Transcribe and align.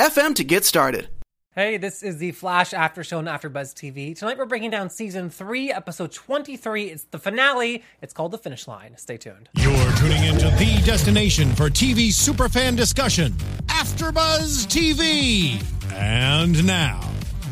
anchor.fm 0.00 0.34
to 0.36 0.44
get 0.44 0.64
started. 0.64 1.08
Hey, 1.52 1.78
this 1.78 2.02
is 2.02 2.18
the 2.18 2.30
Flash 2.30 2.72
After 2.72 3.02
Show 3.02 3.18
on 3.18 3.24
AfterBuzz 3.24 3.74
TV. 3.74 4.16
Tonight 4.16 4.38
we're 4.38 4.46
breaking 4.46 4.70
down 4.70 4.88
season 4.88 5.30
three, 5.30 5.72
episode 5.72 6.12
twenty-three. 6.12 6.84
It's 6.84 7.04
the 7.04 7.18
finale. 7.18 7.82
It's 8.00 8.12
called 8.12 8.30
The 8.30 8.38
Finish 8.38 8.68
Line. 8.68 8.96
Stay 8.96 9.16
tuned. 9.16 9.48
You're 9.56 9.92
tuning 9.96 10.24
into 10.24 10.48
the 10.58 10.80
destination 10.84 11.52
for 11.54 11.68
TV 11.68 12.08
superfan 12.08 12.76
discussion, 12.76 13.32
AfterBuzz 13.66 14.66
TV. 14.68 15.60
And 15.92 16.64
now, 16.64 17.00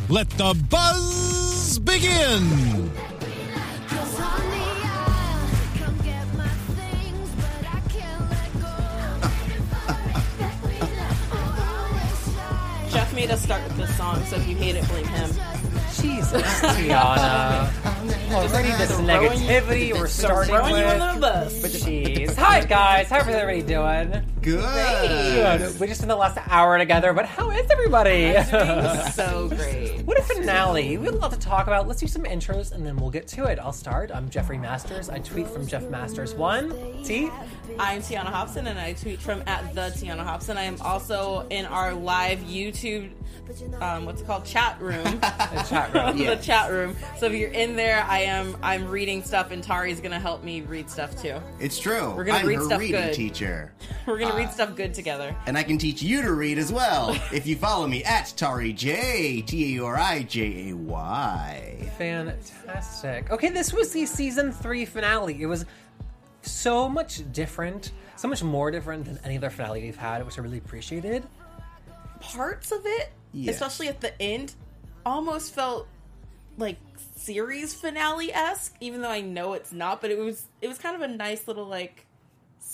let 0.08 0.30
the 0.30 0.54
buzz 0.70 1.78
begin. 1.80 2.90
Jeff 12.90 13.14
made 13.14 13.30
us 13.30 13.42
start 13.42 13.62
with 13.64 13.76
this 13.76 13.96
song, 13.96 14.22
so 14.24 14.36
if 14.36 14.48
you 14.48 14.56
hate 14.56 14.76
it, 14.76 14.86
blame 14.88 15.06
him. 15.06 15.30
Jesus, 16.00 16.42
Tiona. 16.60 17.68
Already 18.32 18.68
this 18.70 18.90
throwing 18.90 19.06
you- 19.06 19.28
negativity 19.28 19.92
we're 19.92 20.06
starting 20.06 20.54
throwing 20.54 20.76
you 20.76 20.84
with. 20.84 21.00
under 21.00 21.14
the 21.14 21.20
bus. 21.20 21.60
But 21.62 21.70
jeez. 21.72 22.34
Hi, 22.36 22.64
guys. 22.64 23.08
How's 23.08 23.26
everybody 23.28 23.62
doing? 23.62 24.22
Good. 24.56 25.58
Good. 25.60 25.78
We 25.78 25.86
just 25.88 26.00
spent 26.00 26.08
the 26.08 26.16
last 26.16 26.38
hour 26.48 26.78
together, 26.78 27.12
but 27.12 27.26
how 27.26 27.50
is 27.50 27.70
everybody? 27.70 28.32
so 29.12 29.48
great. 29.48 30.00
What 30.06 30.18
a 30.18 30.22
finale! 30.22 30.96
We 30.96 31.04
have 31.04 31.14
a 31.16 31.18
lot 31.18 31.32
to 31.32 31.38
talk 31.38 31.66
about. 31.66 31.86
Let's 31.86 32.00
do 32.00 32.06
some 32.06 32.22
intros 32.22 32.72
and 32.72 32.86
then 32.86 32.96
we'll 32.96 33.10
get 33.10 33.26
to 33.28 33.44
it. 33.44 33.58
I'll 33.58 33.74
start. 33.74 34.10
I'm 34.10 34.30
Jeffrey 34.30 34.56
Masters. 34.56 35.10
I 35.10 35.18
tweet 35.18 35.48
from 35.48 35.66
Jeff 35.66 35.90
Masters 35.90 36.34
one. 36.34 36.70
T. 37.04 37.30
I'm 37.78 38.00
Tiona 38.00 38.24
Hobson, 38.24 38.66
and 38.66 38.78
I 38.78 38.94
tweet 38.94 39.20
from 39.20 39.42
at 39.46 39.74
the 39.74 39.82
Tiona 39.90 40.24
Hobson. 40.24 40.56
I 40.56 40.62
am 40.62 40.80
also 40.80 41.46
in 41.50 41.66
our 41.66 41.92
live 41.92 42.38
YouTube, 42.40 43.10
um, 43.80 44.06
what's 44.06 44.22
it 44.22 44.26
called, 44.26 44.46
chat 44.46 44.80
room. 44.80 45.04
The 45.48 45.62
chat 45.68 45.94
room. 45.94 46.18
the 46.26 46.36
chat 46.36 46.70
room. 46.70 46.96
So 47.18 47.26
if 47.26 47.32
you're 47.34 47.50
in 47.50 47.76
there, 47.76 48.02
I 48.04 48.20
am. 48.20 48.56
I'm 48.62 48.88
reading 48.88 49.22
stuff, 49.22 49.50
and 49.50 49.62
Tauri's 49.62 50.00
gonna 50.00 50.18
help 50.18 50.42
me 50.42 50.62
read 50.62 50.90
stuff 50.90 51.20
too. 51.20 51.40
It's 51.60 51.78
true. 51.78 52.10
We're 52.14 52.24
gonna 52.24 52.38
I'm 52.38 52.46
read 52.46 52.58
her 52.58 52.64
stuff 52.64 52.80
reading 52.80 53.00
good. 53.02 53.14
teacher. 53.14 53.72
We're 54.06 54.18
gonna 54.18 54.36
read 54.38 54.52
stuff 54.52 54.74
good 54.76 54.94
together. 54.94 55.34
And 55.46 55.56
I 55.58 55.62
can 55.62 55.78
teach 55.78 56.02
you 56.02 56.22
to 56.22 56.32
read 56.32 56.58
as 56.58 56.72
well 56.72 57.10
if 57.32 57.46
you 57.46 57.56
follow 57.56 57.86
me 57.86 58.02
at 58.04 58.24
Tauri 58.36 58.74
J 58.74 59.42
T 59.42 59.64
A 59.64 59.66
U 59.68 59.86
R 59.86 59.96
I 59.96 60.22
J 60.22 60.70
A 60.70 60.76
Y. 60.76 61.90
Fantastic. 61.98 63.30
Okay, 63.30 63.48
this 63.50 63.72
was 63.72 63.92
the 63.92 64.06
season 64.06 64.52
three 64.52 64.84
finale. 64.84 65.40
It 65.40 65.46
was 65.46 65.64
so 66.42 66.88
much 66.88 67.20
different, 67.32 67.92
so 68.16 68.28
much 68.28 68.42
more 68.42 68.70
different 68.70 69.04
than 69.04 69.18
any 69.24 69.36
other 69.36 69.50
finale 69.50 69.82
we've 69.82 69.96
had, 69.96 70.24
which 70.24 70.38
I 70.38 70.42
really 70.42 70.58
appreciated. 70.58 71.24
Parts 72.20 72.72
of 72.72 72.80
it, 72.84 73.10
Yes. 73.32 73.54
especially 73.56 73.88
at 73.88 74.00
the 74.00 74.20
end, 74.20 74.54
almost 75.04 75.54
felt 75.54 75.86
like 76.56 76.76
series 77.16 77.74
finale 77.74 78.32
esque. 78.32 78.74
Even 78.80 79.02
though 79.02 79.10
I 79.10 79.20
know 79.20 79.52
it's 79.52 79.72
not, 79.72 80.00
but 80.00 80.10
it 80.10 80.18
was. 80.18 80.46
It 80.60 80.68
was 80.68 80.78
kind 80.78 80.96
of 80.96 81.02
a 81.02 81.08
nice 81.08 81.46
little 81.46 81.66
like 81.66 82.04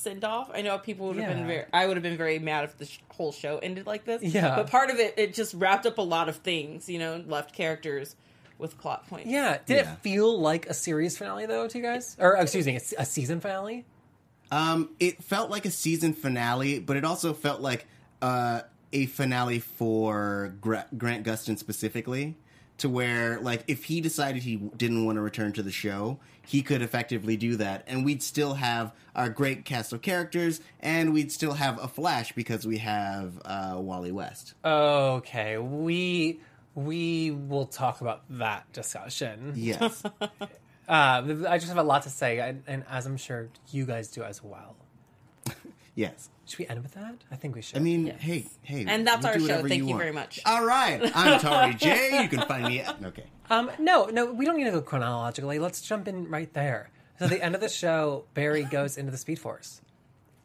send 0.04 0.22
off. 0.24 0.50
I 0.54 0.62
know 0.62 0.78
people 0.78 1.08
would 1.08 1.16
have 1.16 1.28
Yeah. 1.28 1.34
been 1.36 1.46
very. 1.46 1.64
I 1.72 1.86
would 1.86 1.96
have 1.96 2.02
been 2.04 2.16
very 2.16 2.38
mad 2.38 2.64
if 2.64 2.78
the 2.78 2.86
sh- 2.86 3.00
whole 3.10 3.32
show 3.32 3.58
ended 3.58 3.86
like 3.86 4.04
this. 4.04 4.22
Yeah. 4.22 4.54
but 4.56 4.70
part 4.70 4.90
of 4.90 4.98
it, 5.00 5.14
it 5.16 5.34
just 5.34 5.54
wrapped 5.54 5.86
up 5.86 5.98
a 5.98 6.02
lot 6.02 6.28
of 6.28 6.36
things. 6.36 6.88
You 6.88 6.98
know, 7.00 7.24
left 7.26 7.52
characters 7.54 8.14
with 8.58 8.78
plot 8.78 9.08
points. 9.08 9.28
Yeah. 9.28 9.58
Did 9.66 9.76
Yeah. 9.78 9.92
it 9.94 9.98
feel 10.00 10.38
like 10.40 10.66
a 10.66 10.74
series 10.74 11.18
finale 11.18 11.46
though 11.46 11.66
to 11.66 11.78
you 11.78 11.82
guys? 11.82 12.16
Or 12.20 12.36
excuse 12.36 12.66
me, 12.66 12.76
a, 12.76 13.02
a 13.02 13.04
season 13.04 13.40
finale? 13.40 13.84
Um, 14.52 14.90
it 15.00 15.24
felt 15.24 15.50
like 15.50 15.64
a 15.64 15.70
season 15.70 16.12
finale, 16.12 16.78
but 16.78 16.96
it 16.96 17.04
also 17.04 17.32
felt 17.32 17.60
like 17.60 17.86
uh, 18.22 18.60
a 18.92 19.06
finale 19.06 19.58
for 19.58 20.54
Gra- 20.60 20.86
Grant 20.96 21.24
Gustin 21.26 21.58
specifically, 21.58 22.36
to 22.78 22.88
where 22.88 23.40
like 23.40 23.64
if 23.68 23.84
he 23.84 24.00
decided 24.00 24.42
he 24.42 24.56
didn't 24.56 25.04
want 25.04 25.16
to 25.16 25.22
return 25.22 25.52
to 25.52 25.62
the 25.62 25.70
show, 25.70 26.18
he 26.46 26.62
could 26.62 26.82
effectively 26.82 27.36
do 27.36 27.56
that, 27.56 27.84
and 27.86 28.04
we'd 28.04 28.22
still 28.22 28.54
have 28.54 28.92
our 29.14 29.28
great 29.28 29.64
cast 29.64 29.92
of 29.92 30.02
characters, 30.02 30.60
and 30.80 31.12
we'd 31.12 31.32
still 31.32 31.54
have 31.54 31.82
a 31.82 31.88
Flash 31.88 32.32
because 32.32 32.66
we 32.66 32.78
have 32.78 33.40
uh, 33.44 33.76
Wally 33.78 34.12
West. 34.12 34.54
Okay, 34.64 35.58
we 35.58 36.40
we 36.74 37.30
will 37.30 37.66
talk 37.66 38.00
about 38.00 38.22
that 38.30 38.70
discussion. 38.72 39.52
Yes. 39.54 40.02
Uh, 40.86 41.22
I 41.48 41.56
just 41.56 41.68
have 41.68 41.78
a 41.78 41.82
lot 41.82 42.02
to 42.02 42.10
say, 42.10 42.40
and, 42.40 42.62
and 42.66 42.84
as 42.90 43.06
I'm 43.06 43.16
sure 43.16 43.48
you 43.70 43.86
guys 43.86 44.08
do 44.08 44.22
as 44.22 44.44
well. 44.44 44.76
yes. 45.94 46.28
Should 46.46 46.58
we 46.58 46.66
end 46.66 46.82
with 46.82 46.92
that? 46.94 47.16
I 47.30 47.36
think 47.36 47.54
we 47.54 47.62
should. 47.62 47.76
I 47.78 47.80
mean, 47.80 48.06
Yes. 48.06 48.20
hey, 48.20 48.46
hey, 48.62 48.84
And 48.88 49.06
that's 49.06 49.24
our 49.24 49.38
show. 49.38 49.62
Thank 49.66 49.74
you 49.82 49.86
want. 49.86 49.98
very 49.98 50.12
much. 50.12 50.40
All 50.44 50.64
right, 50.64 51.00
I'm 51.14 51.40
Tauri 51.40 51.76
J. 51.78 52.22
You 52.22 52.28
can 52.28 52.42
find 52.46 52.66
me. 52.66 52.80
At, 52.80 53.02
okay. 53.04 53.24
Um, 53.50 53.70
no, 53.78 54.06
no, 54.06 54.32
we 54.32 54.44
don't 54.44 54.56
need 54.56 54.64
to 54.64 54.70
go 54.72 54.82
chronologically. 54.82 55.58
Let's 55.58 55.80
jump 55.82 56.06
in 56.08 56.28
right 56.28 56.52
there. 56.52 56.90
So, 57.18 57.28
the 57.28 57.42
end 57.42 57.54
of 57.54 57.60
the 57.60 57.68
show, 57.68 58.24
Barry 58.34 58.64
goes 58.64 58.96
into 58.98 59.10
the 59.12 59.18
Speed 59.18 59.38
Force 59.38 59.80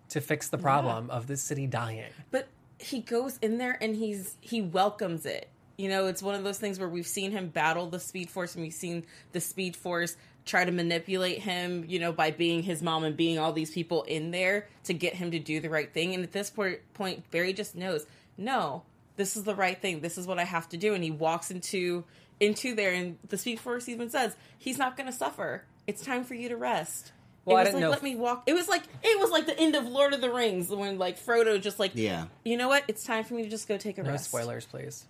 to 0.10 0.22
fix 0.22 0.48
the 0.50 0.58
problem 0.58 1.10
of 1.10 1.28
this 1.28 1.42
city 1.42 1.68
dying. 1.68 2.06
but 2.32 2.48
he 2.80 3.02
goes 3.02 3.38
in 3.42 3.58
there 3.58 3.78
and 3.82 3.96
he's 3.96 4.38
he 4.40 4.62
welcomes 4.62 5.26
it 5.26 5.50
you 5.78 5.90
know 5.90 6.08
it's 6.08 6.24
one 6.24 6.34
of 6.34 6.44
those 6.46 6.58
things 6.58 6.80
where 6.80 6.88
we've 6.88 7.06
seen 7.06 7.30
him 7.32 7.50
battle 7.50 7.88
the 7.90 8.00
speed 8.00 8.30
force 8.30 8.56
and 8.56 8.64
we've 8.64 8.74
seen 8.74 9.04
the 9.34 9.40
speed 9.42 9.76
force 9.76 10.16
try 10.46 10.66
to 10.66 10.72
manipulate 10.72 11.40
him 11.40 11.86
you 11.88 12.00
know 12.00 12.12
by 12.12 12.32
being 12.32 12.64
his 12.64 12.82
mom 12.82 13.04
and 13.04 13.16
being 13.16 13.38
all 13.38 13.54
these 13.54 13.72
people 13.72 14.04
in 14.04 14.32
there 14.32 14.68
to 14.84 14.94
get 14.94 15.14
him 15.14 15.32
to 15.32 15.40
do 15.40 15.60
the 15.60 15.70
right 15.70 15.94
thing 15.94 16.14
and 16.16 16.24
at 16.24 16.32
this 16.32 16.50
point 16.50 16.80
point 16.94 17.30
barry 17.32 17.54
just 17.54 17.76
knows 17.76 18.06
no 18.38 18.82
this 19.16 19.36
is 19.38 19.44
the 19.44 19.54
right 19.56 19.82
thing 19.82 20.00
this 20.02 20.18
is 20.18 20.26
what 20.26 20.40
i 20.40 20.44
have 20.44 20.68
to 20.68 20.78
do 20.78 20.94
and 20.94 21.04
he 21.04 21.12
walks 21.12 21.52
into 21.52 22.04
into 22.40 22.74
there 22.74 22.94
and 22.94 23.18
the 23.28 23.38
speed 23.38 23.60
force 23.60 23.88
even 23.90 24.10
says 24.10 24.36
he's 24.58 24.78
not 24.78 24.96
going 24.98 25.08
to 25.08 25.16
suffer 25.16 25.64
it's 25.86 26.04
time 26.04 26.24
for 26.24 26.34
you 26.36 26.50
to 26.50 26.56
rest 26.58 27.12
Well, 27.46 27.58
I 27.58 27.62
it 27.62 27.64
was 27.66 27.68
didn't 27.74 27.82
like 27.82 27.82
know- 27.84 27.90
let 27.92 28.04
me 28.04 28.16
walk 28.16 28.44
it 28.48 28.54
was 28.54 28.68
like 28.68 28.84
it 29.04 29.20
was 29.20 29.30
like 29.30 29.46
the 29.46 29.60
end 29.60 29.76
of 29.76 29.86
lord 29.88 30.14
of 30.14 30.22
the 30.22 30.32
rings 30.32 30.70
when 30.70 30.98
like 30.98 31.20
frodo 31.20 31.62
just 31.62 31.80
like 31.80 31.92
Yeah. 31.96 32.26
you 32.46 32.58
know 32.58 32.70
what? 32.70 32.86
It's 32.88 33.04
time 33.04 33.24
for 33.24 33.34
me 33.36 33.44
to 33.44 33.50
just 33.50 33.68
go 33.68 33.78
take 33.78 33.98
a 33.98 34.04
No 34.04 34.12
rest. 34.12 34.26
spoilers, 34.26 34.66
please. 34.66 35.06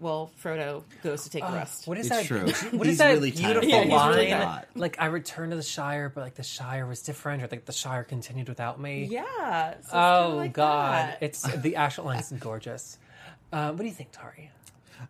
Well, 0.00 0.30
Frodo 0.42 0.82
goes 1.02 1.24
to 1.24 1.30
take 1.30 1.44
a 1.44 1.52
rest. 1.52 1.86
What 1.86 1.98
is 1.98 2.06
It's 2.10 2.16
that? 2.16 2.24
true. 2.24 2.46
What 2.78 2.86
is 2.86 2.92
He's 2.92 2.98
that 2.98 3.12
really 3.12 3.30
tired. 3.32 3.60
beautiful 3.60 3.68
Yeah, 3.68 3.82
he's 3.84 3.92
line? 3.92 4.14
really 4.16 4.30
tired. 4.30 4.66
like 4.74 4.96
I 4.98 5.06
returned 5.06 5.50
to 5.52 5.56
the 5.56 5.62
Shire, 5.62 6.08
but 6.08 6.22
like 6.22 6.34
the 6.34 6.42
Shire 6.42 6.86
was 6.86 7.02
different, 7.02 7.42
or 7.42 7.48
like 7.50 7.66
the 7.66 7.72
Shire 7.72 8.02
continued 8.04 8.48
without 8.48 8.80
me. 8.80 9.04
Yeah. 9.04 9.72
so 9.72 9.78
it's 9.78 9.88
Oh 9.92 10.22
kinda 10.22 10.36
like 10.36 10.52
God, 10.54 10.92
that. 11.10 11.18
it's 11.22 11.42
the 11.62 11.76
actual 11.76 12.06
line's 12.06 12.32
gorgeous. 12.32 12.98
Uh, 13.52 13.70
what 13.72 13.78
do 13.80 13.84
you 13.84 13.92
think, 13.92 14.10
Tauri? 14.12 14.48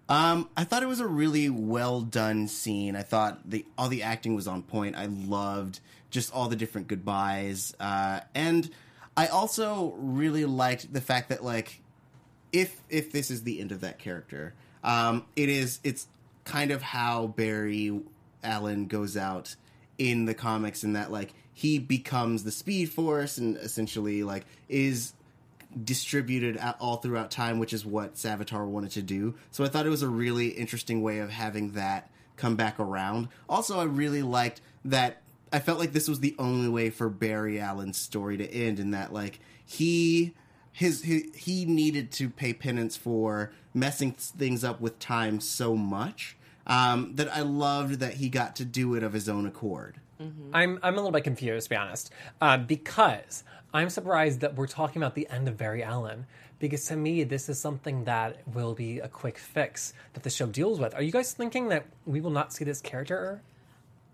Um, 0.09 0.49
I 0.57 0.65
thought 0.65 0.83
it 0.83 0.87
was 0.87 1.01
a 1.01 1.07
really 1.07 1.49
well 1.51 2.01
done 2.01 2.49
scene. 2.49 2.97
I 2.97 3.03
thought 3.03 3.49
the 3.49 3.65
all 3.79 3.89
the 3.89 4.03
acting 4.03 4.35
was 4.35 4.47
on 4.49 4.63
point. 4.63 4.97
I 4.97 5.07
loved 5.07 5.81
just 6.11 6.33
all 6.35 6.49
the 6.49 6.57
different 6.57 6.89
goodbyes, 6.89 7.75
uh, 7.79 8.21
and 8.35 8.69
I 9.17 9.27
also 9.29 9.95
really 9.99 10.45
liked 10.47 10.93
the 10.93 11.01
fact 11.01 11.29
that 11.29 11.45
like 11.45 11.81
if 12.53 12.81
if 12.89 13.13
this 13.13 13.31
is 13.31 13.43
the 13.45 13.61
end 13.61 13.73
of 13.73 13.81
that 13.83 13.99
character, 13.99 14.55
um, 14.85 15.25
it 15.37 15.49
is 15.49 15.81
it's 15.85 16.09
kind 16.45 16.71
of 16.71 16.83
how 16.83 17.29
Barry 17.29 18.01
Allen 18.43 18.87
goes 18.87 19.17
out 19.17 19.57
in 19.99 20.25
the 20.25 20.35
comics, 20.35 20.83
in 20.83 20.95
that 20.95 21.13
like 21.13 21.35
he 21.53 21.79
becomes 21.79 22.45
the 22.45 22.51
Speed 22.51 22.91
Force 22.91 23.39
and 23.39 23.57
essentially 23.59 24.23
like 24.23 24.47
is 24.69 25.13
distributed 25.85 26.59
all 26.81 26.97
throughout 26.97 27.31
time, 27.31 27.59
which 27.59 27.73
is 27.73 27.85
what 27.85 28.15
Savitar 28.15 28.67
wanted 28.67 28.91
to 28.93 29.03
do. 29.03 29.35
So 29.51 29.63
I 29.63 29.69
thought 29.69 29.87
it 29.87 29.91
was 29.91 30.03
a 30.03 30.09
really 30.09 30.49
interesting 30.49 31.03
way 31.03 31.19
of 31.19 31.31
having 31.31 31.73
that 31.73 32.11
come 32.37 32.57
back 32.57 32.81
around. 32.81 33.29
Also, 33.49 33.79
I 33.79 33.85
really 33.85 34.23
liked 34.23 34.61
that. 34.85 35.23
I 35.53 35.59
felt 35.59 35.79
like 35.79 35.93
this 35.93 36.09
was 36.09 36.21
the 36.21 36.35
only 36.39 36.69
way 36.69 36.91
for 36.91 37.09
Barry 37.09 37.61
Allen's 37.61 37.99
story 37.99 38.37
to 38.39 38.51
end, 38.53 38.79
in 38.79 38.93
that 38.93 39.13
like 39.13 39.41
he 39.65 40.33
his, 40.73 41.03
he 41.03 41.31
he 41.35 41.65
needed 41.65 42.11
to 42.13 42.31
pay 42.31 42.53
penance 42.53 42.97
for 42.97 43.53
messing 43.75 44.13
things 44.13 44.65
up 44.65 44.81
with 44.81 44.99
time 44.99 45.41
so 45.41 45.77
much 45.77 46.37
um, 46.67 47.15
that 47.17 47.35
I 47.35 47.41
loved 47.41 48.01
that 48.01 48.15
he 48.15 48.29
got 48.29 48.57
to 48.57 48.65
do 48.65 48.95
it 48.95 49.03
of 49.03 49.13
his 49.13 49.29
own 49.29 49.47
accord. 49.47 50.01
I'm 50.53 50.79
I'm 50.83 50.95
a 50.95 50.97
little 50.97 51.13
bit 51.13 51.25
confused, 51.25 51.67
to 51.67 51.71
be 51.71 51.77
honest, 51.77 52.11
uh, 52.41 52.59
because 52.59 53.43
I'm 53.73 53.89
surprised 53.89 54.41
that 54.41 54.55
we're 54.55 54.67
talking 54.67 55.01
about 55.01 55.15
the 55.15 55.29
end 55.31 55.49
of 55.49 55.57
Barry 55.57 55.83
Allen. 55.83 56.27
Because 56.59 56.85
to 56.87 56.97
me, 56.97 57.25
this 57.25 57.49
is 57.49 57.59
something 57.59 58.05
that 58.05 58.47
will 58.53 58.75
be 58.75 58.99
a 58.99 59.09
quick 59.09 59.39
fix 59.39 59.95
that 60.13 60.23
the 60.23 60.29
show 60.29 60.45
deals 60.47 60.79
with. 60.79 60.95
Are 60.95 61.03
you 61.03 61.11
guys 61.11 61.33
thinking 61.33 61.69
that 61.69 61.87
we 62.05 62.21
will 62.21 62.31
not 62.31 62.53
see 62.53 62.65
this 62.65 62.83
character? 62.83 63.41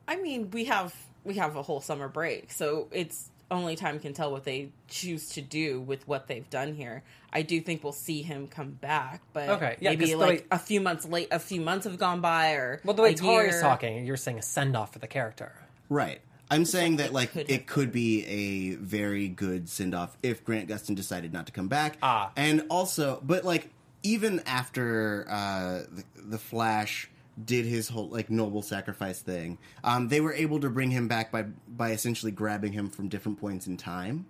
I 0.07 0.17
mean, 0.17 0.53
we 0.53 0.67
have 0.67 0.95
we 1.25 1.35
have 1.35 1.57
a 1.57 1.63
whole 1.63 1.81
summer 1.81 2.07
break, 2.09 2.53
so 2.53 2.87
it's 2.93 3.31
only 3.51 3.77
time 3.77 4.01
can 4.01 4.13
tell 4.13 4.33
what 4.33 4.45
they 4.45 4.71
choose 4.89 5.31
to 5.31 5.41
do 5.41 5.81
with 5.81 6.07
what 6.09 6.27
they've 6.27 6.49
done 6.51 6.75
here. 6.75 7.03
I 7.33 7.43
do 7.43 7.61
think 7.61 7.85
we'll 7.85 7.93
see 7.93 8.23
him 8.23 8.49
come 8.49 8.71
back, 8.71 9.21
but 9.33 9.49
Okay, 9.49 9.77
yeah, 9.81 9.91
'cause 9.91 9.99
maybe 10.01 10.15
like 10.17 10.29
way- 10.41 10.47
a 10.51 10.59
few 10.59 10.81
months 10.81 11.05
late, 11.07 11.29
a 11.31 11.39
few 11.39 11.61
months 11.61 11.85
have 11.85 11.99
gone 11.99 12.21
by, 12.21 12.53
or 12.53 12.81
Well, 12.85 12.95
the 12.95 13.03
way 13.03 13.11
a 13.13 13.15
Tauri's 13.15 13.61
talking, 13.61 14.05
you're 14.07 14.17
saying 14.17 14.39
a 14.39 14.43
send 14.43 14.77
off 14.77 14.93
for 14.93 14.99
the 14.99 15.07
character. 15.07 15.53
Right. 15.89 16.21
I'm 16.51 16.65
saying 16.65 16.97
that 16.97 17.13
like 17.13 17.33
could 17.33 17.51
it 17.51 17.53
have 17.53 17.67
could 17.67 17.91
be 17.93 18.25
a 18.27 18.75
very 18.77 19.29
good 19.29 19.69
send 19.69 19.95
off 19.95 20.17
if 20.23 20.45
Grant 20.45 20.69
Gustin 20.69 20.95
decided 20.95 21.33
not 21.33 21.47
to 21.47 21.53
come 21.53 21.67
back. 21.69 21.99
Ah. 22.03 22.31
And 22.37 22.65
also, 22.71 23.21
but 23.25 23.45
like 23.45 23.71
even 24.05 24.41
after 24.47 25.27
uh, 25.29 25.83
the, 25.91 26.05
the 26.23 26.39
Flash 26.39 27.11
did 27.45 27.67
his 27.67 27.89
whole 27.89 28.09
like 28.09 28.31
noble 28.31 28.63
sacrifice 28.63 29.21
thing, 29.21 29.59
um, 29.85 30.09
they 30.09 30.21
were 30.21 30.33
able 30.33 30.61
to 30.61 30.71
bring 30.71 30.91
him 30.91 31.09
back 31.09 31.31
by 31.31 31.43
by 31.69 31.91
essentially 31.91 32.33
grabbing 32.33 32.73
him 32.73 32.91
from 32.91 33.09
different 33.09 33.41
points 33.41 33.67
in 33.67 33.77
time. 33.77 34.27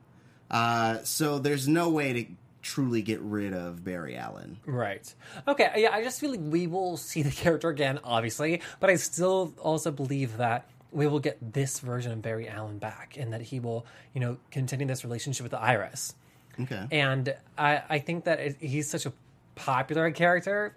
Uh, 0.50 0.98
so 1.02 1.38
there's 1.38 1.66
no 1.66 1.88
way 1.88 2.12
to 2.12 2.26
truly 2.62 3.00
get 3.02 3.20
rid 3.20 3.52
of 3.52 3.84
Barry 3.84 4.16
Allen. 4.16 4.58
Right. 4.66 5.12
Okay. 5.46 5.72
Yeah, 5.76 5.90
I 5.92 6.02
just 6.02 6.20
feel 6.20 6.30
like 6.32 6.40
we 6.42 6.66
will 6.66 6.96
see 6.96 7.22
the 7.22 7.30
character 7.42 7.68
again, 7.68 8.00
obviously, 8.02 8.60
but 8.80 8.90
I 8.90 8.96
still 8.96 9.54
also 9.60 9.90
believe 9.90 10.36
that 10.38 10.68
we 10.92 11.06
will 11.06 11.20
get 11.20 11.52
this 11.52 11.80
version 11.80 12.12
of 12.12 12.22
Barry 12.22 12.48
Allen 12.48 12.78
back, 12.78 13.16
and 13.18 13.32
that 13.32 13.42
he 13.42 13.60
will, 13.60 13.84
you 14.14 14.20
know, 14.20 14.38
continue 14.50 14.86
this 14.86 15.04
relationship 15.04 15.44
with 15.44 15.52
the 15.52 15.60
Iris. 15.60 16.14
Okay. 16.58 16.86
And 16.90 17.34
I, 17.58 17.82
I 17.88 17.98
think 17.98 18.24
that 18.24 18.40
it, 18.40 18.56
he's 18.60 18.88
such 18.88 19.04
a 19.04 19.12
popular 19.56 20.10
character 20.10 20.74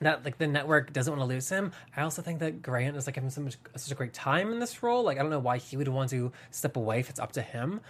that 0.00 0.24
like 0.24 0.38
the 0.38 0.46
network 0.46 0.92
doesn't 0.92 1.10
want 1.10 1.20
to 1.20 1.32
lose 1.32 1.48
him. 1.48 1.72
I 1.96 2.02
also 2.02 2.22
think 2.22 2.40
that 2.40 2.62
Grant 2.62 2.96
is 2.96 3.06
like 3.06 3.14
having 3.14 3.30
so 3.30 3.40
much 3.40 3.56
such 3.76 3.90
a 3.90 3.94
great 3.94 4.12
time 4.12 4.52
in 4.52 4.58
this 4.58 4.82
role. 4.82 5.02
Like 5.02 5.18
I 5.18 5.22
don't 5.22 5.30
know 5.30 5.38
why 5.38 5.58
he 5.58 5.76
would 5.76 5.88
want 5.88 6.10
to 6.10 6.32
step 6.50 6.76
away 6.76 7.00
if 7.00 7.10
it's 7.10 7.20
up 7.20 7.32
to 7.32 7.42
him. 7.42 7.80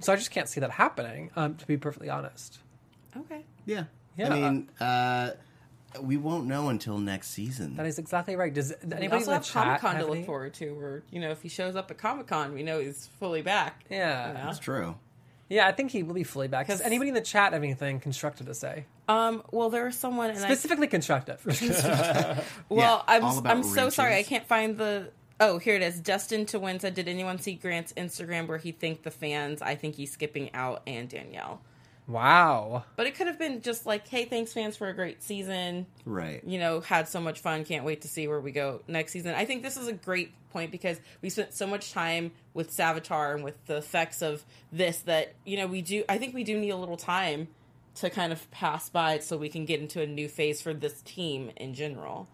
So 0.00 0.12
I 0.12 0.16
just 0.16 0.30
can't 0.30 0.48
see 0.48 0.60
that 0.60 0.70
happening. 0.72 1.30
Um, 1.36 1.54
to 1.56 1.66
be 1.66 1.76
perfectly 1.76 2.10
honest. 2.10 2.58
Okay, 3.16 3.44
yeah. 3.64 3.84
Yeah, 4.18 4.32
I 4.32 4.40
mean, 4.40 4.70
uh, 4.80 5.30
we 6.00 6.16
won't 6.16 6.46
know 6.46 6.68
until 6.68 6.98
next 6.98 7.28
season. 7.28 7.76
That 7.76 7.86
is 7.86 7.98
exactly 7.98 8.36
right. 8.36 8.52
Does 8.52 8.72
we 8.82 8.92
anybody 8.92 9.22
also 9.22 9.24
in 9.24 9.26
the 9.26 9.32
have 9.34 9.44
chat 9.44 9.64
Comic 9.64 9.80
Con 9.80 9.96
to 9.96 10.06
look 10.06 10.16
any- 10.16 10.26
forward 10.26 10.54
to, 10.54 10.70
where 10.74 11.02
you 11.10 11.20
know 11.20 11.30
if 11.30 11.42
he 11.42 11.48
shows 11.48 11.76
up 11.76 11.90
at 11.90 11.98
Comic 11.98 12.26
Con, 12.26 12.54
we 12.54 12.62
know 12.62 12.80
he's 12.80 13.08
fully 13.18 13.42
back. 13.42 13.84
Yeah. 13.90 14.28
You 14.28 14.34
know? 14.34 14.44
That's 14.46 14.58
true. 14.58 14.96
Yeah, 15.48 15.66
I 15.68 15.72
think 15.72 15.92
he 15.92 16.02
will 16.02 16.14
be 16.14 16.24
fully 16.24 16.48
back. 16.48 16.66
Does 16.66 16.78
'Cause- 16.80 16.86
anybody 16.86 17.08
in 17.10 17.14
the 17.14 17.20
chat 17.20 17.52
have 17.52 17.62
anything 17.62 18.00
constructive 18.00 18.46
to 18.46 18.54
say? 18.54 18.84
Um. 19.08 19.42
Well, 19.52 19.70
there 19.70 19.84
was 19.84 19.96
someone, 19.96 20.30
and 20.30 20.38
I 20.38 20.46
Specifically 20.46 20.88
constructive. 20.88 21.40
Well, 22.68 22.80
Yeah, 22.80 23.02
I'm 23.06 23.46
I'm 23.46 23.62
so 23.62 23.88
sorry 23.88 24.16
I 24.16 24.22
can't 24.22 24.46
find 24.46 24.76
the. 24.76 25.10
Oh, 25.38 25.58
here 25.58 25.74
it 25.76 25.82
is. 25.82 26.00
Dustin 26.00 26.46
to 26.46 26.58
win 26.58 26.80
said, 26.80 26.94
"Did 26.94 27.06
anyone 27.08 27.38
see 27.38 27.54
Grant's 27.54 27.92
Instagram 27.92 28.48
where 28.48 28.58
he 28.58 28.72
thanked 28.72 29.04
the 29.04 29.10
fans? 29.10 29.60
I 29.62 29.74
think 29.76 29.94
he's 29.96 30.10
skipping 30.10 30.52
out 30.54 30.82
and 30.86 31.08
Danielle." 31.08 31.60
Wow. 32.06 32.84
But 32.96 33.06
it 33.06 33.14
could 33.14 33.26
have 33.26 33.38
been 33.38 33.62
just 33.62 33.86
like, 33.86 34.06
"Hey, 34.08 34.24
thanks 34.24 34.52
fans 34.52 34.76
for 34.76 34.88
a 34.88 34.94
great 34.94 35.22
season. 35.22 35.86
Right. 36.04 36.42
You 36.44 36.58
know, 36.58 36.80
had 36.80 37.08
so 37.08 37.20
much 37.20 37.40
fun. 37.40 37.64
Can't 37.64 37.84
wait 37.84 38.02
to 38.02 38.08
see 38.08 38.28
where 38.28 38.40
we 38.40 38.52
go 38.52 38.82
next 38.88 39.12
season." 39.12 39.34
I 39.34 39.44
think 39.44 39.62
this 39.62 39.76
is 39.76 39.88
a 39.88 39.92
great 39.92 40.32
point 40.50 40.70
because 40.70 41.00
we 41.22 41.30
spent 41.30 41.52
so 41.52 41.66
much 41.66 41.92
time 41.92 42.32
with 42.54 42.70
Savitar 42.70 43.34
and 43.34 43.44
with 43.44 43.64
the 43.66 43.76
effects 43.76 44.22
of 44.22 44.44
this 44.72 44.98
that 45.00 45.34
you 45.44 45.56
know 45.56 45.66
we 45.66 45.82
do. 45.82 46.04
I 46.08 46.18
think 46.18 46.34
we 46.34 46.44
do 46.44 46.58
need 46.58 46.70
a 46.70 46.76
little 46.76 46.96
time 46.96 47.48
to 47.96 48.10
kind 48.10 48.32
of 48.32 48.50
pass 48.50 48.88
by 48.88 49.18
so 49.18 49.36
we 49.36 49.48
can 49.48 49.64
get 49.64 49.80
into 49.80 50.02
a 50.02 50.06
new 50.06 50.28
phase 50.28 50.60
for 50.60 50.74
this 50.74 51.00
team 51.02 51.50
in 51.56 51.74
general. 51.74 52.28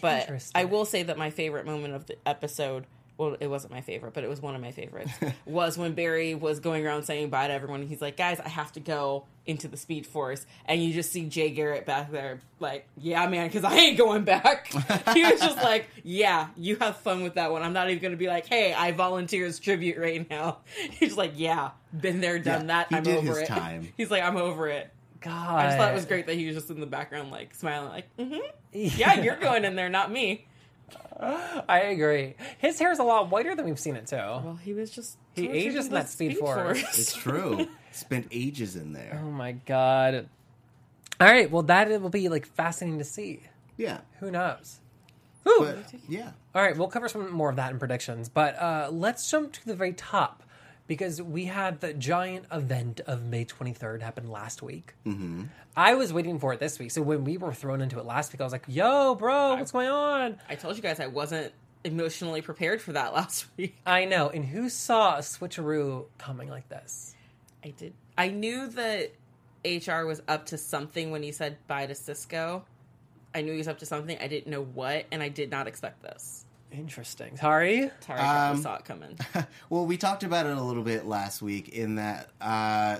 But 0.00 0.30
I 0.54 0.64
will 0.66 0.84
say 0.84 1.02
that 1.02 1.18
my 1.18 1.30
favorite 1.30 1.66
moment 1.66 1.94
of 1.94 2.06
the 2.06 2.16
episode, 2.26 2.86
well, 3.20 3.36
it 3.38 3.48
wasn't 3.48 3.70
my 3.70 3.82
favorite, 3.82 4.14
but 4.14 4.24
it 4.24 4.30
was 4.30 4.40
one 4.40 4.54
of 4.54 4.62
my 4.62 4.72
favorites, 4.72 5.12
was 5.44 5.76
when 5.76 5.92
Barry 5.92 6.34
was 6.34 6.58
going 6.58 6.86
around 6.86 7.02
saying 7.02 7.28
bye 7.28 7.48
to 7.48 7.52
everyone. 7.52 7.86
He's 7.86 8.00
like, 8.00 8.16
guys, 8.16 8.40
I 8.40 8.48
have 8.48 8.72
to 8.72 8.80
go 8.80 9.26
into 9.44 9.68
the 9.68 9.76
Speed 9.76 10.06
Force. 10.06 10.46
And 10.64 10.82
you 10.82 10.94
just 10.94 11.12
see 11.12 11.26
Jay 11.26 11.50
Garrick 11.50 11.84
back 11.84 12.10
there, 12.10 12.40
like, 12.60 12.88
yeah, 12.96 13.26
man, 13.26 13.48
because 13.48 13.62
I 13.62 13.74
ain't 13.74 13.98
going 13.98 14.24
back. 14.24 14.68
he 15.12 15.22
was 15.22 15.38
just 15.38 15.56
like, 15.62 15.90
yeah, 16.02 16.48
you 16.56 16.76
have 16.76 16.96
fun 16.96 17.22
with 17.22 17.34
that 17.34 17.52
one. 17.52 17.62
I'm 17.62 17.74
not 17.74 17.90
even 17.90 18.00
going 18.00 18.12
to 18.12 18.16
be 18.16 18.26
like, 18.26 18.46
hey, 18.46 18.72
I 18.72 18.92
volunteer 18.92 19.44
as 19.44 19.58
tribute 19.60 19.98
right 19.98 20.28
now. 20.30 20.60
He's 20.92 21.18
like, 21.18 21.32
yeah, 21.36 21.72
been 21.92 22.22
there, 22.22 22.38
done 22.38 22.62
Yeah, 22.62 22.66
that. 22.68 22.88
he 22.88 22.96
I'm 22.96 23.02
did 23.02 23.18
over 23.18 23.28
his 23.28 23.38
it. 23.40 23.48
time. 23.48 23.92
He's 23.98 24.10
like, 24.10 24.22
I'm 24.22 24.38
over 24.38 24.66
it. 24.68 24.90
God. 25.20 25.56
I 25.58 25.66
just 25.66 25.76
thought 25.76 25.90
it 25.90 25.94
was 25.94 26.06
great 26.06 26.26
that 26.26 26.36
he 26.36 26.46
was 26.46 26.56
just 26.56 26.70
in 26.70 26.80
the 26.80 26.86
background, 26.86 27.30
like 27.30 27.54
smiling, 27.54 27.90
like, 27.90 28.16
mm-hmm. 28.16 28.38
yeah, 28.72 29.20
you're 29.20 29.36
going 29.36 29.66
in 29.66 29.76
there, 29.76 29.90
not 29.90 30.10
me. 30.10 30.46
I 31.20 31.80
agree. 31.90 32.34
His 32.58 32.78
hair 32.78 32.90
is 32.92 32.98
a 32.98 33.04
lot 33.04 33.30
whiter 33.30 33.54
than 33.54 33.66
we've 33.66 33.78
seen 33.78 33.96
it 33.96 34.06
too. 34.06 34.16
Well, 34.16 34.58
he 34.62 34.72
was 34.72 34.90
just 34.90 35.18
He 35.34 35.42
tortured 35.46 35.56
ages 35.58 35.86
in 35.86 35.92
that 35.92 36.08
Speed 36.08 36.38
Force. 36.38 36.82
It's 36.98 37.14
true. 37.16 37.68
Spent 37.92 38.28
ages 38.30 38.76
in 38.76 38.92
there. 38.92 39.20
Oh 39.22 39.30
my 39.30 39.52
god. 39.52 40.28
All 41.20 41.26
right, 41.26 41.50
well 41.50 41.62
that 41.64 41.88
will 42.00 42.08
be 42.08 42.28
like 42.28 42.46
fascinating 42.46 42.98
to 42.98 43.04
see. 43.04 43.42
Yeah. 43.76 44.00
Who 44.20 44.30
knows? 44.30 44.80
Whew. 45.42 45.58
But 45.60 45.94
yeah. 46.08 46.32
All 46.54 46.62
right, 46.62 46.76
we'll 46.76 46.88
cover 46.88 47.08
some 47.08 47.30
more 47.32 47.50
of 47.50 47.56
that 47.56 47.70
in 47.72 47.78
predictions, 47.78 48.28
but 48.28 48.60
uh, 48.60 48.88
let's 48.90 49.30
jump 49.30 49.52
to 49.52 49.66
the 49.66 49.74
very 49.74 49.92
top 49.92 50.42
because 50.90 51.22
we 51.22 51.44
had 51.44 51.80
the 51.80 51.94
giant 51.94 52.46
event 52.50 53.00
of 53.06 53.22
May 53.22 53.44
23rd 53.44 54.02
happen 54.02 54.28
last 54.28 54.60
week. 54.60 54.94
Mm-hmm. 55.06 55.44
I 55.76 55.94
was 55.94 56.12
waiting 56.12 56.40
for 56.40 56.52
it 56.52 56.58
this 56.58 56.80
week, 56.80 56.90
so 56.90 57.00
when 57.00 57.22
we 57.22 57.36
were 57.36 57.54
thrown 57.54 57.80
into 57.80 58.00
it 58.00 58.04
last 58.04 58.32
week, 58.32 58.40
I 58.40 58.44
was 58.44 58.52
like, 58.52 58.64
"Yo, 58.66 59.14
bro, 59.14 59.54
what's 59.54 59.70
going 59.70 59.88
on?" 59.88 60.40
I 60.48 60.56
told 60.56 60.74
you 60.74 60.82
guys 60.82 60.98
I 60.98 61.06
wasn't 61.06 61.52
emotionally 61.84 62.42
prepared 62.42 62.82
for 62.82 62.92
that 62.94 63.14
last 63.14 63.46
week. 63.56 63.76
I 63.86 64.04
know, 64.04 64.30
and 64.30 64.44
who 64.44 64.68
saw 64.68 65.14
a 65.14 65.20
switcheroo 65.20 66.06
coming 66.18 66.50
like 66.50 66.68
this? 66.68 67.14
I 67.64 67.68
did. 67.68 67.94
I 68.18 68.30
knew 68.30 68.66
that 68.66 69.12
HR 69.64 70.06
was 70.06 70.20
up 70.26 70.46
to 70.46 70.58
something 70.58 71.12
when 71.12 71.22
he 71.22 71.30
said 71.30 71.56
bye 71.68 71.86
to 71.86 71.94
Cisco. 71.94 72.64
I 73.32 73.42
knew 73.42 73.52
he 73.52 73.58
was 73.58 73.68
up 73.68 73.78
to 73.78 73.86
something. 73.86 74.18
I 74.20 74.26
didn't 74.26 74.50
know 74.50 74.64
what, 74.64 75.06
and 75.12 75.22
I 75.22 75.28
did 75.28 75.52
not 75.52 75.68
expect 75.68 76.02
this. 76.02 76.46
Interesting. 76.72 77.36
Sorry. 77.36 77.90
Sorry, 78.06 78.20
I 78.20 78.50
Um, 78.50 78.62
saw 78.62 78.76
it 78.76 78.84
coming. 78.84 79.18
Well, 79.70 79.86
we 79.86 79.96
talked 79.96 80.22
about 80.22 80.46
it 80.46 80.56
a 80.56 80.62
little 80.62 80.82
bit 80.82 81.06
last 81.06 81.42
week 81.42 81.68
in 81.70 81.96
that 81.96 82.28
uh, 82.40 82.98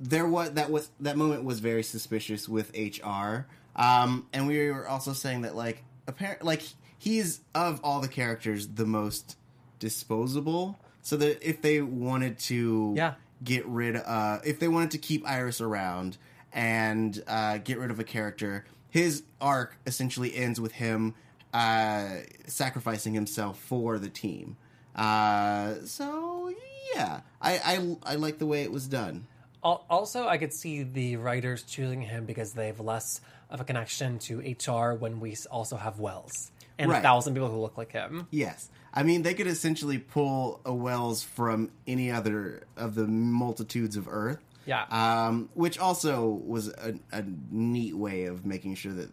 there 0.00 0.26
was 0.26 0.52
that 0.52 0.70
was 0.70 0.90
that 1.00 1.16
moment 1.16 1.44
was 1.44 1.60
very 1.60 1.82
suspicious 1.82 2.48
with 2.48 2.72
HR, 2.76 3.46
um, 3.76 4.26
and 4.32 4.46
we 4.46 4.70
were 4.70 4.86
also 4.88 5.12
saying 5.12 5.42
that 5.42 5.54
like 5.56 5.82
apparent 6.06 6.42
like 6.44 6.62
he's 6.98 7.40
of 7.54 7.80
all 7.84 8.00
the 8.00 8.08
characters 8.08 8.66
the 8.68 8.86
most 8.86 9.36
disposable. 9.78 10.78
So 11.02 11.16
that 11.18 11.48
if 11.48 11.62
they 11.62 11.80
wanted 11.82 12.38
to 12.40 12.92
Yeah. 12.96 13.14
get 13.44 13.64
rid, 13.66 13.94
uh, 13.96 14.40
if 14.44 14.58
they 14.58 14.66
wanted 14.68 14.90
to 14.92 14.98
keep 14.98 15.24
Iris 15.28 15.60
around 15.60 16.18
and 16.52 17.22
uh, 17.28 17.58
get 17.58 17.78
rid 17.78 17.90
of 17.92 18.00
a 18.00 18.04
character, 18.04 18.64
his 18.90 19.22
arc 19.40 19.76
essentially 19.86 20.34
ends 20.34 20.60
with 20.60 20.72
him 20.72 21.14
uh, 21.56 22.20
sacrificing 22.46 23.14
himself 23.14 23.58
for 23.58 23.98
the 23.98 24.10
team. 24.10 24.58
Uh, 24.94 25.74
so 25.84 26.52
yeah, 26.94 27.20
I, 27.40 27.58
I 27.64 27.96
I 28.12 28.14
like 28.16 28.38
the 28.38 28.46
way 28.46 28.62
it 28.62 28.70
was 28.70 28.86
done. 28.86 29.26
Also, 29.62 30.28
I 30.28 30.36
could 30.36 30.52
see 30.52 30.84
the 30.84 31.16
writers 31.16 31.64
choosing 31.64 32.00
him 32.02 32.24
because 32.24 32.52
they 32.52 32.68
have 32.68 32.78
less 32.78 33.20
of 33.50 33.60
a 33.60 33.64
connection 33.64 34.20
to 34.20 34.38
HR 34.38 34.94
when 34.94 35.18
we 35.18 35.34
also 35.50 35.76
have 35.76 35.98
Wells 35.98 36.52
and 36.78 36.92
a 36.92 37.00
thousand 37.00 37.34
people 37.34 37.50
who 37.50 37.58
look 37.58 37.76
like 37.78 37.90
him. 37.90 38.28
Yes, 38.30 38.70
I 38.92 39.02
mean 39.02 39.22
they 39.22 39.32
could 39.34 39.46
essentially 39.46 39.98
pull 39.98 40.60
a 40.64 40.74
Wells 40.74 41.22
from 41.22 41.70
any 41.86 42.10
other 42.10 42.64
of 42.76 42.94
the 42.94 43.06
multitudes 43.06 43.96
of 43.96 44.08
Earth. 44.08 44.42
Yeah. 44.66 44.84
um, 44.90 45.48
which 45.54 45.78
also 45.78 46.26
was 46.26 46.66
a, 46.66 46.94
a 47.12 47.24
neat 47.52 47.96
way 47.96 48.24
of 48.24 48.44
making 48.44 48.74
sure 48.74 48.92
that 48.94 49.08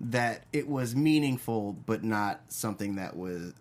that 0.00 0.44
it 0.52 0.68
was 0.68 0.94
meaningful, 0.94 1.72
but 1.86 2.04
not 2.04 2.40
something 2.48 2.96
that 2.96 3.16
was 3.16 3.54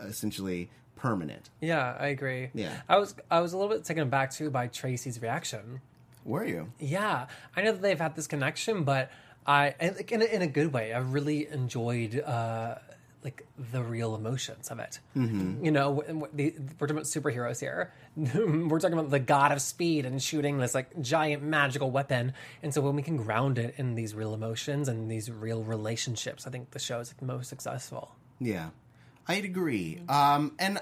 essentially 0.00 0.70
permanent. 0.96 1.50
Yeah, 1.60 1.96
I 1.98 2.08
agree. 2.08 2.50
Yeah. 2.54 2.72
I 2.88 2.98
was 2.98 3.14
I 3.30 3.40
was 3.40 3.52
a 3.52 3.58
little 3.58 3.74
bit 3.74 3.84
taken 3.84 4.02
aback 4.02 4.32
too 4.32 4.50
by 4.50 4.66
Tracy's 4.66 5.20
reaction. 5.20 5.80
Were 6.24 6.44
you? 6.44 6.72
Yeah, 6.78 7.26
I 7.56 7.62
know 7.62 7.72
that 7.72 7.82
they've 7.82 7.98
had 7.98 8.14
this 8.14 8.26
connection, 8.26 8.84
but 8.84 9.10
I 9.46 9.74
in 9.80 10.22
a, 10.22 10.24
in 10.24 10.42
a 10.42 10.46
good 10.46 10.72
way. 10.72 10.92
I 10.92 10.98
really 10.98 11.48
enjoyed 11.48 12.20
uh, 12.20 12.76
like 13.22 13.46
the 13.72 13.82
real 13.82 14.14
emotions 14.14 14.70
of 14.70 14.78
it. 14.78 14.98
Mm-hmm. 15.16 15.64
You 15.64 15.70
know, 15.70 15.96
w- 15.96 16.20
w- 16.20 16.32
the, 16.32 16.54
we're 16.78 16.86
talking 16.86 16.96
about 16.96 17.04
superheroes 17.04 17.60
here. 17.60 17.92
we're 18.16 18.80
talking 18.80 18.98
about 18.98 19.10
the 19.10 19.18
god 19.18 19.52
of 19.52 19.60
speed 19.60 20.06
and 20.06 20.22
shooting 20.22 20.58
this 20.58 20.74
like 20.74 21.00
giant 21.00 21.42
magical 21.42 21.90
weapon. 21.90 22.32
And 22.62 22.72
so 22.72 22.80
when 22.80 22.96
we 22.96 23.02
can 23.02 23.16
ground 23.16 23.58
it 23.58 23.74
in 23.76 23.94
these 23.94 24.14
real 24.14 24.34
emotions 24.34 24.88
and 24.88 25.10
these 25.10 25.30
real 25.30 25.62
relationships, 25.62 26.46
I 26.46 26.50
think 26.50 26.70
the 26.70 26.78
show 26.78 27.00
is 27.00 27.12
like, 27.12 27.22
most 27.22 27.48
successful. 27.48 28.14
Yeah, 28.38 28.70
I'd 29.28 29.44
agree. 29.44 30.00
Um, 30.08 30.52
and 30.58 30.80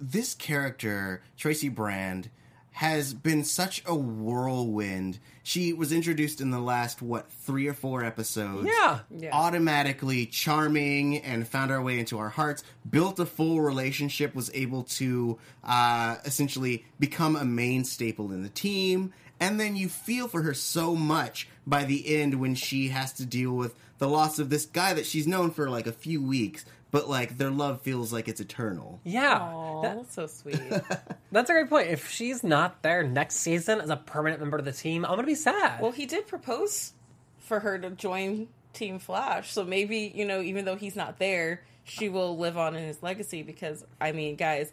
this 0.00 0.34
character, 0.34 1.22
Tracy 1.36 1.68
Brand, 1.68 2.30
has 2.76 3.14
been 3.14 3.42
such 3.42 3.82
a 3.86 3.94
whirlwind. 3.94 5.18
She 5.42 5.72
was 5.72 5.92
introduced 5.92 6.42
in 6.42 6.50
the 6.50 6.58
last 6.60 7.00
what 7.00 7.32
three 7.32 7.66
or 7.68 7.72
four 7.72 8.04
episodes. 8.04 8.68
Yeah. 8.68 8.98
Yeah. 9.16 9.30
automatically 9.32 10.26
charming 10.26 11.16
and 11.22 11.48
found 11.48 11.70
our 11.72 11.80
way 11.80 11.98
into 11.98 12.18
our 12.18 12.28
hearts. 12.28 12.62
Built 12.88 13.18
a 13.18 13.24
full 13.24 13.62
relationship. 13.62 14.34
Was 14.34 14.50
able 14.52 14.82
to 14.82 15.38
uh, 15.64 16.16
essentially 16.26 16.84
become 17.00 17.34
a 17.34 17.46
main 17.46 17.82
staple 17.84 18.30
in 18.30 18.42
the 18.42 18.50
team. 18.50 19.14
And 19.40 19.58
then 19.58 19.74
you 19.74 19.88
feel 19.88 20.28
for 20.28 20.42
her 20.42 20.52
so 20.52 20.94
much 20.94 21.48
by 21.66 21.84
the 21.84 22.14
end 22.14 22.34
when 22.40 22.54
she 22.54 22.88
has 22.88 23.14
to 23.14 23.24
deal 23.24 23.52
with 23.52 23.74
the 23.96 24.08
loss 24.08 24.38
of 24.38 24.50
this 24.50 24.66
guy 24.66 24.92
that 24.92 25.06
she's 25.06 25.26
known 25.26 25.50
for 25.50 25.70
like 25.70 25.86
a 25.86 25.92
few 25.92 26.22
weeks, 26.22 26.66
but 26.90 27.08
like 27.08 27.38
their 27.38 27.50
love 27.50 27.82
feels 27.82 28.12
like 28.12 28.28
it's 28.28 28.40
eternal. 28.40 29.00
Yeah. 29.04 29.38
Aw, 29.40 29.82
That- 29.82 29.96
that's 29.96 30.14
so 30.14 30.26
sweet. 30.26 30.60
that's 31.32 31.50
a 31.50 31.52
great 31.52 31.68
point. 31.68 31.88
If 31.88 32.08
she's 32.10 32.42
not 32.44 32.82
there 32.82 33.02
next 33.02 33.36
season 33.36 33.80
as 33.80 33.90
a 33.90 33.96
permanent 33.96 34.40
member 34.40 34.56
of 34.56 34.64
the 34.64 34.72
team, 34.72 35.04
I'm 35.04 35.10
going 35.12 35.20
to 35.20 35.26
be 35.26 35.34
sad. 35.34 35.80
well, 35.82 35.92
he 35.92 36.06
did 36.06 36.26
propose 36.26 36.92
for 37.40 37.60
her 37.60 37.78
to 37.78 37.90
join 37.90 38.48
Team 38.72 38.98
Flash, 38.98 39.52
so 39.52 39.64
maybe 39.64 40.12
you 40.14 40.24
know, 40.26 40.40
even 40.42 40.64
though 40.64 40.76
he's 40.76 40.96
not 40.96 41.18
there, 41.18 41.62
she 41.84 42.08
will 42.08 42.36
live 42.36 42.58
on 42.58 42.74
in 42.76 42.84
his 42.84 43.02
legacy. 43.02 43.42
Because 43.42 43.84
I 44.00 44.12
mean, 44.12 44.36
guys, 44.36 44.70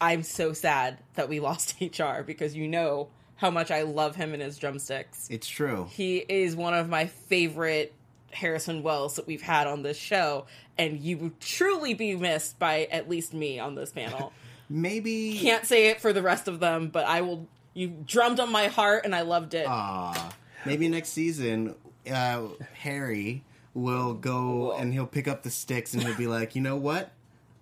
I'm 0.00 0.22
so 0.22 0.52
sad 0.52 0.98
that 1.14 1.28
we 1.28 1.40
lost 1.48 1.74
HR 1.80 2.22
because 2.24 2.54
you 2.54 2.68
know 2.68 3.08
how 3.36 3.50
much 3.50 3.70
I 3.72 3.82
love 3.82 4.14
him 4.14 4.32
and 4.34 4.42
his 4.42 4.58
drumsticks. 4.58 5.26
It's 5.30 5.48
true. 5.48 5.88
He 5.90 6.18
is 6.18 6.54
one 6.54 6.74
of 6.74 6.88
my 6.88 7.06
favorite 7.06 7.92
Harrison 8.32 8.82
Wells 8.82 9.16
that 9.16 9.26
we've 9.26 9.42
had 9.42 9.66
on 9.66 9.82
this 9.82 9.96
show, 9.96 10.46
and 10.78 10.98
you 10.98 11.18
would 11.18 11.40
truly 11.40 11.94
be 11.94 12.16
missed 12.16 12.58
by 12.58 12.88
at 12.90 13.08
least 13.08 13.34
me 13.34 13.58
on 13.58 13.74
this 13.74 13.90
panel. 13.92 14.32
Maybe 14.68 15.38
Can't 15.38 15.66
say 15.66 15.88
it 15.88 16.00
for 16.00 16.12
the 16.12 16.22
rest 16.22 16.48
of 16.48 16.60
them, 16.60 16.88
but 16.88 17.04
I 17.06 17.20
will. 17.20 17.46
You 17.74 17.88
drummed 18.06 18.40
on 18.40 18.50
my 18.52 18.68
heart, 18.68 19.04
and 19.04 19.14
I 19.14 19.22
loved 19.22 19.54
it. 19.54 19.66
Aw. 19.66 20.32
Maybe 20.64 20.88
next 20.88 21.10
season, 21.10 21.74
uh, 22.10 22.46
Harry 22.74 23.44
will 23.74 24.14
go 24.14 24.72
and 24.72 24.92
he'll 24.92 25.06
pick 25.06 25.26
up 25.26 25.42
the 25.42 25.50
sticks 25.50 25.94
and 25.94 26.02
he'll 26.02 26.16
be 26.16 26.26
like, 26.26 26.54
you 26.54 26.60
know 26.60 26.76
what? 26.76 27.10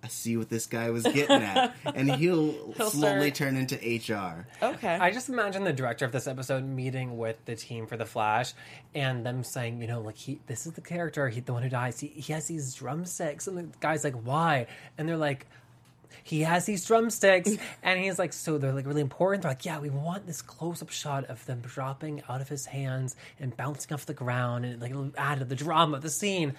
I 0.03 0.07
see 0.07 0.35
what 0.35 0.49
this 0.49 0.65
guy 0.65 0.89
was 0.89 1.03
getting 1.03 1.43
at, 1.43 1.75
and 1.95 2.09
he'll, 2.15 2.73
He'll 2.73 2.89
slowly 2.89 3.31
start- 3.31 3.35
turn 3.35 3.55
into 3.55 3.75
HR. 3.75 4.47
okay. 4.63 4.95
I 4.95 5.11
just 5.11 5.29
imagine 5.29 5.63
the 5.63 5.73
director 5.73 6.05
of 6.05 6.11
this 6.11 6.25
episode 6.27 6.63
meeting 6.63 7.17
with 7.19 7.37
the 7.45 7.55
team 7.55 7.85
for 7.85 7.97
the 7.97 8.05
Flash, 8.05 8.53
and 8.95 9.23
them 9.25 9.43
saying, 9.43 9.79
you 9.79 9.87
know, 9.87 10.01
like 10.01 10.17
he, 10.17 10.39
this 10.47 10.65
is 10.65 10.73
the 10.73 10.81
character, 10.81 11.29
he, 11.29 11.39
the 11.41 11.53
one 11.53 11.61
who 11.61 11.69
dies. 11.69 11.99
He, 11.99 12.07
he 12.07 12.33
has 12.33 12.47
these 12.47 12.73
drumsticks, 12.73 13.47
and 13.47 13.57
the 13.57 13.67
guy's 13.79 14.03
like, 14.03 14.15
why? 14.15 14.65
And 14.97 15.07
they're 15.07 15.17
like, 15.17 15.45
he 16.23 16.41
has 16.41 16.65
these 16.65 16.83
drumsticks, 16.83 17.51
and 17.83 17.99
he's 17.99 18.17
like, 18.17 18.33
so 18.33 18.57
they're 18.57 18.73
like 18.73 18.87
really 18.87 19.01
important. 19.01 19.43
They're 19.43 19.51
like, 19.51 19.65
yeah, 19.65 19.79
we 19.79 19.91
want 19.91 20.25
this 20.25 20.41
close-up 20.41 20.89
shot 20.89 21.25
of 21.25 21.45
them 21.45 21.61
dropping 21.61 22.23
out 22.27 22.41
of 22.41 22.49
his 22.49 22.65
hands 22.65 23.15
and 23.39 23.55
bouncing 23.55 23.93
off 23.93 24.07
the 24.07 24.13
ground, 24.15 24.65
and 24.65 24.81
like 24.81 24.89
it'll 24.89 25.11
add 25.15 25.39
to 25.39 25.45
the 25.45 25.55
drama 25.55 25.97
of 25.97 26.01
the 26.01 26.09
scene. 26.09 26.55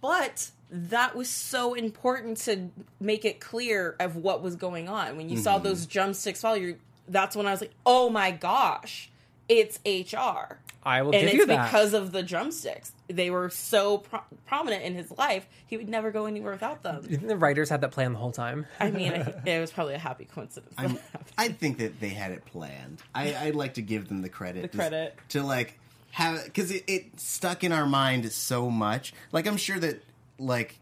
but 0.00 0.50
that 0.74 1.14
was 1.14 1.30
so 1.30 1.74
important 1.74 2.36
to 2.38 2.68
make 2.98 3.24
it 3.24 3.40
clear 3.40 3.94
of 4.00 4.16
what 4.16 4.42
was 4.42 4.56
going 4.56 4.88
on. 4.88 5.16
When 5.16 5.28
you 5.28 5.36
saw 5.36 5.54
mm-hmm. 5.54 5.64
those 5.64 5.86
drumsticks 5.86 6.40
fall, 6.40 6.56
you 6.56 6.76
that's 7.06 7.36
when 7.36 7.46
I 7.46 7.52
was 7.52 7.60
like, 7.60 7.72
"Oh 7.86 8.10
my 8.10 8.32
gosh, 8.32 9.10
it's 9.48 9.78
HR." 9.86 10.58
I 10.86 11.00
will 11.00 11.14
and 11.14 11.22
give 11.22 11.30
it's 11.30 11.34
you 11.34 11.46
that. 11.46 11.66
because 11.66 11.94
of 11.94 12.12
the 12.12 12.22
drumsticks. 12.22 12.92
They 13.08 13.30
were 13.30 13.48
so 13.48 13.98
pro- 13.98 14.20
prominent 14.46 14.82
in 14.82 14.94
his 14.94 15.10
life. 15.16 15.46
He 15.66 15.78
would 15.78 15.88
never 15.88 16.10
go 16.10 16.26
anywhere 16.26 16.52
without 16.52 16.82
them. 16.82 17.02
You 17.08 17.16
think 17.16 17.28
the 17.28 17.36
writers 17.36 17.70
had 17.70 17.80
that 17.80 17.92
plan 17.92 18.12
the 18.12 18.18
whole 18.18 18.32
time? 18.32 18.66
I 18.78 18.90
mean, 18.90 19.12
it, 19.12 19.36
it 19.46 19.60
was 19.60 19.70
probably 19.70 19.94
a 19.94 19.98
happy 19.98 20.26
coincidence. 20.26 20.74
I'm, 20.76 20.98
think 21.48 21.78
that 21.78 22.00
they 22.00 22.10
had 22.10 22.32
it 22.32 22.44
planned. 22.44 23.02
I, 23.14 23.34
I'd 23.34 23.54
like 23.54 23.74
to 23.74 23.82
give 23.82 24.08
them 24.08 24.20
the 24.20 24.28
credit. 24.28 24.72
The 24.72 24.76
credit. 24.76 25.16
to 25.30 25.42
like 25.42 25.78
have 26.10 26.44
because 26.44 26.70
it, 26.70 26.84
it 26.86 27.18
stuck 27.18 27.64
in 27.64 27.72
our 27.72 27.86
mind 27.86 28.30
so 28.30 28.68
much. 28.68 29.14
Like 29.32 29.46
I'm 29.46 29.56
sure 29.56 29.78
that 29.78 30.02
like 30.38 30.78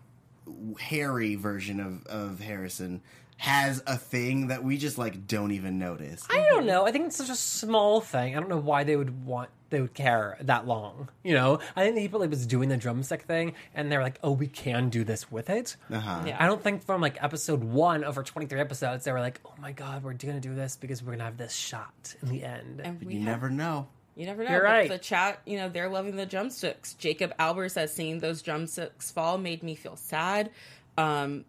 Harry 0.80 1.34
version 1.36 1.80
of 1.80 2.06
of 2.06 2.40
Harrison 2.40 3.00
has 3.38 3.82
a 3.88 3.96
thing 3.96 4.48
that 4.48 4.62
we 4.62 4.76
just 4.76 4.98
like 4.98 5.26
don't 5.26 5.50
even 5.52 5.78
notice. 5.78 6.24
I 6.30 6.46
don't 6.50 6.66
know. 6.66 6.86
I 6.86 6.92
think 6.92 7.06
it's 7.06 7.16
such 7.16 7.28
a 7.30 7.34
small 7.34 8.00
thing. 8.00 8.36
I 8.36 8.40
don't 8.40 8.48
know 8.48 8.56
why 8.58 8.84
they 8.84 8.94
would 8.96 9.24
want 9.26 9.50
they 9.70 9.80
would 9.80 9.94
care 9.94 10.36
that 10.42 10.66
long. 10.66 11.08
You 11.24 11.34
know, 11.34 11.58
I 11.74 11.82
think 11.84 11.96
he 11.98 12.06
probably 12.06 12.28
was 12.28 12.46
doing 12.46 12.68
the 12.68 12.76
drumstick 12.76 13.22
thing, 13.22 13.54
and 13.74 13.90
they're 13.90 14.02
like, 14.02 14.18
"Oh, 14.22 14.32
we 14.32 14.46
can 14.46 14.90
do 14.90 15.02
this 15.02 15.30
with 15.32 15.48
it." 15.50 15.76
Uh-huh. 15.90 16.22
Yeah. 16.26 16.36
I 16.38 16.46
don't 16.46 16.62
think 16.62 16.84
from 16.84 17.00
like 17.00 17.22
episode 17.22 17.64
one 17.64 18.04
over 18.04 18.22
twenty 18.22 18.46
three 18.46 18.60
episodes, 18.60 19.04
they 19.04 19.12
were 19.12 19.20
like, 19.20 19.40
"Oh 19.46 19.54
my 19.60 19.72
god, 19.72 20.04
we're 20.04 20.12
gonna 20.12 20.40
do 20.40 20.54
this 20.54 20.76
because 20.76 21.02
we're 21.02 21.12
gonna 21.12 21.24
have 21.24 21.38
this 21.38 21.54
shot 21.54 22.14
in 22.22 22.28
the 22.28 22.44
end." 22.44 22.80
And 22.84 22.98
But 22.98 23.08
we 23.08 23.14
you 23.14 23.20
have- 23.20 23.26
never 23.28 23.50
know. 23.50 23.88
You 24.16 24.26
never 24.26 24.44
know. 24.44 24.50
You're 24.50 24.62
right. 24.62 24.88
The 24.88 24.98
chat, 24.98 25.40
you 25.46 25.56
know, 25.56 25.68
they're 25.68 25.88
loving 25.88 26.16
the 26.16 26.26
drumsticks. 26.26 26.94
Jacob 26.94 27.32
Albert 27.38 27.70
says 27.70 27.94
seeing 27.94 28.20
those 28.20 28.42
drumsticks 28.42 29.10
fall 29.10 29.38
made 29.38 29.62
me 29.62 29.74
feel 29.74 29.96
sad. 29.96 30.50
Um, 30.98 31.44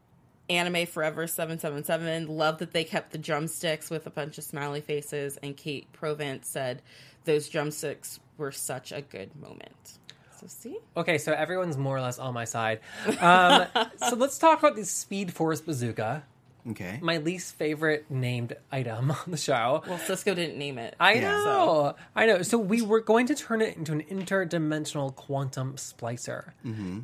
Anime 0.49 0.85
Forever 0.85 1.27
777 1.27 2.27
love 2.27 2.59
that 2.59 2.71
they 2.71 2.83
kept 2.83 3.11
the 3.11 3.17
drumsticks 3.17 3.89
with 3.89 4.05
a 4.07 4.09
bunch 4.09 4.37
of 4.37 4.43
smiley 4.43 4.81
faces. 4.81 5.37
And 5.43 5.55
Kate 5.57 5.91
Provence 5.93 6.47
said 6.47 6.81
those 7.25 7.49
drumsticks 7.49 8.19
were 8.37 8.51
such 8.51 8.91
a 8.91 9.01
good 9.01 9.35
moment. 9.35 9.99
So 10.39 10.47
see, 10.47 10.77
Okay, 10.97 11.17
so 11.17 11.31
everyone's 11.31 11.77
more 11.77 11.95
or 11.97 12.01
less 12.01 12.19
on 12.19 12.33
my 12.33 12.43
side. 12.45 12.79
Um, 13.19 13.67
so 14.09 14.15
let's 14.15 14.37
talk 14.37 14.59
about 14.59 14.75
the 14.75 14.85
Speed 14.85 15.33
Force 15.33 15.61
Bazooka, 15.61 16.23
Okay. 16.71 16.97
my 17.01 17.17
least 17.17 17.55
favorite 17.55 18.05
named 18.09 18.55
item 18.71 19.11
on 19.11 19.17
the 19.27 19.37
show. 19.37 19.83
well, 19.87 19.97
Cisco 19.97 20.33
didn't 20.33 20.57
name 20.57 20.77
it. 20.77 20.95
I 20.99 21.15
Yeah. 21.15 21.21
know, 21.21 21.95
I 22.15 22.25
know. 22.25 22.41
So 22.41 22.57
we 22.57 22.81
were 22.81 23.01
going 23.01 23.25
to 23.27 23.35
turn 23.35 23.61
it 23.61 23.75
into 23.75 23.91
an 23.91 24.01
interdimensional 24.03 25.13
quantum 25.13 25.73
splicer, 25.75 26.51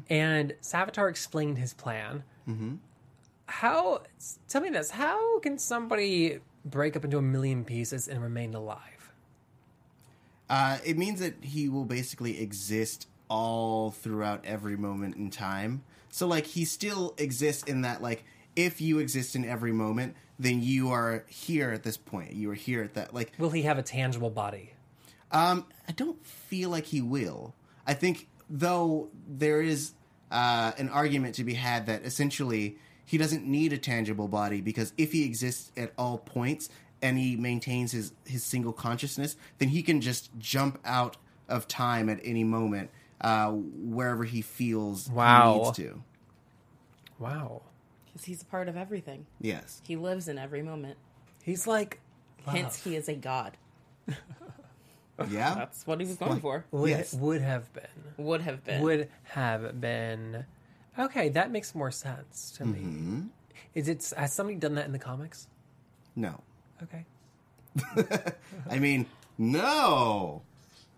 and 0.09 0.53
Savitar 0.61 1.09
explained 1.09 1.57
his 1.57 1.73
plan. 1.73 2.23
How? 3.47 4.03
Tell 4.47 4.61
me 4.61 4.69
this: 4.69 4.91
How 4.91 5.39
can 5.39 5.57
somebody 5.57 6.39
break 6.65 6.95
up 6.95 7.03
into 7.03 7.17
a 7.17 7.21
million 7.21 7.65
pieces 7.65 8.07
and 8.07 8.21
remain 8.21 8.53
alive? 8.53 9.11
Uh, 10.49 10.77
it 10.85 10.97
means 10.97 11.19
that 11.19 11.35
he 11.43 11.69
will 11.69 11.85
basically 11.85 12.41
exist 12.41 13.07
all 13.27 13.91
throughout 13.91 14.43
every 14.45 14.75
moment 14.77 15.15
in 15.15 15.29
time. 15.29 15.83
So, 16.09 16.25
like, 16.25 16.45
he 16.47 16.65
still 16.65 17.13
exists 17.19 17.63
in 17.63 17.81
that, 17.81 18.01
like, 18.01 18.23
if 18.59 18.81
you 18.81 18.99
exist 18.99 19.35
in 19.35 19.45
every 19.45 19.71
moment, 19.71 20.15
then 20.37 20.61
you 20.61 20.91
are 20.91 21.23
here 21.27 21.71
at 21.71 21.83
this 21.83 21.97
point. 21.97 22.33
You 22.33 22.51
are 22.51 22.55
here 22.55 22.83
at 22.83 22.93
that. 22.95 23.13
Like, 23.13 23.31
Will 23.37 23.49
he 23.51 23.61
have 23.63 23.77
a 23.77 23.83
tangible 23.83 24.29
body? 24.29 24.73
um, 25.31 25.65
I 25.87 25.91
don't 25.93 26.23
feel 26.25 26.69
like 26.69 26.85
he 26.85 27.01
will. 27.01 27.53
I 27.87 27.93
think, 27.93 28.27
though, 28.49 29.09
there 29.27 29.61
is 29.61 29.93
uh, 30.31 30.71
an 30.77 30.89
argument 30.89 31.35
to 31.35 31.43
be 31.43 31.53
had 31.53 31.85
that 31.85 32.03
essentially 32.03 32.77
he 33.05 33.17
doesn't 33.17 33.45
need 33.45 33.73
a 33.73 33.77
tangible 33.77 34.27
body 34.27 34.61
because 34.61 34.93
if 34.97 35.11
he 35.11 35.23
exists 35.25 35.71
at 35.77 35.93
all 35.97 36.17
points 36.17 36.69
and 37.01 37.17
he 37.17 37.35
maintains 37.35 37.91
his, 37.91 38.11
his 38.25 38.43
single 38.43 38.73
consciousness, 38.73 39.35
then 39.59 39.69
he 39.69 39.81
can 39.83 40.01
just 40.01 40.29
jump 40.37 40.79
out 40.85 41.17
of 41.47 41.67
time 41.67 42.09
at 42.09 42.19
any 42.23 42.43
moment 42.43 42.89
uh, 43.21 43.49
wherever 43.51 44.23
he 44.23 44.41
feels 44.41 45.09
Wow. 45.09 45.53
he 45.53 45.59
needs 45.59 45.77
to. 45.77 46.03
Wow, 47.17 47.61
Because 48.19 48.25
he's 48.25 48.41
a 48.41 48.45
part 48.45 48.67
of 48.67 48.75
everything. 48.75 49.25
Yes. 49.39 49.81
He 49.85 49.95
lives 49.95 50.27
in 50.27 50.37
every 50.37 50.61
moment. 50.61 50.97
he's 51.41 51.65
like 51.65 51.99
Hence, 52.45 52.83
he 52.83 52.95
is 52.97 53.07
a 53.07 53.13
god. 53.15 53.55
Yeah. 55.29 55.53
That's 55.55 55.85
what 55.85 55.99
he 55.99 56.07
was 56.07 56.15
going 56.15 56.39
for. 56.39 56.63
would 56.71 56.89
Yes. 56.89 57.13
would 57.13 57.41
have 57.41 57.71
been 57.73 57.83
Would 58.17 58.41
have 58.41 58.63
been. 58.63 58.81
would 58.81 59.09
have 59.25 59.79
been. 59.81 60.45
Okay, 60.97 61.27
that 61.29 61.51
makes 61.51 61.75
more 61.75 61.91
sense 61.91 62.51
to 62.57 62.65
me. 62.65 62.79
Mm-hmm. 62.79 63.21
Is 63.75 63.89
it 63.89 64.13
has 64.17 64.31
somebody 64.33 64.57
done 64.57 64.75
that 64.75 64.85
in 64.85 64.91
the 64.93 64.99
comics? 64.99 65.47
no. 66.15 66.41
Okay. 66.81 67.05
I 68.69 68.79
mean, 68.79 69.05
no. 69.37 70.41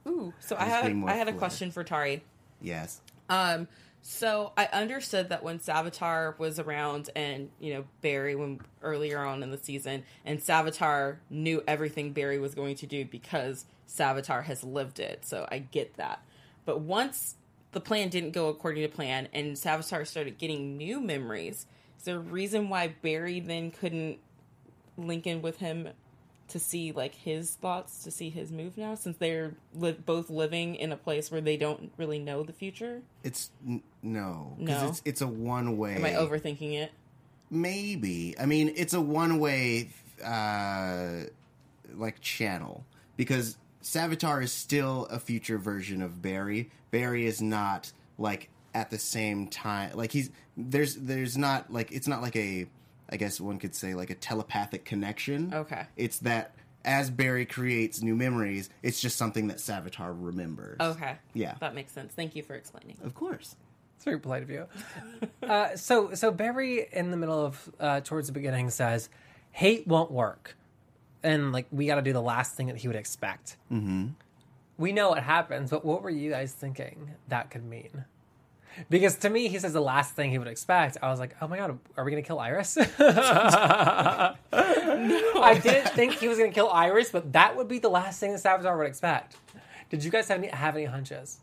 Ooh, 0.08 0.34
so 0.40 0.56
I 0.56 0.60
Just 0.60 0.72
had 0.72 0.86
being 0.86 0.98
more 0.98 1.10
I 1.10 1.14
had 1.16 1.28
a 1.28 1.32
fluid. 1.32 1.40
question 1.40 1.72
for 1.72 1.84
Tauri. 1.84 2.22
Yes. 2.62 3.02
Um, 3.30 3.68
so 4.02 4.52
I 4.58 4.66
understood 4.74 5.30
that 5.30 5.44
when 5.44 5.60
Savitar 5.60 6.38
was 6.40 6.60
around 6.60 7.10
and 7.16 7.50
you 7.60 7.74
know 7.74 7.86
Barry 8.02 8.36
when 8.36 8.60
earlier 8.82 9.20
on 9.20 9.44
in 9.44 9.52
the 9.52 9.58
season, 9.58 10.04
and 10.26 10.40
Savitar 10.40 11.18
knew 11.30 11.64
everything 11.68 12.12
Barry 12.12 12.40
was 12.40 12.56
going 12.56 12.76
to 12.78 12.88
do 12.88 13.06
because 13.06 13.66
Savitar 13.88 14.44
has 14.44 14.64
lived 14.64 15.00
it. 15.00 15.26
So 15.26 15.48
I 15.52 15.60
get 15.60 15.96
that. 15.98 16.24
But 16.66 16.82
once 16.82 17.36
the 17.74 17.80
plan 17.80 18.10
didn't 18.10 18.32
go 18.32 18.50
according 18.50 18.84
to 18.84 18.90
plan, 18.90 19.28
and 19.34 19.56
Savitar 19.56 20.06
started 20.06 20.38
getting 20.38 20.78
new 20.78 21.00
memories, 21.00 21.68
is 21.98 22.06
there 22.06 22.18
a 22.18 22.20
reason 22.20 22.70
why 22.70 22.96
Barry 23.02 23.40
then 23.40 23.70
couldn't 23.70 24.18
link 24.98 25.28
in 25.28 25.42
with 25.42 25.58
him 25.58 25.90
to 26.52 26.60
see 26.60 26.92
like 26.92 27.16
his 27.16 27.56
thoughts, 27.56 28.04
to 28.04 28.12
see 28.12 28.30
his 28.30 28.52
move 28.52 28.78
now, 28.78 28.96
since 28.96 29.18
they're 29.18 29.54
li- 29.74 29.92
both 30.06 30.30
living 30.30 30.76
in 30.76 30.92
a 30.92 30.98
place 30.98 31.30
where 31.32 31.42
they 31.42 31.58
don't 31.58 31.92
really 31.98 32.20
know 32.20 32.44
the 32.44 32.54
future? 32.54 33.02
It's 33.24 33.50
n- 33.68 33.82
no. 34.02 34.56
No. 34.58 34.88
It's, 34.88 35.02
it's 35.06 35.22
a 35.22 35.28
one 35.28 35.78
way. 35.78 35.96
Am 35.96 36.06
I 36.06 36.12
overthinking 36.12 36.74
it? 36.74 36.92
maybe. 37.50 38.34
I 38.40 38.46
mean, 38.46 38.72
it's 38.76 38.94
a 38.94 39.02
one 39.02 39.40
way 39.40 39.90
uh, 40.24 41.24
like 41.96 42.22
channel 42.22 42.86
because 43.18 43.58
Savitar 43.84 44.42
is 44.42 44.52
still 44.52 45.06
a 45.12 45.20
future 45.20 45.58
version 45.58 46.02
of 46.02 46.22
Barry. 46.22 46.72
Barry 46.92 47.26
is 47.26 47.42
not 47.42 47.92
like 48.18 48.50
at 48.74 48.90
the 48.90 48.98
same 48.98 49.48
time. 49.48 49.92
Like 49.96 50.12
he's 50.12 50.30
there's 50.56 50.96
there's 50.96 51.38
not 51.38 51.72
like 51.72 51.92
it's 51.92 52.08
not 52.08 52.22
like 52.22 52.36
a 52.36 52.68
I 53.12 53.18
guess 53.18 53.40
one 53.40 53.60
could 53.60 53.76
say 53.76 53.94
like 53.94 54.10
a 54.10 54.16
telepathic 54.16 54.86
connection. 54.86 55.54
Okay. 55.54 55.86
It's 55.98 56.20
that 56.20 56.56
as 56.84 57.10
Barry 57.10 57.46
creates 57.46 58.02
new 58.02 58.16
memories, 58.16 58.70
it's 58.82 59.00
just 59.00 59.18
something 59.18 59.48
that 59.48 59.58
Savitar 59.58 60.16
remembers. 60.18 60.78
Okay. 60.80 61.18
Yeah. 61.34 61.56
That 61.60 61.76
makes 61.76 61.92
sense. 61.92 62.14
Thank 62.14 62.36
you 62.36 62.44
for 62.44 62.56
explaining. 62.56 62.98
Of 63.04 63.14
course. 63.14 63.56
It's 63.96 64.06
very 64.06 64.20
polite 64.20 64.42
of 64.42 64.50
you. 64.50 64.66
uh, 65.44 65.76
so, 65.76 66.14
so 66.16 66.32
Barry 66.32 66.88
in 66.92 67.12
the 67.12 67.18
middle 67.18 67.46
of 67.46 67.70
uh, 67.80 68.02
towards 68.02 68.28
the 68.28 68.34
beginning 68.34 68.72
says, 68.72 69.10
"Hate 69.52 69.86
won't 69.86 70.10
work," 70.10 70.58
and 71.22 71.52
like 71.52 71.68
we 71.72 71.86
got 71.86 71.96
to 71.96 72.02
do 72.02 72.12
the 72.12 72.22
last 72.22 72.56
thing 72.56 72.66
that 72.66 72.78
he 72.78 72.88
would 72.88 72.98
expect. 72.98 73.58
Mm-hmm. 73.72 74.08
We 74.80 74.92
know 74.92 75.10
what 75.10 75.22
happens, 75.22 75.70
but 75.70 75.86
what 75.86 76.02
were 76.02 76.10
you 76.10 76.32
guys 76.32 76.52
thinking 76.52 77.12
that 77.28 77.52
could 77.52 77.64
mean? 77.64 78.06
Because 78.90 79.18
to 79.18 79.30
me, 79.30 79.48
he 79.48 79.60
says 79.60 79.74
the 79.74 79.82
last 79.82 80.16
thing 80.16 80.32
he 80.32 80.38
would 80.38 80.48
expect. 80.48 80.98
I 81.02 81.10
was 81.10 81.20
like, 81.20 81.36
"Oh 81.42 81.48
my 81.48 81.58
god, 81.58 81.78
are 81.98 82.04
we 82.04 82.12
gonna 82.12 82.22
kill 82.22 82.40
Iris?" 82.40 82.78
no. 82.78 82.86
I 84.54 85.60
didn't 85.62 85.90
think 85.90 86.14
he 86.14 86.28
was 86.28 86.38
gonna 86.38 86.52
kill 86.52 86.70
Iris, 86.70 87.12
but 87.12 87.34
that 87.34 87.56
would 87.58 87.68
be 87.68 87.80
the 87.80 87.90
last 87.90 88.20
thing 88.20 88.32
the 88.32 88.38
Savitar 88.38 88.78
would 88.78 88.88
expect. 88.88 89.36
Did 89.90 90.04
you 90.04 90.12
guys 90.12 90.28
have 90.30 90.38
any 90.40 90.48
have 90.48 90.76
any 90.76 90.86
hunches? 90.86 91.40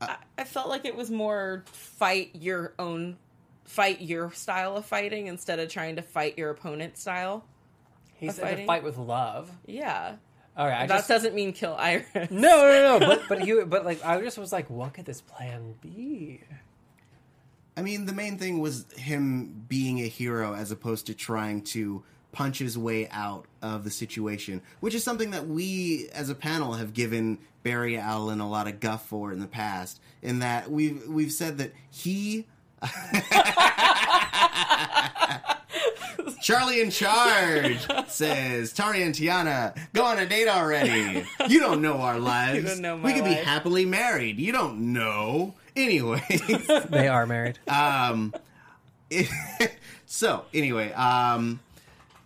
I, 0.00 0.16
I 0.36 0.44
felt 0.44 0.68
like 0.68 0.84
it 0.84 0.96
was 0.96 1.10
more 1.10 1.64
fight 1.66 2.30
your 2.34 2.74
own, 2.78 3.16
fight 3.64 4.00
your 4.00 4.30
style 4.32 4.76
of 4.76 4.84
fighting 4.84 5.26
instead 5.26 5.58
of 5.58 5.68
trying 5.70 5.96
to 5.96 6.02
fight 6.02 6.36
your 6.36 6.50
opponent's 6.50 7.00
style. 7.00 7.44
He 8.14 8.28
Of 8.28 8.34
said 8.34 8.56
to 8.58 8.66
fight 8.66 8.84
with 8.84 8.98
love. 8.98 9.50
Yeah. 9.66 10.16
All 10.56 10.66
right, 10.66 10.82
I 10.82 10.86
that 10.86 10.98
just, 10.98 11.08
doesn't 11.08 11.34
mean 11.34 11.52
kill 11.52 11.74
Iris. 11.78 12.30
No, 12.30 12.30
no, 12.30 12.98
no. 12.98 13.06
But 13.06 13.22
but 13.28 13.42
he 13.42 13.62
but 13.64 13.84
like 13.84 14.04
I 14.04 14.20
just 14.20 14.36
was 14.36 14.52
like, 14.52 14.68
what 14.68 14.94
could 14.94 15.06
this 15.06 15.22
plan 15.22 15.74
be? 15.80 16.40
I 17.76 17.80
mean, 17.80 18.04
the 18.04 18.12
main 18.12 18.36
thing 18.36 18.60
was 18.60 18.84
him 18.92 19.64
being 19.66 20.00
a 20.00 20.06
hero 20.06 20.54
as 20.54 20.70
opposed 20.70 21.06
to 21.06 21.14
trying 21.14 21.62
to 21.62 22.02
punch 22.32 22.58
his 22.58 22.76
way 22.76 23.08
out 23.10 23.46
of 23.62 23.84
the 23.84 23.90
situation, 23.90 24.60
which 24.80 24.94
is 24.94 25.02
something 25.02 25.30
that 25.30 25.46
we 25.46 26.08
as 26.12 26.28
a 26.28 26.34
panel 26.34 26.74
have 26.74 26.92
given 26.92 27.38
Barry 27.62 27.96
Allen 27.96 28.40
a 28.40 28.48
lot 28.48 28.68
of 28.68 28.78
guff 28.78 29.06
for 29.06 29.32
in 29.32 29.40
the 29.40 29.46
past. 29.46 30.00
In 30.20 30.40
that 30.40 30.70
we've 30.70 31.06
we've 31.08 31.32
said 31.32 31.56
that 31.58 31.72
he 31.90 32.46
Charlie 36.42 36.80
in 36.80 36.90
charge 36.90 37.86
says, 38.08 38.72
Tauri 38.74 39.04
and 39.06 39.14
Tiona, 39.14 39.74
go 39.92 40.04
on 40.04 40.18
a 40.18 40.26
date 40.26 40.48
already. 40.48 41.24
You 41.48 41.60
don't 41.60 41.80
know 41.80 41.98
our 41.98 42.18
lives. 42.18 42.64
don't 42.72 42.80
know 42.82 42.96
we 42.96 43.02
my 43.02 43.12
could 43.12 43.24
be 43.24 43.30
life." 43.30 43.44
happily 43.44 43.84
married. 43.86 44.38
You 44.38 44.52
don't 44.52 44.92
know. 44.92 45.54
Anyways. 45.76 46.66
They 46.90 47.08
are 47.08 47.26
married. 47.26 47.58
Um, 47.68 48.34
so 50.06 50.44
anyway, 50.52 50.92
um, 50.92 51.60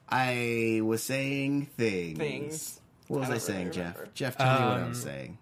I 0.09 0.81
was 0.85 1.03
saying 1.03 1.67
things. 1.77 2.19
Things. 2.19 2.81
What 3.09 3.21
was 3.21 3.31
I 3.31 3.35
I, 3.35 3.39
saying, 3.39 3.67
really 3.69 3.77
Jeff? 3.77 3.97
Jeff, 4.15 4.37
tell 4.39 4.47
me 4.61 4.67
what 4.67 4.73
I 4.79 4.83
Um, 4.83 4.89
was 4.91 5.03
saying. 5.03 5.39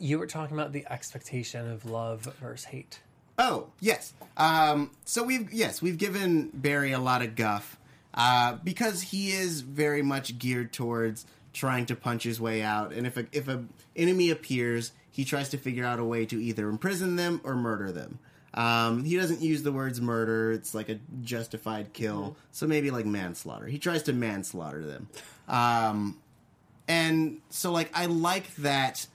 you 0.00 0.18
were 0.18 0.26
talking 0.26 0.56
about 0.56 0.72
the 0.72 0.84
expectation 0.90 1.68
of 1.70 1.84
love 1.84 2.22
versus 2.40 2.66
hate. 2.66 3.00
Oh 3.38 3.68
yes. 3.80 4.14
Um, 4.36 4.90
so 5.04 5.22
we've 5.22 5.52
yes 5.52 5.82
we've 5.82 5.98
given 5.98 6.50
Barry 6.54 6.92
a 6.92 6.98
lot 6.98 7.20
of 7.22 7.36
guff 7.36 7.75
uh, 8.16 8.56
because 8.64 9.02
he 9.02 9.32
is 9.32 9.60
very 9.60 10.02
much 10.02 10.38
geared 10.38 10.72
towards 10.72 11.26
trying 11.52 11.86
to 11.86 11.96
punch 11.96 12.22
his 12.22 12.40
way 12.40 12.62
out, 12.62 12.92
and 12.92 13.06
if 13.06 13.16
a 13.16 13.26
if 13.32 13.48
a 13.48 13.64
enemy 13.94 14.30
appears, 14.30 14.92
he 15.10 15.24
tries 15.24 15.48
to 15.50 15.58
figure 15.58 15.84
out 15.84 15.98
a 15.98 16.04
way 16.04 16.26
to 16.26 16.40
either 16.40 16.68
imprison 16.68 17.16
them 17.16 17.40
or 17.44 17.54
murder 17.54 17.92
them. 17.92 18.18
Um, 18.54 19.04
he 19.04 19.16
doesn't 19.16 19.42
use 19.42 19.62
the 19.62 19.72
words 19.72 20.00
murder; 20.00 20.52
it's 20.52 20.74
like 20.74 20.88
a 20.88 20.98
justified 21.22 21.92
kill, 21.92 22.36
so 22.52 22.66
maybe 22.66 22.90
like 22.90 23.06
manslaughter. 23.06 23.66
He 23.66 23.78
tries 23.78 24.02
to 24.04 24.12
manslaughter 24.12 24.84
them, 24.84 25.08
um, 25.48 26.18
and 26.88 27.40
so 27.50 27.72
like 27.72 27.90
I 27.94 28.06
like 28.06 28.54
that 28.56 29.06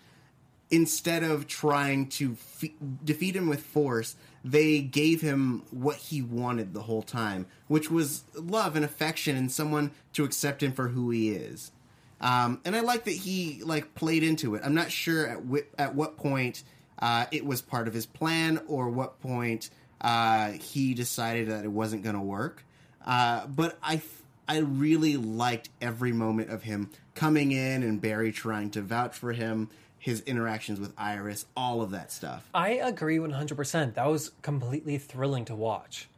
instead 0.71 1.23
of 1.23 1.47
trying 1.47 2.07
to 2.07 2.35
fe- 2.35 2.73
defeat 3.03 3.35
him 3.35 3.47
with 3.47 3.61
force, 3.61 4.15
they 4.43 4.81
gave 4.81 5.21
him 5.21 5.63
what 5.71 5.97
he 5.97 6.21
wanted 6.21 6.73
the 6.73 6.81
whole 6.83 7.03
time, 7.03 7.45
which 7.67 7.91
was 7.91 8.23
love 8.35 8.75
and 8.75 8.83
affection 8.83 9.35
and 9.35 9.51
someone 9.51 9.91
to 10.13 10.23
accept 10.23 10.63
him 10.63 10.71
for 10.71 10.89
who 10.89 11.09
he 11.11 11.29
is. 11.31 11.71
Um, 12.19 12.59
and 12.65 12.75
I 12.75 12.81
like 12.81 13.05
that 13.05 13.11
he 13.15 13.61
like 13.63 13.95
played 13.95 14.23
into 14.23 14.55
it. 14.55 14.61
I'm 14.63 14.75
not 14.75 14.91
sure 14.91 15.27
at 15.27 15.45
whi- 15.45 15.65
at 15.77 15.95
what 15.95 16.17
point 16.17 16.63
uh, 16.99 17.25
it 17.31 17.45
was 17.45 17.61
part 17.61 17.87
of 17.87 17.93
his 17.93 18.05
plan 18.05 18.61
or 18.67 18.89
what 18.89 19.19
point 19.21 19.69
uh, 20.01 20.51
he 20.51 20.93
decided 20.93 21.49
that 21.49 21.63
it 21.63 21.71
wasn't 21.71 22.03
going 22.03 22.15
to 22.15 22.21
work. 22.21 22.63
Uh, 23.05 23.47
but 23.47 23.77
I 23.81 23.95
f- 23.95 24.21
I 24.47 24.57
really 24.59 25.17
liked 25.17 25.69
every 25.81 26.11
moment 26.11 26.49
of 26.51 26.63
him 26.63 26.89
coming 27.15 27.51
in 27.51 27.83
and 27.83 28.01
Barry 28.01 28.31
trying 28.31 28.69
to 28.71 28.81
vouch 28.81 29.15
for 29.15 29.31
him, 29.31 29.69
his 30.03 30.21
interactions 30.21 30.79
with 30.79 30.93
Iris, 30.97 31.45
all 31.55 31.83
of 31.83 31.91
that 31.91 32.11
stuff. 32.11 32.49
I 32.55 32.71
agree 32.71 33.19
one 33.19 33.29
hundred 33.29 33.55
percent. 33.55 33.93
That 33.95 34.07
was 34.09 34.31
completely 34.41 34.97
thrilling 34.97 35.45
to 35.45 35.55
watch. 35.55 36.09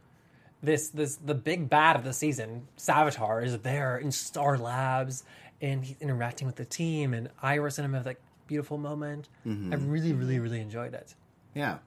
This 0.62 0.88
this 0.90 1.18
the 1.18 1.36
big 1.36 1.70
bad 1.70 1.98
of 1.98 2.06
the 2.06 2.14
season, 2.14 2.68
Savitar, 2.78 3.44
is 3.46 3.58
there 3.60 3.98
in 3.98 4.12
Star 4.14 4.58
Labs 4.58 5.26
and 5.62 5.84
he's 5.84 5.98
interacting 6.00 6.48
with 6.48 6.56
the 6.56 6.64
team 6.66 7.14
and 7.14 7.30
Iris 7.42 7.78
and 7.78 7.84
him 7.86 7.94
have 7.94 8.06
that 8.06 8.18
beautiful 8.48 8.78
moment. 8.78 9.28
I 9.46 9.50
really, 9.76 10.14
really, 10.14 10.40
really 10.40 10.62
enjoyed 10.62 10.94
it. 10.94 11.14
Yeah. 11.54 11.80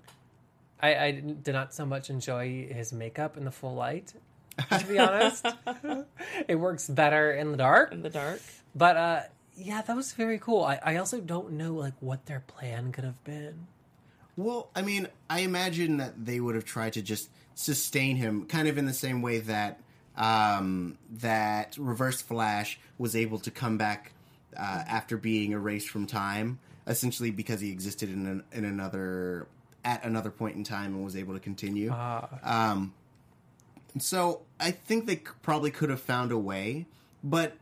I, 0.80 0.94
I 0.96 1.10
didn't- 1.12 1.42
did 1.42 1.52
not 1.52 1.72
so 1.74 1.86
much 1.86 2.10
enjoy 2.10 2.66
his 2.70 2.92
makeup 2.92 3.36
in 3.38 3.44
the 3.44 3.50
full 3.50 3.74
light, 3.74 4.12
to 4.70 4.86
be 4.86 4.98
honest. 4.98 5.46
it 6.48 6.56
works 6.56 6.88
better 6.88 7.32
in 7.32 7.50
the 7.52 7.56
dark. 7.58 7.92
In 7.92 8.02
the 8.02 8.10
dark. 8.10 8.40
But 8.74 8.96
uh, 8.96 9.20
yeah, 9.56 9.82
that 9.82 9.96
was 9.96 10.12
very 10.12 10.38
cool. 10.38 10.64
I, 10.64 10.78
I 10.82 10.96
also 10.96 11.20
don't 11.20 11.52
know 11.52 11.74
like 11.74 11.94
what 12.00 12.26
their 12.26 12.40
plan 12.40 12.92
could 12.92 13.04
have 13.04 13.22
been. 13.24 13.66
Well, 14.36 14.68
I 14.74 14.82
mean, 14.82 15.08
I 15.30 15.40
imagine 15.40 15.96
that 15.96 16.26
they 16.26 16.40
would 16.40 16.54
have 16.54 16.64
tried 16.64 16.92
to 16.94 17.02
just 17.02 17.30
sustain 17.54 18.16
him, 18.16 18.46
kind 18.46 18.68
of 18.68 18.76
in 18.76 18.84
the 18.84 18.92
same 18.92 19.22
way 19.22 19.38
that 19.40 19.80
um, 20.16 20.98
that 21.18 21.76
Reverse 21.78 22.20
Flash 22.20 22.78
was 22.98 23.16
able 23.16 23.38
to 23.40 23.50
come 23.50 23.78
back 23.78 24.12
uh, 24.56 24.84
after 24.86 25.16
being 25.16 25.52
erased 25.52 25.88
from 25.88 26.06
time, 26.06 26.58
essentially 26.86 27.30
because 27.30 27.60
he 27.60 27.70
existed 27.70 28.10
in 28.10 28.26
an, 28.26 28.44
in 28.52 28.64
another 28.64 29.46
at 29.84 30.04
another 30.04 30.30
point 30.30 30.56
in 30.56 30.64
time 30.64 30.94
and 30.94 31.04
was 31.04 31.16
able 31.16 31.32
to 31.32 31.40
continue. 31.40 31.94
Um, 32.42 32.92
so 33.98 34.42
I 34.60 34.72
think 34.72 35.06
they 35.06 35.16
probably 35.16 35.70
could 35.70 35.90
have 35.90 36.00
found 36.00 36.32
a 36.32 36.38
way, 36.38 36.86
but 37.22 37.56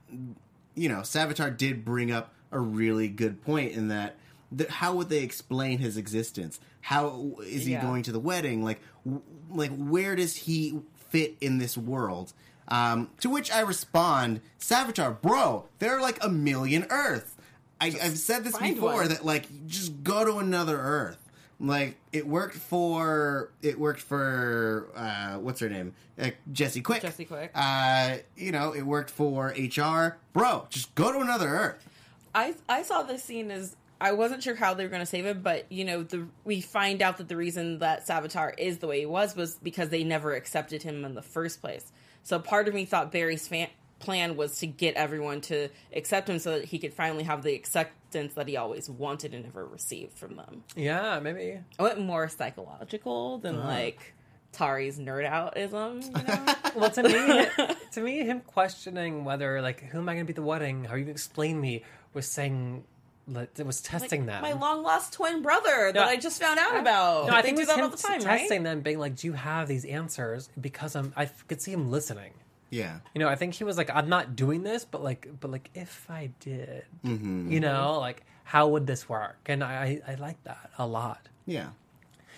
you 0.74 0.88
know, 0.88 1.00
Savitar 1.00 1.56
did 1.56 1.84
bring 1.84 2.10
up 2.10 2.32
a 2.52 2.58
really 2.58 3.08
good 3.08 3.42
point 3.42 3.72
in 3.72 3.88
that. 3.88 4.16
th 4.56 4.68
how 4.70 4.94
would 4.94 5.08
they 5.08 5.22
explain 5.22 5.78
his 5.78 5.96
existence? 5.96 6.60
How 6.82 7.32
is 7.44 7.64
he 7.66 7.72
Yeah. 7.72 7.82
going 7.82 8.02
to 8.04 8.12
the 8.12 8.20
wedding? 8.20 8.62
Like, 8.62 8.80
w- 9.04 9.22
like 9.50 9.74
where 9.76 10.14
does 10.14 10.36
he 10.36 10.80
fit 11.10 11.36
in 11.40 11.58
this 11.58 11.76
world? 11.76 12.32
Um, 12.68 13.10
to 13.20 13.28
which 13.30 13.50
I 13.50 13.60
respond, 13.60 14.40
Savitar, 14.60 15.20
bro, 15.20 15.66
there 15.80 15.96
are 15.96 16.00
like 16.00 16.22
a 16.22 16.28
million 16.28 16.86
Earths. 16.90 17.34
I, 17.80 17.86
I've 18.02 18.16
said 18.18 18.44
this 18.44 18.56
before 18.56 18.94
one. 18.94 19.08
that 19.08 19.24
like 19.24 19.66
just 19.66 20.02
go 20.04 20.24
to 20.24 20.38
another 20.38 20.78
Earth. 20.78 21.18
Like 21.66 21.96
it 22.12 22.26
worked 22.26 22.56
for 22.56 23.50
it 23.62 23.78
worked 23.78 24.00
for 24.00 24.90
uh, 24.94 25.38
what's 25.38 25.60
her 25.60 25.68
name 25.68 25.94
uh, 26.20 26.30
Jesse 26.52 26.80
Quick. 26.80 27.02
Jesse 27.02 27.24
Quick. 27.24 27.50
Uh, 27.54 28.18
you 28.36 28.52
know 28.52 28.74
it 28.74 28.82
worked 28.82 29.10
for 29.10 29.54
HR. 29.56 30.18
Bro, 30.32 30.66
just 30.70 30.94
go 30.94 31.12
to 31.12 31.20
another 31.20 31.48
Earth. 31.48 31.88
I 32.34 32.54
I 32.68 32.82
saw 32.82 33.02
this 33.02 33.22
scene 33.22 33.50
as 33.50 33.76
I 34.00 34.12
wasn't 34.12 34.42
sure 34.42 34.54
how 34.54 34.74
they 34.74 34.84
were 34.84 34.90
going 34.90 35.00
to 35.00 35.06
save 35.06 35.24
him, 35.24 35.40
but 35.42 35.70
you 35.70 35.84
know, 35.84 36.02
the 36.02 36.26
we 36.44 36.60
find 36.60 37.00
out 37.00 37.18
that 37.18 37.28
the 37.28 37.36
reason 37.36 37.78
that 37.78 38.06
Savitar 38.06 38.52
is 38.58 38.78
the 38.78 38.86
way 38.86 39.00
he 39.00 39.06
was 39.06 39.34
was 39.34 39.56
because 39.56 39.88
they 39.88 40.04
never 40.04 40.34
accepted 40.34 40.82
him 40.82 41.04
in 41.04 41.14
the 41.14 41.22
first 41.22 41.60
place. 41.60 41.92
So 42.22 42.38
part 42.38 42.68
of 42.68 42.74
me 42.74 42.84
thought 42.84 43.12
Barry's 43.12 43.46
fan, 43.46 43.68
plan 44.04 44.36
was 44.36 44.58
to 44.58 44.66
get 44.66 44.94
everyone 44.96 45.40
to 45.42 45.68
accept 45.94 46.28
him 46.28 46.38
so 46.38 46.58
that 46.58 46.64
he 46.66 46.78
could 46.78 46.92
finally 46.94 47.24
have 47.24 47.42
the 47.42 47.54
acceptance 47.54 48.34
that 48.34 48.48
he 48.48 48.56
always 48.56 48.88
wanted 48.88 49.34
and 49.34 49.44
never 49.44 49.64
received 49.66 50.12
from 50.16 50.36
them. 50.36 50.62
Yeah, 50.76 51.18
maybe. 51.20 51.60
I 51.78 51.82
went 51.82 52.00
more 52.00 52.28
psychological 52.28 53.38
than 53.38 53.56
ah. 53.56 53.66
like 53.66 54.14
Tauri's 54.52 54.98
nerd 54.98 55.28
outism. 55.28 56.04
You 56.04 56.22
know? 56.26 56.54
Well, 56.74 56.90
to 56.90 57.04
me, 57.04 57.46
to 57.92 58.00
me, 58.00 58.24
him 58.24 58.40
questioning 58.40 59.24
whether 59.24 59.62
like 59.62 59.80
who 59.80 59.98
am 59.98 60.08
I 60.08 60.14
going 60.14 60.26
to 60.26 60.32
be 60.32 60.32
at 60.32 60.36
the 60.36 60.42
wedding? 60.42 60.82
How 60.84 60.94
are 60.94 60.98
you 60.98 61.04
going 61.04 61.14
to 61.14 61.18
explain 61.18 61.60
me? 61.60 61.84
Was 62.14 62.26
saying 62.26 62.82
it 63.28 63.64
was 63.64 63.82
Like, 63.84 64.00
testing 64.00 64.26
them. 64.26 64.42
my 64.42 64.52
long 64.52 64.82
lost 64.82 65.12
twin 65.14 65.40
brother 65.42 65.92
that. 65.92 66.08
I 66.08 66.16
just 66.16 66.40
found 66.42 66.58
out 66.58 66.76
about. 66.76 67.28
no, 67.28 67.32
I 67.32 67.42
they 67.42 67.48
think 67.48 67.58
do 67.58 67.66
that 67.66 67.80
all 67.80 67.88
the 67.88 67.96
time, 67.96 68.20
testing 68.20 68.58
right? 68.58 68.70
them, 68.70 68.80
being 68.80 68.98
like, 68.98 69.16
"Do 69.16 69.28
you 69.28 69.32
have 69.34 69.68
these 69.68 69.84
answers?" 69.84 70.48
Because 70.60 70.94
I'm, 70.96 71.12
I 71.16 71.26
could 71.26 71.62
see 71.62 71.72
him 71.72 71.90
listening. 71.90 72.32
Yeah. 72.74 72.98
You 73.14 73.20
know, 73.20 73.28
I 73.28 73.36
think 73.36 73.54
he 73.54 73.62
was 73.64 73.76
like, 73.76 73.88
"I'm 73.94 74.08
not 74.08 74.34
doing 74.36 74.62
this, 74.64 74.84
but 74.84 75.02
like, 75.02 75.28
but 75.40 75.50
like, 75.50 75.70
if 75.74 76.06
I 76.10 76.30
did, 76.40 76.84
Mm-hmm. 77.04 77.52
you 77.52 77.60
know, 77.60 77.98
like, 78.00 78.24
how 78.42 78.68
would 78.68 78.86
this 78.86 79.08
work?" 79.08 79.36
And 79.46 79.62
I, 79.62 80.00
I, 80.06 80.12
I 80.12 80.14
like 80.16 80.42
that 80.44 80.70
a 80.78 80.86
lot. 80.86 81.28
Yeah. 81.46 81.68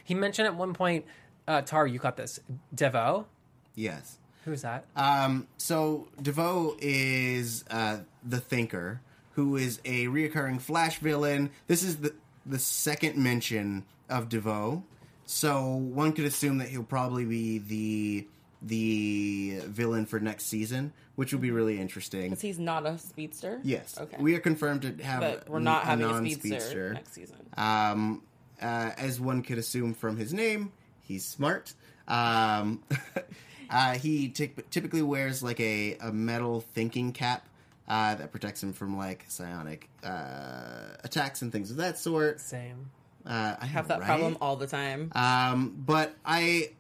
He 0.05 0.15
mentioned 0.15 0.47
at 0.47 0.55
one 0.55 0.75
point, 0.75 1.05
uh, 1.49 1.63
Tar, 1.63 1.87
you 1.87 1.99
got 1.99 2.17
this, 2.17 2.39
DeVoe. 2.75 3.27
Yes. 3.75 4.19
Who's 4.45 4.63
that? 4.63 4.85
Um, 4.95 5.47
so 5.57 6.09
DeVoe 6.23 6.77
is 6.81 7.65
uh, 7.71 7.99
the 8.23 8.39
Thinker, 8.39 9.01
who 9.33 9.57
is 9.57 9.81
a 9.85 10.07
reoccurring 10.07 10.61
Flash 10.61 10.99
villain. 10.99 11.51
This 11.67 11.83
is 11.83 11.97
the 11.97 12.15
the 12.45 12.59
second 12.61 13.17
mention 13.17 13.85
of 14.09 14.29
DeVoe, 14.29 14.85
so 15.25 15.75
one 15.75 16.13
could 16.13 16.27
assume 16.27 16.59
that 16.59 16.69
he'll 16.69 16.85
probably 16.85 17.25
be 17.25 17.59
the 17.59 18.27
the 18.67 19.61
villain 19.67 20.07
for 20.07 20.19
next 20.21 20.47
season, 20.47 20.93
which 21.15 21.33
will 21.33 21.41
be 21.41 21.51
really 21.51 21.81
interesting. 21.81 22.31
Because 22.31 22.41
he's 22.43 22.59
not 22.59 22.85
a 22.87 22.99
speedster. 22.99 23.61
Yes, 23.63 23.97
Okay. 24.01 24.17
we 24.21 24.35
are 24.35 24.41
confirmed 24.41 24.83
to 24.83 25.03
have, 25.05 25.21
but 25.21 25.49
we're 25.49 25.61
not 25.61 25.85
a 25.85 25.87
having 25.87 26.05
a 26.05 26.09
non-speedster. 26.09 26.49
speedster 26.61 26.93
next 26.95 27.13
season. 27.13 27.37
Um, 27.57 28.23
uh, 28.61 28.91
as 28.99 29.21
one 29.21 29.43
could 29.43 29.59
assume 29.59 29.95
from 29.95 30.17
his 30.17 30.33
name, 30.35 30.73
he's 31.03 31.25
smart. 31.25 31.75
Um, 32.09 32.83
uh, 33.71 33.95
he 33.95 34.29
typ- 34.31 34.69
typically 34.71 35.03
wears 35.03 35.43
like 35.43 35.61
a, 35.61 35.97
a 36.01 36.13
metal 36.13 36.61
thinking 36.75 37.13
cap 37.13 37.47
uh, 37.89 38.15
that 38.17 38.33
protects 38.33 38.63
him 38.63 38.73
from 38.73 38.97
like 38.97 39.25
psionic 39.29 39.89
uh, 40.03 40.97
attacks 41.05 41.43
and 41.43 41.53
things 41.53 41.71
of 41.71 41.77
that 41.79 41.99
sort. 41.99 42.41
Same. 42.41 42.91
Uh, 43.25 43.57
I 43.61 43.67
Have 43.67 43.89
that 43.89 44.03
problem 44.03 44.39
all 44.41 44.55
the 44.57 44.69
time. 44.69 45.11
um, 45.17 45.75
but 45.85 46.15
I 46.25 46.71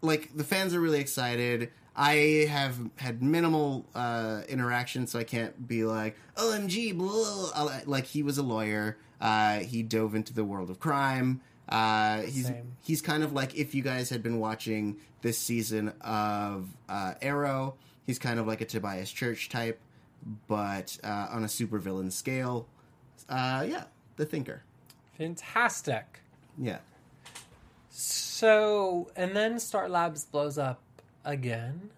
like 0.00 0.36
the 0.36 0.44
fans 0.44 0.74
are 0.74 0.80
really 0.80 1.00
excited. 1.00 1.70
I 1.96 2.46
have 2.48 2.78
had 2.96 3.22
minimal 3.22 3.84
uh, 3.94 4.42
interaction, 4.48 5.06
so 5.06 5.18
I 5.18 5.24
can't 5.24 5.66
be 5.66 5.84
like 5.84 6.16
"OMG!" 6.36 6.96
Blah. 6.96 7.80
Like 7.86 8.04
he 8.04 8.22
was 8.22 8.38
a 8.38 8.42
lawyer. 8.42 8.96
Uh, 9.20 9.58
he 9.60 9.82
dove 9.82 10.14
into 10.14 10.32
the 10.32 10.44
world 10.44 10.70
of 10.70 10.78
crime. 10.78 11.40
Uh, 11.68 12.22
he's 12.22 12.46
Same. 12.46 12.76
he's 12.82 13.02
kind 13.02 13.22
of 13.22 13.32
like 13.32 13.54
if 13.56 13.74
you 13.74 13.82
guys 13.82 14.08
had 14.10 14.22
been 14.22 14.38
watching 14.38 14.96
this 15.22 15.38
season 15.38 15.92
of 16.00 16.68
uh, 16.88 17.14
Arrow, 17.20 17.74
he's 18.06 18.18
kind 18.18 18.38
of 18.38 18.46
like 18.46 18.60
a 18.60 18.64
Tobias 18.64 19.10
Church 19.10 19.48
type, 19.48 19.80
but 20.46 20.96
uh, 21.02 21.26
on 21.30 21.42
a 21.42 21.48
supervillain 21.48 22.12
scale. 22.12 22.68
Uh, 23.28 23.66
yeah, 23.68 23.84
the 24.16 24.24
Thinker. 24.24 24.62
Fantastic. 25.18 26.20
Yeah. 26.56 26.78
So, 28.00 29.10
and 29.16 29.34
then 29.34 29.58
Star 29.58 29.88
Labs 29.88 30.24
blows 30.24 30.56
up 30.56 30.80
again. 31.24 31.90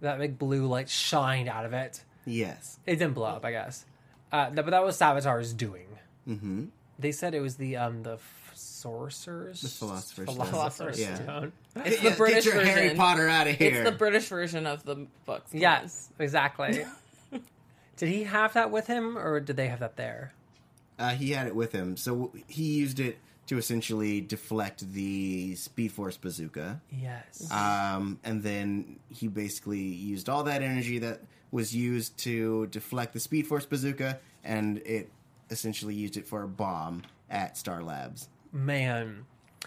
That 0.00 0.18
big 0.18 0.36
blue 0.36 0.66
light 0.66 0.88
shined 0.88 1.48
out 1.48 1.64
of 1.64 1.72
it. 1.72 2.02
Yes. 2.26 2.80
It 2.86 2.96
didn't 2.96 3.14
blow 3.14 3.26
up, 3.26 3.44
I 3.44 3.52
guess. 3.52 3.84
Uh, 4.32 4.50
but 4.50 4.66
that 4.66 4.82
was 4.82 4.98
Savitar's 4.98 5.54
doing. 5.54 5.86
Mm-hmm. 6.28 6.64
They 6.98 7.12
said 7.12 7.34
it 7.34 7.40
was 7.40 7.54
the 7.54 7.76
um 7.76 8.02
the 8.02 8.14
f- 8.14 8.50
sorcerer's 8.54 9.60
The 9.62 9.68
Philosopher's 9.68 10.28
Stone. 10.34 10.46
Philosopher's 10.46 11.00
Yeah. 11.00 11.46
It's 11.76 12.02
the 12.02 12.10
British 12.10 12.44
Get 12.44 12.54
your 12.54 12.64
Harry 12.64 12.80
version. 12.82 12.96
Potter 12.96 13.28
out 13.28 13.46
of 13.46 13.54
here. 13.54 13.82
It's 13.82 13.90
the 13.90 13.96
British 13.96 14.26
version 14.26 14.66
of 14.66 14.82
the 14.82 15.06
books. 15.24 15.54
Yes, 15.54 16.10
exactly. 16.18 16.84
did 17.96 18.08
he 18.08 18.24
have 18.24 18.54
that 18.54 18.72
with 18.72 18.88
him, 18.88 19.16
or 19.16 19.38
did 19.38 19.56
they 19.56 19.68
have 19.68 19.78
that 19.78 19.96
there? 19.96 20.32
Uh, 20.98 21.10
he 21.10 21.30
had 21.30 21.46
it 21.46 21.54
with 21.54 21.70
him, 21.70 21.96
so 21.96 22.32
he 22.48 22.64
used 22.64 22.98
it 22.98 23.18
to 23.46 23.58
essentially 23.58 24.20
deflect 24.20 24.92
the 24.92 25.54
Speed 25.56 25.92
Force 25.92 26.16
bazooka. 26.16 26.80
Yes. 26.90 27.50
Um, 27.50 28.18
and 28.24 28.42
then 28.42 28.98
he 29.08 29.28
basically 29.28 29.80
used 29.80 30.28
all 30.28 30.44
that 30.44 30.62
energy 30.62 30.98
that 31.00 31.22
was 31.50 31.74
used 31.74 32.16
to 32.18 32.66
deflect 32.68 33.12
the 33.12 33.20
Speed 33.20 33.46
Force 33.46 33.66
bazooka, 33.66 34.18
and 34.42 34.78
it 34.78 35.10
essentially 35.50 35.94
used 35.94 36.16
it 36.16 36.26
for 36.26 36.42
a 36.42 36.48
bomb 36.48 37.02
at 37.30 37.56
Star 37.56 37.82
Labs. 37.82 38.28
Man. 38.52 39.26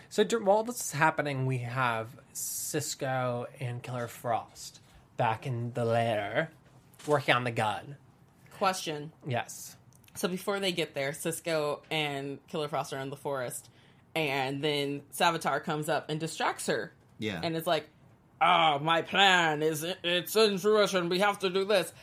So 0.09 0.23
while 0.39 0.63
this 0.63 0.79
is 0.79 0.91
happening, 0.91 1.45
we 1.45 1.59
have 1.59 2.07
Cisco 2.33 3.47
and 3.59 3.81
Killer 3.83 4.07
Frost 4.07 4.79
back 5.17 5.45
in 5.45 5.71
the 5.73 5.85
lair 5.85 6.51
working 7.07 7.35
on 7.35 7.43
the 7.43 7.51
gun. 7.51 7.95
Question. 8.57 9.11
Yes. 9.27 9.75
So 10.15 10.27
before 10.27 10.59
they 10.59 10.71
get 10.71 10.93
there, 10.93 11.13
Cisco 11.13 11.81
and 11.91 12.39
Killer 12.47 12.67
Frost 12.67 12.93
are 12.93 12.99
in 12.99 13.09
the 13.09 13.15
forest, 13.17 13.69
and 14.15 14.63
then 14.63 15.01
Savitar 15.13 15.63
comes 15.63 15.89
up 15.89 16.09
and 16.09 16.19
distracts 16.19 16.67
her. 16.67 16.91
Yeah. 17.17 17.39
and 17.43 17.55
it's 17.55 17.67
like, 17.67 17.87
"Oh, 18.41 18.79
my 18.79 19.01
plan 19.01 19.61
is 19.63 19.85
it's 20.03 20.35
in 20.35 20.57
fruition. 20.57 21.07
We 21.09 21.19
have 21.19 21.39
to 21.39 21.49
do 21.49 21.63
this." 21.65 21.93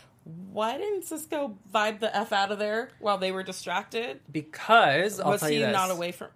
Why 0.52 0.78
didn't 0.78 1.04
Cisco 1.04 1.58
vibe 1.74 1.98
the 2.00 2.14
f 2.16 2.32
out 2.32 2.52
of 2.52 2.58
there 2.60 2.90
while 3.00 3.18
they 3.18 3.32
were 3.32 3.42
distracted? 3.42 4.20
Because 4.30 5.18
I'll 5.20 5.32
Was 5.32 5.40
tell 5.40 5.50
he 5.50 5.56
you 5.58 5.66
this, 5.66 5.72
not 5.72 5.90
away 5.90 6.12
from? 6.12 6.28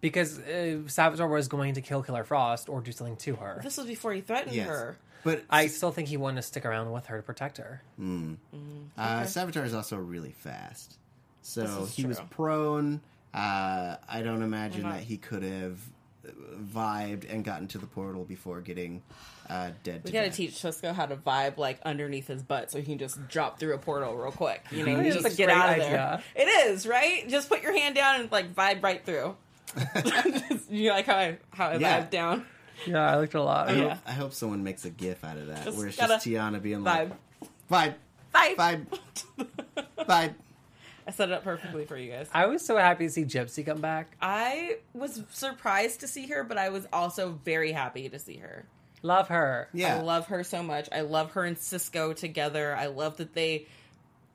Because 0.00 0.38
uh, 0.38 0.82
Savitar 0.86 1.28
was 1.30 1.48
going 1.48 1.74
to 1.74 1.80
kill 1.82 2.02
Killer 2.02 2.24
Frost 2.24 2.68
or 2.68 2.80
do 2.80 2.90
something 2.92 3.16
to 3.18 3.36
her. 3.36 3.60
This 3.62 3.76
was 3.76 3.86
before 3.86 4.12
he 4.14 4.20
threatened 4.22 4.54
Yes. 4.56 4.66
her. 4.68 4.96
But 5.24 5.44
I 5.48 5.66
still 5.68 5.90
think 5.90 6.08
he 6.08 6.16
wanted 6.16 6.36
to 6.36 6.42
stick 6.42 6.64
around 6.66 6.90
with 6.92 7.06
her 7.06 7.16
to 7.18 7.22
protect 7.22 7.56
her. 7.58 7.82
Uh, 7.98 9.22
Savitar 9.24 9.64
is 9.64 9.74
also 9.74 9.96
really 9.96 10.32
fast, 10.32 10.98
so 11.44 11.82
is 11.82 11.94
he 11.94 12.04
was 12.06 12.20
prone. 12.30 13.00
Uh, 13.32 13.96
I 14.08 14.22
don't 14.22 14.42
imagine 14.42 14.82
Well, 14.82 14.92
not- 14.92 14.98
that 15.00 15.04
he 15.06 15.16
could 15.16 15.42
have 15.42 15.78
vibed 16.72 17.30
and 17.32 17.44
gotten 17.44 17.68
to 17.68 17.78
the 17.78 17.86
portal 17.86 18.24
before 18.24 18.60
getting 18.62 19.02
uh, 19.50 19.70
dead. 19.82 20.00
We 20.04 20.08
to 20.10 20.12
gotta 20.12 20.28
death. 20.28 20.36
teach 20.36 20.54
Cisco 20.54 20.92
how 20.94 21.04
to 21.06 21.16
vibe 21.16 21.58
like 21.58 21.80
underneath 21.84 22.28
his 22.28 22.42
butt 22.42 22.70
so 22.70 22.78
he 22.78 22.84
can 22.84 22.98
just 22.98 23.28
drop 23.28 23.58
through 23.60 23.74
a 23.74 23.78
portal 23.78 24.16
real 24.16 24.32
quick. 24.32 24.62
You 24.70 24.86
know, 24.86 25.02
That's 25.02 25.16
just 25.16 25.34
a 25.34 25.36
get 25.36 25.50
out 25.50 25.68
of 25.78 25.84
idea. 25.84 26.22
there. 26.34 26.44
It 26.46 26.48
is 26.70 26.86
right. 26.86 27.28
Just 27.28 27.48
put 27.50 27.62
your 27.62 27.76
hand 27.76 27.94
down 27.94 28.20
and 28.20 28.32
like 28.32 28.54
vibe 28.54 28.82
right 28.82 29.04
through. 29.04 29.36
you 30.70 30.90
like 30.90 31.06
how 31.06 31.16
I 31.16 31.38
how 31.50 31.68
I 31.68 31.76
Yeah. 31.76 32.00
vibe 32.02 32.10
down 32.10 32.46
Yeah, 32.86 33.10
I 33.12 33.18
looked 33.18 33.34
a 33.34 33.42
lot. 33.42 33.68
I, 33.68 33.72
hope, 33.74 33.84
Yeah. 33.84 33.98
I 34.06 34.12
hope 34.12 34.32
someone 34.32 34.62
makes 34.64 34.84
a 34.84 34.90
GIF 34.90 35.24
out 35.24 35.36
of 35.36 35.48
that, 35.48 35.64
Just 35.64 35.76
where 35.76 35.88
it's 35.88 35.96
just 35.96 36.26
Tiona 36.26 36.60
being 36.62 36.80
vibe 36.80 37.12
like, 37.68 37.94
"Vibe, 38.32 38.56
vibe. 38.56 38.86
vibe, 39.36 39.46
vibe." 39.98 40.34
I 41.06 41.10
set 41.10 41.28
it 41.28 41.32
up 41.32 41.44
perfectly 41.44 41.84
for 41.84 41.96
you 41.96 42.10
guys. 42.10 42.28
I 42.32 42.46
was 42.46 42.64
so 42.64 42.76
happy 42.76 43.06
to 43.06 43.10
see 43.10 43.24
Gypsy 43.24 43.64
come 43.64 43.80
back. 43.80 44.16
I 44.20 44.78
was 44.94 45.22
surprised 45.30 46.00
to 46.00 46.08
see 46.08 46.26
her, 46.28 46.44
but 46.44 46.56
I 46.56 46.70
was 46.70 46.86
also 46.92 47.38
very 47.44 47.72
happy 47.72 48.08
to 48.08 48.18
see 48.18 48.36
her. 48.36 48.66
Love 49.02 49.28
her. 49.28 49.68
Yeah, 49.74 49.98
I 49.98 50.00
love 50.00 50.28
her 50.28 50.42
so 50.42 50.62
much. 50.62 50.88
I 50.90 51.02
love 51.02 51.32
her 51.32 51.44
and 51.44 51.58
Cisco 51.58 52.14
together. 52.14 52.74
I 52.74 52.86
love 52.86 53.18
that 53.18 53.34
they 53.34 53.66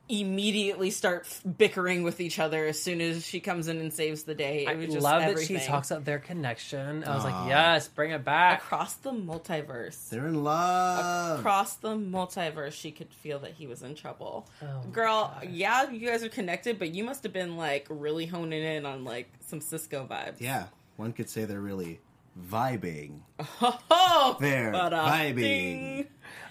immediately 0.10 0.90
start 0.90 1.22
f- 1.26 1.42
bickering 1.58 2.04
with 2.04 2.20
each 2.20 2.40
other 2.40 2.66
as 2.66 2.82
soon 2.82 3.00
as 3.00 3.26
she 3.26 3.40
comes 3.40 3.68
in 3.68 3.80
and 3.80 3.94
saves 3.94 4.24
the 4.24 4.34
day. 4.36 4.64
It 4.66 4.70
I 4.70 4.76
was 4.76 4.88
just 4.88 5.04
love 5.04 5.22
everything. 5.22 5.56
that 5.58 5.62
she 5.62 5.68
talks 5.68 5.92
about 5.92 6.04
their 6.06 6.20
connection. 6.20 7.04
I 7.04 7.16
was 7.16 7.24
Aw. 7.26 7.42
like, 7.42 7.50
yes, 7.50 7.88
bring 7.88 8.12
it 8.12 8.26
back. 8.26 8.64
across 8.64 8.96
the 8.96 9.12
multiverse. 9.12 10.10
they're 10.10 10.28
in 10.28 10.44
love. 10.44 11.40
Across 11.40 11.76
the 11.78 11.96
multiverse, 11.96 12.72
she 12.74 12.92
could 12.92 13.14
feel 13.14 13.40
that 13.40 13.54
he 13.54 13.68
was 13.68 13.84
in 13.84 13.96
trouble. 13.96 14.50
Oh, 14.62 14.82
Girl, 14.92 15.34
yeah, 15.48 15.90
you 15.92 16.08
guys 16.10 16.24
are 16.24 16.30
connected, 16.30 16.80
but 16.80 16.94
you 16.94 17.04
must 17.04 17.24
have 17.24 17.34
been 17.34 17.56
like 17.58 17.86
really 17.90 18.26
honing 18.26 18.64
in 18.64 18.86
on 18.86 19.04
like 19.06 19.30
some 19.48 19.62
Cisco 19.62 20.08
vibes. 20.10 20.40
yeah, 20.42 20.66
one 20.98 21.14
could 21.14 21.30
say 21.30 21.46
they're 21.46 21.62
really 21.62 22.00
vibing. 22.50 23.20
Oh, 23.92 24.38
They're 24.40 24.72
vibing. 24.74 25.36
ding. 25.36 26.08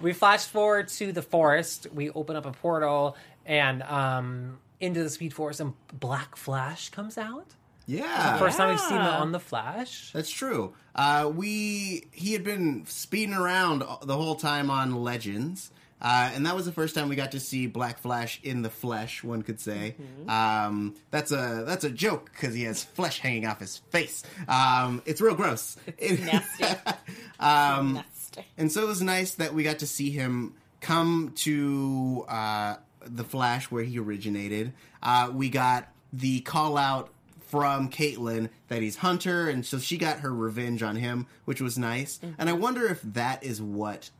we 0.00 0.12
flash 0.12 0.44
forward 0.46 0.88
to 0.88 1.12
the 1.12 1.22
forest. 1.22 1.86
We 1.94 2.10
open 2.10 2.36
up 2.36 2.44
a 2.46 2.52
portal 2.52 3.16
and 3.46 3.82
um, 3.84 4.58
into 4.80 5.02
the 5.02 5.10
Speed 5.10 5.32
Force, 5.34 5.60
and 5.60 5.74
Black 5.92 6.36
Flash 6.36 6.88
comes 6.90 7.18
out. 7.18 7.54
Yeah, 7.86 8.36
First 8.38 8.58
time 8.58 8.68
we've 8.70 8.80
seen 8.80 8.98
it 8.98 9.00
Yeah. 9.00 9.18
on 9.18 9.32
the 9.32 9.40
Flash. 9.40 10.10
That's 10.12 10.30
true. 10.30 10.74
Uh, 10.94 11.30
we 11.34 12.06
he 12.12 12.32
had 12.34 12.44
been 12.44 12.84
speeding 12.86 13.34
around 13.34 13.82
the 14.02 14.16
whole 14.16 14.34
time 14.36 14.70
on 14.70 14.94
Legends, 15.02 15.70
Uh, 16.00 16.30
and 16.34 16.46
that 16.46 16.54
was 16.54 16.64
the 16.64 16.70
first 16.70 16.94
time 16.94 17.08
we 17.08 17.16
got 17.16 17.32
to 17.32 17.40
see 17.40 17.66
Black 17.66 17.98
Flash 17.98 18.38
in 18.44 18.62
the 18.62 18.70
flesh. 18.70 19.24
One 19.24 19.42
could 19.42 19.58
say 19.58 19.96
Mm-hmm. 20.00 20.30
um, 20.30 20.94
that's 21.10 21.32
a 21.32 21.64
that's 21.66 21.82
a 21.84 21.90
joke 21.90 22.30
because 22.32 22.54
he 22.54 22.64
has 22.64 22.84
flesh 22.84 23.18
hanging 23.20 23.46
off 23.46 23.58
his 23.58 23.78
face. 23.90 24.22
Um, 24.46 25.02
it's 25.06 25.20
real 25.20 25.34
gross. 25.34 25.76
nasty. 26.00 26.64
um, 27.40 27.94
Nasty. 27.94 28.44
and 28.56 28.70
so 28.70 28.82
it 28.82 28.86
was 28.86 29.02
nice 29.02 29.34
that 29.36 29.54
we 29.54 29.62
got 29.62 29.78
to 29.80 29.86
see 29.86 30.10
him 30.10 30.54
come 30.80 31.32
to 31.36 32.24
uh, 32.28 32.76
the 33.04 33.24
Flash 33.24 33.70
where 33.70 33.84
he 33.84 33.98
originated. 33.98 34.72
Uh, 35.02 35.30
we 35.32 35.48
got 35.50 35.88
the 36.12 36.40
call 36.40 36.76
out 36.76 37.10
from 37.40 37.88
Caitlin 37.90 38.50
that 38.68 38.82
he's 38.82 38.96
Hunter, 38.96 39.48
and 39.48 39.64
so 39.64 39.78
she 39.78 39.96
got 39.96 40.20
her 40.20 40.34
revenge 40.34 40.82
on 40.82 40.96
him, 40.96 41.26
which 41.46 41.60
was 41.60 41.78
nice. 41.78 42.20
And 42.38 42.48
I 42.48 42.52
wonder 42.52 42.86
if 42.86 43.00
that 43.02 43.42
is 43.42 43.62
what 43.62 44.10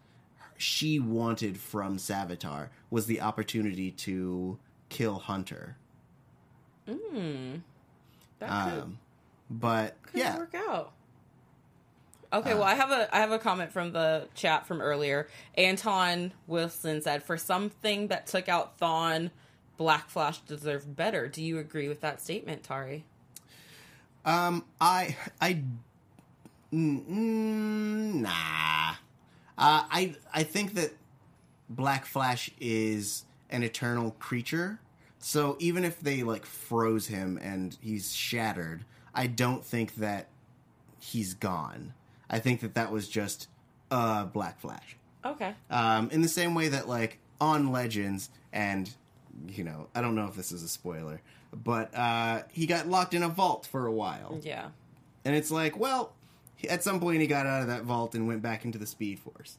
she 0.57 0.99
wanted 0.99 1.59
from 1.59 1.99
Savitar 1.99 2.69
was 2.91 3.07
the 3.07 3.21
opportunity 3.21 3.91
to 3.93 4.59
kill 4.89 5.19
Hunter. 5.19 5.77
That 8.39 8.49
could, 8.71 8.83
Um, 8.83 8.99
but 9.51 10.03
could 10.03 10.19
yeah, 10.19 10.37
work 10.39 10.55
out. 10.55 10.93
Okay, 12.31 12.53
well, 12.53 12.65
I 12.65 12.75
have 12.75 12.91
a 12.91 13.15
I 13.15 13.21
have 13.21 13.33
a 13.33 13.39
comment 13.39 13.73
from 13.73 13.93
the 13.93 14.29
chat 14.35 14.67
from 14.67 14.83
earlier. 14.83 15.29
Anton 15.57 16.33
Wilson 16.47 17.01
said, 17.01 17.23
"For 17.23 17.39
something 17.39 18.09
that 18.09 18.27
took 18.27 18.49
out 18.49 18.79
Thawne, 18.79 19.31
Black 19.79 20.11
Flash 20.11 20.41
deserved 20.41 20.95
better." 20.95 21.29
Do 21.29 21.43
you 21.43 21.59
agree 21.59 21.89
with 21.89 22.03
that 22.03 22.21
statement, 22.21 22.63
Tauri? 22.63 23.05
Um, 24.27 24.65
I, 24.79 25.17
I, 25.41 25.63
mm, 26.73 27.03
mm, 27.09 28.15
nah. 28.15 28.91
Uh, 29.57 29.85
I, 29.91 30.15
I 30.35 30.43
think 30.43 30.75
that 30.75 30.93
Black 31.71 32.05
Flash 32.05 32.51
is 32.61 33.25
an 33.49 33.63
eternal 33.63 34.11
creature. 34.19 34.81
So 35.19 35.57
even 35.61 35.83
if 35.83 36.01
they 36.01 36.23
like 36.25 36.45
froze 36.45 37.07
him 37.07 37.39
and 37.43 37.77
he's 37.81 38.15
shattered, 38.15 38.85
I 39.15 39.29
don't 39.29 39.65
think 39.65 39.97
that 39.97 40.29
he's 41.01 41.33
gone. 41.33 41.95
I 42.31 42.39
think 42.39 42.61
that 42.61 42.75
that 42.75 42.91
was 42.93 43.09
just 43.09 43.49
uh 43.91 44.25
Black 44.27 44.61
Flash. 44.61 44.97
Okay. 45.25 45.55
Um, 45.71 46.11
in 46.11 46.23
the 46.23 46.29
same 46.29 46.55
way 46.55 46.69
that 46.69 46.89
like 46.89 47.19
on 47.41 47.73
Legends 47.73 48.31
and 48.53 48.91
you 49.49 49.63
know, 49.65 49.89
I 49.95 50.01
don't 50.01 50.15
know 50.15 50.27
if 50.27 50.35
this 50.35 50.53
is 50.53 50.63
a 50.63 50.69
spoiler, 50.69 51.21
but 51.53 51.95
uh 51.95 52.43
he 52.51 52.67
got 52.67 52.89
locked 52.89 53.15
in 53.15 53.23
a 53.23 53.29
vault 53.29 53.67
for 53.67 53.87
a 53.87 53.93
while. 53.93 54.39
Yeah. 54.43 54.69
And 55.25 55.35
it's 55.35 55.51
like, 55.51 55.79
well, 55.79 56.13
at 56.69 56.83
some 56.83 57.01
point 57.01 57.21
he 57.21 57.27
got 57.27 57.47
out 57.47 57.63
of 57.63 57.69
that 57.69 57.83
vault 57.85 58.15
and 58.15 58.27
went 58.27 58.43
back 58.43 58.65
into 58.65 58.79
the 58.79 58.87
Speed 58.87 59.19
Force. 59.19 59.59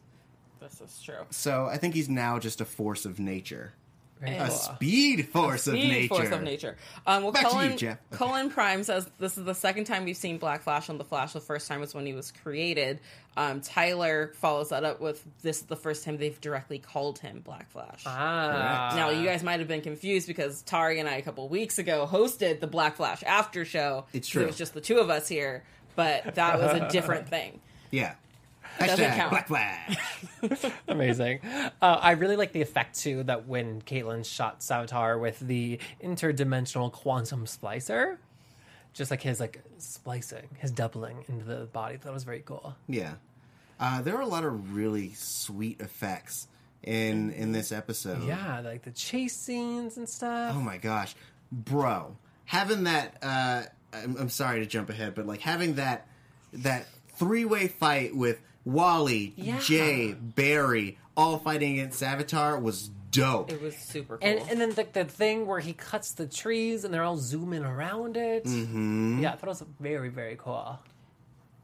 This 0.59 0.81
is 0.81 1.01
true. 1.01 1.25
So 1.29 1.67
I 1.67 1.77
think 1.77 1.93
he's 1.95 2.09
now 2.09 2.39
just 2.39 2.59
a 2.59 2.65
force 2.65 3.05
of 3.05 3.19
nature. 3.19 3.73
Very 4.19 4.35
A 4.35 4.47
cool. 4.47 4.55
speed 4.55 5.29
force 5.29 5.67
of 5.67 5.75
nature. 5.75 5.85
Speed 5.87 5.93
nature. 6.01 6.07
Force 6.15 6.31
of 6.31 6.41
nature. 6.43 6.77
Um, 7.07 7.23
well, 7.23 7.31
Back 7.31 7.43
to 7.43 7.47
you, 7.47 7.53
Cullen, 7.53 7.77
Jeff. 7.77 7.97
Cullen 8.11 8.49
Prime 8.49 8.83
says 8.83 9.09
this 9.17 9.37
is 9.37 9.45
the 9.45 9.55
second 9.55 9.85
time 9.85 10.03
we've 10.03 10.17
seen 10.17 10.37
Black 10.37 10.61
Flash 10.63 10.89
on 10.89 10.97
the 10.97 11.05
Flash. 11.05 11.31
The 11.33 11.39
first 11.39 11.67
time 11.69 11.79
was 11.79 11.93
when 11.93 12.05
he 12.05 12.13
was 12.13 12.31
created. 12.31 12.99
Um, 13.37 13.61
Tyler 13.61 14.33
follows 14.35 14.69
that 14.69 14.83
up 14.83 14.99
with 14.99 15.25
this 15.41 15.59
is 15.59 15.63
the 15.67 15.77
first 15.77 16.03
time 16.03 16.17
they've 16.17 16.39
directly 16.41 16.79
called 16.79 17.19
him 17.19 17.39
Black 17.45 17.69
Flash. 17.71 18.03
Ah. 18.05 18.91
Now, 18.95 19.09
you 19.11 19.25
guys 19.25 19.41
might 19.43 19.59
have 19.59 19.69
been 19.69 19.81
confused 19.81 20.27
because 20.27 20.63
Tauri 20.63 20.99
and 20.99 21.07
I 21.07 21.13
a 21.15 21.21
couple 21.21 21.47
weeks 21.47 21.79
ago 21.79 22.05
hosted 22.11 22.59
the 22.59 22.67
Black 22.67 22.97
Flash 22.97 23.23
after 23.23 23.63
show. 23.63 24.05
It's 24.11 24.27
true. 24.27 24.43
It 24.43 24.47
was 24.47 24.57
just 24.57 24.73
the 24.73 24.81
two 24.81 24.97
of 24.97 25.09
us 25.09 25.29
here, 25.29 25.63
but 25.95 26.35
that 26.35 26.59
was 26.59 26.71
a 26.81 26.89
different 26.89 27.29
thing. 27.29 27.61
Yeah. 27.91 28.15
Doesn't 28.87 29.11
count. 29.15 29.29
Black 29.31 29.47
Flash. 29.47 29.97
Amazing. 30.87 31.39
Uh, 31.43 31.69
I 32.01 32.11
really 32.11 32.35
like 32.35 32.51
the 32.51 32.61
effect 32.61 32.97
too 32.99 33.23
that 33.23 33.47
when 33.47 33.81
Caitlin 33.81 34.25
shot 34.25 34.59
Savitar 34.61 35.19
with 35.19 35.39
the 35.39 35.79
interdimensional 36.03 36.91
quantum 36.91 37.45
splicer, 37.45 38.17
just 38.93 39.11
like 39.11 39.21
his 39.21 39.39
like 39.39 39.61
splicing, 39.77 40.49
his 40.59 40.71
doubling 40.71 41.25
into 41.27 41.45
the 41.45 41.65
body. 41.65 41.97
That 41.97 42.13
was 42.13 42.23
very 42.23 42.41
cool. 42.45 42.75
yeah. 42.87 43.13
Uh, 43.81 44.01
there 44.01 44.17
are 44.17 44.21
a 44.21 44.27
lot 44.27 44.43
of 44.43 44.75
really 44.75 45.13
sweet 45.13 45.79
effects 45.79 46.49
in 46.83 47.31
in 47.31 47.53
this 47.53 47.71
episode. 47.71 48.27
Yeah, 48.27 48.59
like 48.59 48.81
the 48.83 48.91
chase 48.91 49.37
scenes 49.37 49.95
and 49.95 50.07
stuff. 50.09 50.53
Oh 50.53 50.59
my 50.59 50.77
gosh, 50.77 51.15
bro, 51.49 52.17
having 52.43 52.83
that. 52.83 53.15
Uh, 53.21 53.63
I'm, 53.93 54.17
I'm 54.17 54.29
sorry 54.29 54.59
to 54.59 54.65
jump 54.65 54.89
ahead, 54.89 55.15
but 55.15 55.25
like 55.25 55.39
having 55.39 55.75
that 55.75 56.07
that 56.51 56.87
three 57.15 57.45
way 57.45 57.69
fight 57.69 58.13
with 58.13 58.41
Wally, 58.73 59.33
Yeah. 59.35 59.59
Jay, 59.59 60.13
Barry, 60.13 60.97
all 61.15 61.37
fighting 61.37 61.73
against 61.79 62.01
Savitar 62.01 62.61
was 62.61 62.89
dope. 63.11 63.51
It 63.51 63.61
was 63.61 63.75
super 63.75 64.17
cool. 64.17 64.27
And, 64.27 64.39
and 64.49 64.61
then 64.61 64.71
the, 64.71 64.87
the 64.91 65.05
thing 65.05 65.45
where 65.47 65.59
he 65.59 65.73
cuts 65.73 66.11
the 66.13 66.27
trees 66.27 66.83
and 66.83 66.93
they're 66.93 67.03
all 67.03 67.17
zooming 67.17 67.63
around 67.63 68.17
it. 68.17 68.45
Mm-hmm. 68.45 69.21
Yeah, 69.23 69.33
I 69.33 69.35
thought 69.35 69.47
it 69.47 69.49
was 69.49 69.63
very, 69.79 70.09
very 70.09 70.35
cool. 70.37 70.79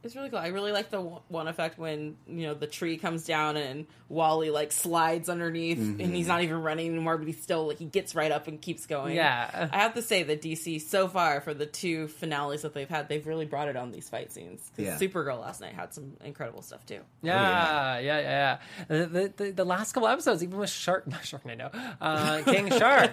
It's 0.06 0.16
really 0.16 0.30
cool. 0.30 0.40
I 0.40 0.48
really 0.48 0.72
like 0.72 0.90
the 0.92 1.02
one- 1.02 1.22
one 1.30 1.48
effect 1.48 1.78
when 1.80 2.16
you 2.28 2.48
know 2.48 2.54
the 2.54 2.68
tree 2.68 2.98
comes 2.98 3.26
down 3.26 3.58
and 3.58 3.88
Wally 4.08 4.52
like 4.52 4.72
slides 4.72 5.30
underneath, 5.30 5.80
and 5.80 6.00
he's 6.16 6.28
not 6.28 6.44
even 6.44 6.62
running 6.62 6.88
anymore, 6.94 7.18
but 7.18 7.26
he's 7.28 7.42
still 7.42 7.68
like 7.68 7.80
he 7.80 7.86
gets 7.86 8.14
right 8.14 8.32
up 8.32 8.48
and 8.48 8.62
keeps 8.62 8.86
going. 8.86 9.16
Yeah. 9.16 9.70
I 9.74 9.80
have 9.80 9.96
to 9.96 10.04
say 10.04 10.22
that 10.24 10.42
DC 10.44 10.80
so 10.82 11.08
far 11.08 11.42
for 11.42 11.54
the 11.56 11.66
two 11.66 12.08
finales 12.08 12.62
that 12.62 12.74
they've 12.76 12.88
had, 12.88 13.10
they've 13.10 13.26
really 13.26 13.46
brought 13.46 13.68
it 13.68 13.76
on 13.76 13.92
these 13.92 14.08
fight 14.08 14.32
scenes. 14.32 14.62
'Cause 14.76 14.86
Yeah. 14.86 14.98
Supergirl 14.98 15.42
last 15.42 15.60
night 15.60 15.74
had 15.74 15.94
some 15.94 16.18
incredible 16.24 16.62
stuff 16.62 16.86
too. 16.86 17.00
Yeah, 17.24 17.98
yeah, 17.98 18.20
yeah, 18.20 18.20
yeah. 18.20 18.58
The, 18.88 19.06
the, 19.08 19.34
the, 19.36 19.52
the 19.52 19.66
last 19.66 19.94
couple 19.94 20.08
episodes, 20.08 20.44
even 20.44 20.60
with 20.60 20.70
Shark, 20.70 21.08
not 21.08 21.22
Sharknado, 21.24 21.76
uh, 22.00 22.44
King 22.44 22.70
Shark, 22.70 23.12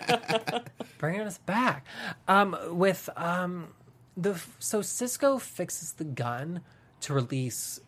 bringing 0.99 1.23
us 1.23 1.39
back. 1.39 1.87
Um, 2.29 2.55
with 2.73 3.09
um, 3.17 3.69
the 4.15 4.39
so 4.59 4.83
Cisco 4.83 5.39
fixes 5.39 5.95
the 5.95 6.05
gun 6.05 6.61
to 7.03 7.15
release 7.15 7.81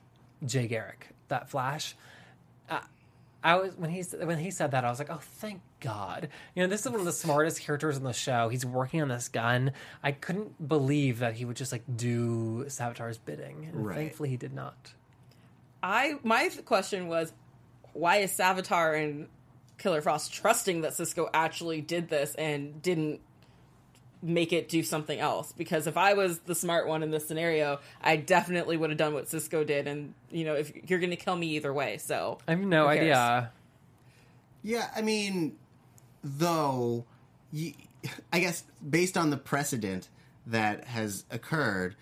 Jay 0.44 0.66
Garrick, 0.66 1.08
that 1.28 1.48
Flash. 1.48 1.96
Uh, 2.68 2.80
I 3.42 3.56
was 3.56 3.76
when 3.76 3.90
he 3.90 4.02
when 4.02 4.38
he 4.38 4.50
said 4.50 4.70
that, 4.70 4.84
I 4.84 4.90
was 4.90 4.98
like, 4.98 5.10
oh, 5.10 5.20
thank 5.20 5.60
God. 5.80 6.28
You 6.54 6.62
know, 6.62 6.68
this 6.68 6.84
is 6.86 6.90
one 6.90 7.00
of 7.00 7.06
the 7.06 7.12
smartest 7.12 7.60
characters 7.60 7.96
in 7.96 8.04
the 8.04 8.12
show. 8.12 8.48
He's 8.48 8.64
working 8.64 9.02
on 9.02 9.08
this 9.08 9.28
gun. 9.28 9.72
I 10.02 10.12
couldn't 10.12 10.66
believe 10.66 11.18
that 11.18 11.34
he 11.34 11.44
would 11.44 11.56
just 11.56 11.70
like 11.72 11.82
do 11.96 12.64
Savitar's 12.68 13.18
bidding, 13.18 13.66
and 13.66 13.86
Right. 13.86 13.96
thankfully 13.96 14.30
he 14.30 14.36
did 14.36 14.54
not. 14.54 14.94
I 15.82 16.14
my 16.22 16.48
question 16.64 17.08
was, 17.08 17.32
why 17.92 18.16
is 18.18 18.32
Savitar 18.32 19.02
and 19.02 19.28
Killer 19.76 20.00
Frost 20.00 20.32
trusting 20.32 20.80
that 20.82 20.94
Cisco 20.94 21.28
actually 21.34 21.80
did 21.82 22.08
this 22.08 22.34
and 22.36 22.80
didn't 22.80 23.20
make 24.24 24.52
it 24.52 24.68
do 24.68 24.82
something 24.82 25.20
else? 25.20 25.52
Because 25.52 25.86
if 25.86 25.96
I 25.96 26.14
was 26.14 26.40
the 26.40 26.54
smart 26.54 26.88
one 26.88 27.02
in 27.02 27.10
this 27.10 27.28
scenario, 27.28 27.78
I 28.00 28.16
definitely 28.16 28.76
would 28.76 28.90
have 28.90 28.98
done 28.98 29.14
what 29.14 29.28
Cisco 29.28 29.64
did. 29.64 29.86
And 29.86 30.14
you 30.30 30.44
know, 30.44 30.54
if 30.54 30.72
you're 30.90 30.98
going 30.98 31.10
to 31.10 31.16
kill 31.16 31.36
me 31.36 31.48
either 31.56 31.72
way, 31.72 31.98
so 31.98 32.38
I 32.48 32.52
have 32.52 32.60
no 32.60 32.86
idea. 32.88 33.52
Yeah, 34.62 34.88
I 34.96 35.02
mean, 35.02 35.56
though, 36.22 37.04
I 38.32 38.40
guess 38.40 38.64
based 38.88 39.16
on 39.16 39.30
the 39.30 39.36
precedent 39.36 40.08
that 40.46 40.84
has 40.84 41.24
occurred, 41.30 41.96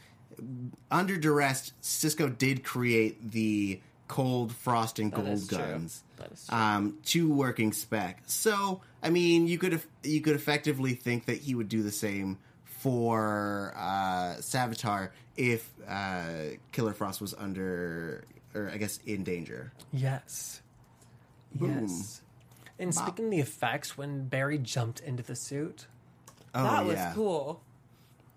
under 0.90 1.16
duress, 1.16 1.72
Cisco 1.80 2.28
did 2.28 2.62
create 2.64 3.32
the 3.32 3.80
cold 4.12 4.52
frost 4.52 4.98
and 4.98 5.10
gold 5.10 5.28
is 5.28 5.48
true. 5.48 5.56
guns 5.58 6.02
That 6.18 6.32
is 6.32 6.46
true. 6.46 6.56
um, 6.58 6.98
to 7.06 7.32
working 7.32 7.72
spec. 7.72 8.22
So, 8.26 8.82
I 9.02 9.08
mean, 9.10 9.46
you 9.46 9.56
could 9.58 9.80
you 10.02 10.20
could 10.20 10.34
effectively 10.36 10.92
think 10.94 11.24
that 11.26 11.38
he 11.38 11.54
would 11.54 11.68
do 11.70 11.82
the 11.82 11.90
same 11.92 12.38
for 12.64 13.72
uh, 13.76 14.36
Savitar 14.40 15.10
if 15.36 15.68
uh, 15.88 16.56
Killer 16.72 16.92
Frost 16.92 17.20
was 17.20 17.32
under, 17.34 18.24
or 18.54 18.70
I 18.70 18.76
guess, 18.76 18.98
in 19.06 19.24
danger. 19.24 19.72
Yes. 19.92 20.60
Boom. 21.54 21.82
Yes. 21.82 22.20
And 22.78 22.94
speaking 22.94 23.26
of 23.26 23.30
the 23.30 23.40
effects, 23.40 23.96
when 23.96 24.26
Barry 24.26 24.58
jumped 24.58 25.00
into 25.00 25.22
the 25.22 25.36
suit, 25.36 25.86
Oh, 26.54 26.64
that 26.64 26.84
was 26.84 26.98
cool. 27.14 27.62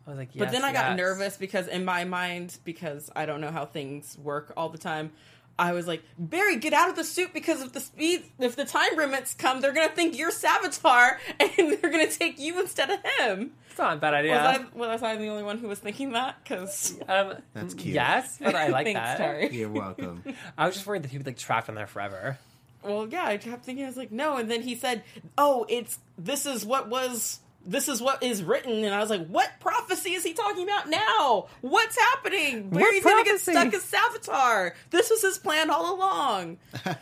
I 0.07 0.11
was 0.11 0.19
like, 0.19 0.29
But 0.37 0.51
then 0.51 0.63
I 0.63 0.71
got 0.71 0.95
nervous 0.95 1.35
because 1.37 1.67
in 1.67 1.83
my 1.83 2.05
mind, 2.05 2.57
because 2.63 3.09
I 3.15 3.25
don't 3.25 3.41
know 3.41 3.51
how 3.51 3.65
things 3.65 4.17
work 4.23 4.53
all 4.55 4.69
the 4.69 4.77
time, 4.77 5.11
I 5.57 5.71
was 5.71 5.87
like, 5.87 6.03
Barry, 6.17 6.57
get 6.57 6.73
out 6.73 6.89
of 6.89 6.95
the 6.95 7.03
suit 7.03 7.33
because 7.33 7.61
if 7.61 7.71
the 7.71 7.79
speed, 7.79 8.23
if 8.39 8.55
the 8.55 8.65
time 8.65 8.95
limits 8.97 9.33
come, 9.33 9.61
they're 9.61 9.73
gonna 9.73 9.89
think 9.89 10.17
you're 10.17 10.31
Savitar 10.31 11.17
and 11.39 11.77
they're 11.77 11.91
gonna 11.91 12.11
take 12.11 12.39
you 12.39 12.59
instead 12.59 12.89
of 12.89 12.99
him. 13.19 13.53
It's 13.69 13.79
not 13.79 13.97
a 13.97 13.99
bad 13.99 14.13
idea. 14.13 14.33
Was, 14.33 14.41
I, 14.41 14.77
was 14.77 15.03
I 15.03 15.15
the 15.17 15.27
only 15.27 15.43
one 15.43 15.57
who 15.57 15.67
was 15.67 15.79
thinking 15.79 16.11
that? 16.13 16.37
Because 16.43 16.99
um, 17.07 17.35
That's 17.53 17.73
cute. 17.73 17.95
Yes, 17.95 18.37
but 18.41 18.55
I 18.55 18.67
like 18.67 18.85
Thanks, 18.93 18.99
that. 18.99 19.19
Tauri. 19.19 19.51
You're 19.51 19.69
welcome. 19.69 20.23
I 20.57 20.65
was 20.65 20.75
just 20.75 20.87
worried 20.87 21.03
that 21.03 21.11
he'd 21.11 21.19
be 21.19 21.31
like 21.31 21.37
trapped 21.37 21.69
in 21.69 21.75
there 21.75 21.87
forever. 21.87 22.37
Well, 22.83 23.07
yeah, 23.07 23.25
I 23.25 23.37
kept 23.37 23.65
thinking, 23.65 23.83
I 23.83 23.87
was 23.87 23.97
like, 23.97 24.11
no. 24.11 24.37
And 24.37 24.49
then 24.49 24.61
he 24.61 24.75
said, 24.75 25.03
oh, 25.37 25.65
it's, 25.67 25.97
this 26.17 26.45
is 26.45 26.65
what 26.65 26.87
was, 26.87 27.39
this 27.65 27.87
is 27.87 28.01
what 28.01 28.23
is 28.23 28.43
written. 28.43 28.83
And 28.83 28.93
I 28.93 28.99
was 28.99 29.09
like, 29.09 29.27
what 29.27 29.49
prophecy 29.59 30.13
is 30.13 30.23
he 30.23 30.33
talking 30.33 30.63
about 30.63 30.89
now? 30.89 31.47
What's 31.61 31.97
happening? 31.97 32.69
What 32.69 32.79
Barry's 32.79 33.03
gonna 33.03 33.23
get 33.23 33.39
stuck 33.39 33.73
as 33.73 33.83
Savitar. 33.83 34.73
This 34.91 35.09
was 35.09 35.21
his 35.21 35.37
plan 35.37 35.69
all 35.69 35.95
along. 35.95 36.57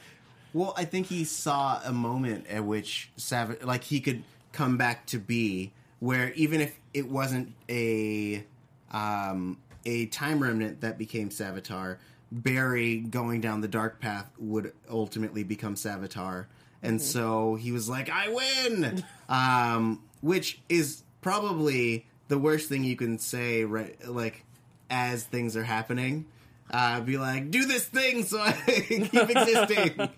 Well, 0.54 0.73
I 0.78 0.86
think 0.86 1.08
he 1.08 1.23
saw 1.23 1.82
a 1.84 1.91
moment 1.91 2.45
at 2.47 2.63
which 2.63 3.10
Sav- 3.17 3.63
like 3.63 3.84
he 3.84 3.99
could 3.99 4.23
come 4.52 4.78
back 4.78 5.08
to 5.08 5.17
be 5.17 5.71
where 5.99 6.32
even 6.34 6.62
if 6.62 6.78
it 6.93 7.10
wasn't 7.10 7.54
a 7.69 8.45
um, 8.91 9.58
a 9.86 10.06
time 10.08 10.41
remnant 10.43 10.82
that 10.82 10.99
became 10.99 11.30
Savitar, 11.30 11.97
Barry 12.32 12.97
going 12.97 13.41
down 13.41 13.62
the 13.62 13.67
dark 13.67 13.99
path 13.99 14.30
would 14.38 14.73
ultimately 14.89 15.43
become 15.43 15.73
Savitar, 15.73 16.45
and 16.84 17.02
so 17.02 17.56
he 17.56 17.71
was 17.71 17.89
like, 17.89 18.10
"I 18.12 18.30
win," 18.30 19.04
um, 19.30 20.04
which 20.23 20.59
is 20.69 21.03
probably 21.21 22.07
the 22.29 22.39
worst 22.39 22.69
thing 22.69 22.83
you 22.83 22.95
can 22.95 23.19
say, 23.19 23.63
right? 23.65 23.95
Like 24.07 24.43
as 24.89 25.23
things 25.23 25.55
are 25.55 25.63
happening. 25.63 26.25
Uh, 26.71 27.01
be 27.01 27.17
like, 27.17 27.51
do 27.51 27.65
this 27.65 27.86
thing 27.86 28.23
so 28.23 28.39
I 28.39 28.51
keep 28.65 29.13
existing. 29.13 30.09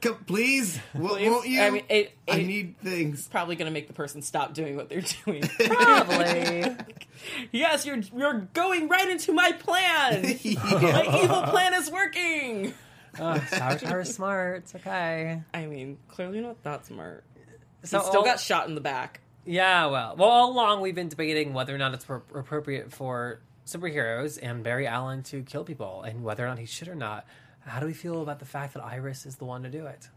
Come, 0.00 0.16
please, 0.26 0.80
W- 0.94 1.30
won't 1.30 1.46
you? 1.46 1.60
I 1.60 1.70
mean, 1.70 1.84
it- 1.88 2.16
I 2.26 2.38
it- 2.38 2.46
need 2.46 2.78
things. 2.78 3.28
Probably 3.28 3.54
going 3.54 3.66
to 3.66 3.72
make 3.72 3.86
the 3.86 3.92
person 3.92 4.20
stop 4.22 4.54
doing 4.54 4.74
what 4.76 4.88
they're 4.88 5.02
doing. 5.24 5.42
Probably. 5.66 6.64
yes, 7.52 7.86
you're 7.86 7.98
you're 8.16 8.48
going 8.54 8.88
right 8.88 9.08
into 9.08 9.32
my 9.32 9.52
plan. 9.52 10.24
Yeah. 10.42 10.62
my 10.64 11.20
evil 11.22 11.42
plan 11.42 11.74
is 11.74 11.90
working. 11.90 12.74
uh, 13.20 13.34
Savitar 13.50 14.02
is 14.02 14.12
smart. 14.14 14.62
It's 14.64 14.74
okay. 14.74 15.42
I 15.52 15.66
mean, 15.66 15.98
clearly 16.08 16.40
not 16.40 16.60
that 16.64 16.86
smart. 16.86 17.22
So 17.84 18.00
he 18.00 18.06
still 18.06 18.20
all- 18.20 18.24
got 18.24 18.40
shot 18.40 18.68
in 18.68 18.74
the 18.74 18.80
back. 18.80 19.20
Yeah, 19.46 19.86
well, 19.86 20.16
well, 20.16 20.28
all 20.28 20.52
along 20.52 20.80
we've 20.80 20.94
been 20.94 21.08
debating 21.08 21.52
whether 21.52 21.74
or 21.74 21.78
not 21.78 21.94
it's 21.94 22.04
pro- 22.04 22.22
appropriate 22.34 22.92
for 22.92 23.40
superheroes 23.66 24.38
and 24.42 24.62
Barry 24.62 24.86
Allen 24.86 25.22
to 25.24 25.42
kill 25.42 25.64
people, 25.64 26.02
and 26.02 26.22
whether 26.24 26.44
or 26.44 26.48
not 26.48 26.58
he 26.58 26.66
should 26.66 26.88
or 26.88 26.94
not. 26.94 27.26
How 27.60 27.80
do 27.80 27.86
we 27.86 27.94
feel 27.94 28.22
about 28.22 28.38
the 28.38 28.44
fact 28.44 28.74
that 28.74 28.84
Iris 28.84 29.26
is 29.26 29.36
the 29.36 29.44
one 29.44 29.62
to 29.62 29.70
do 29.70 29.86
it? 29.86 30.08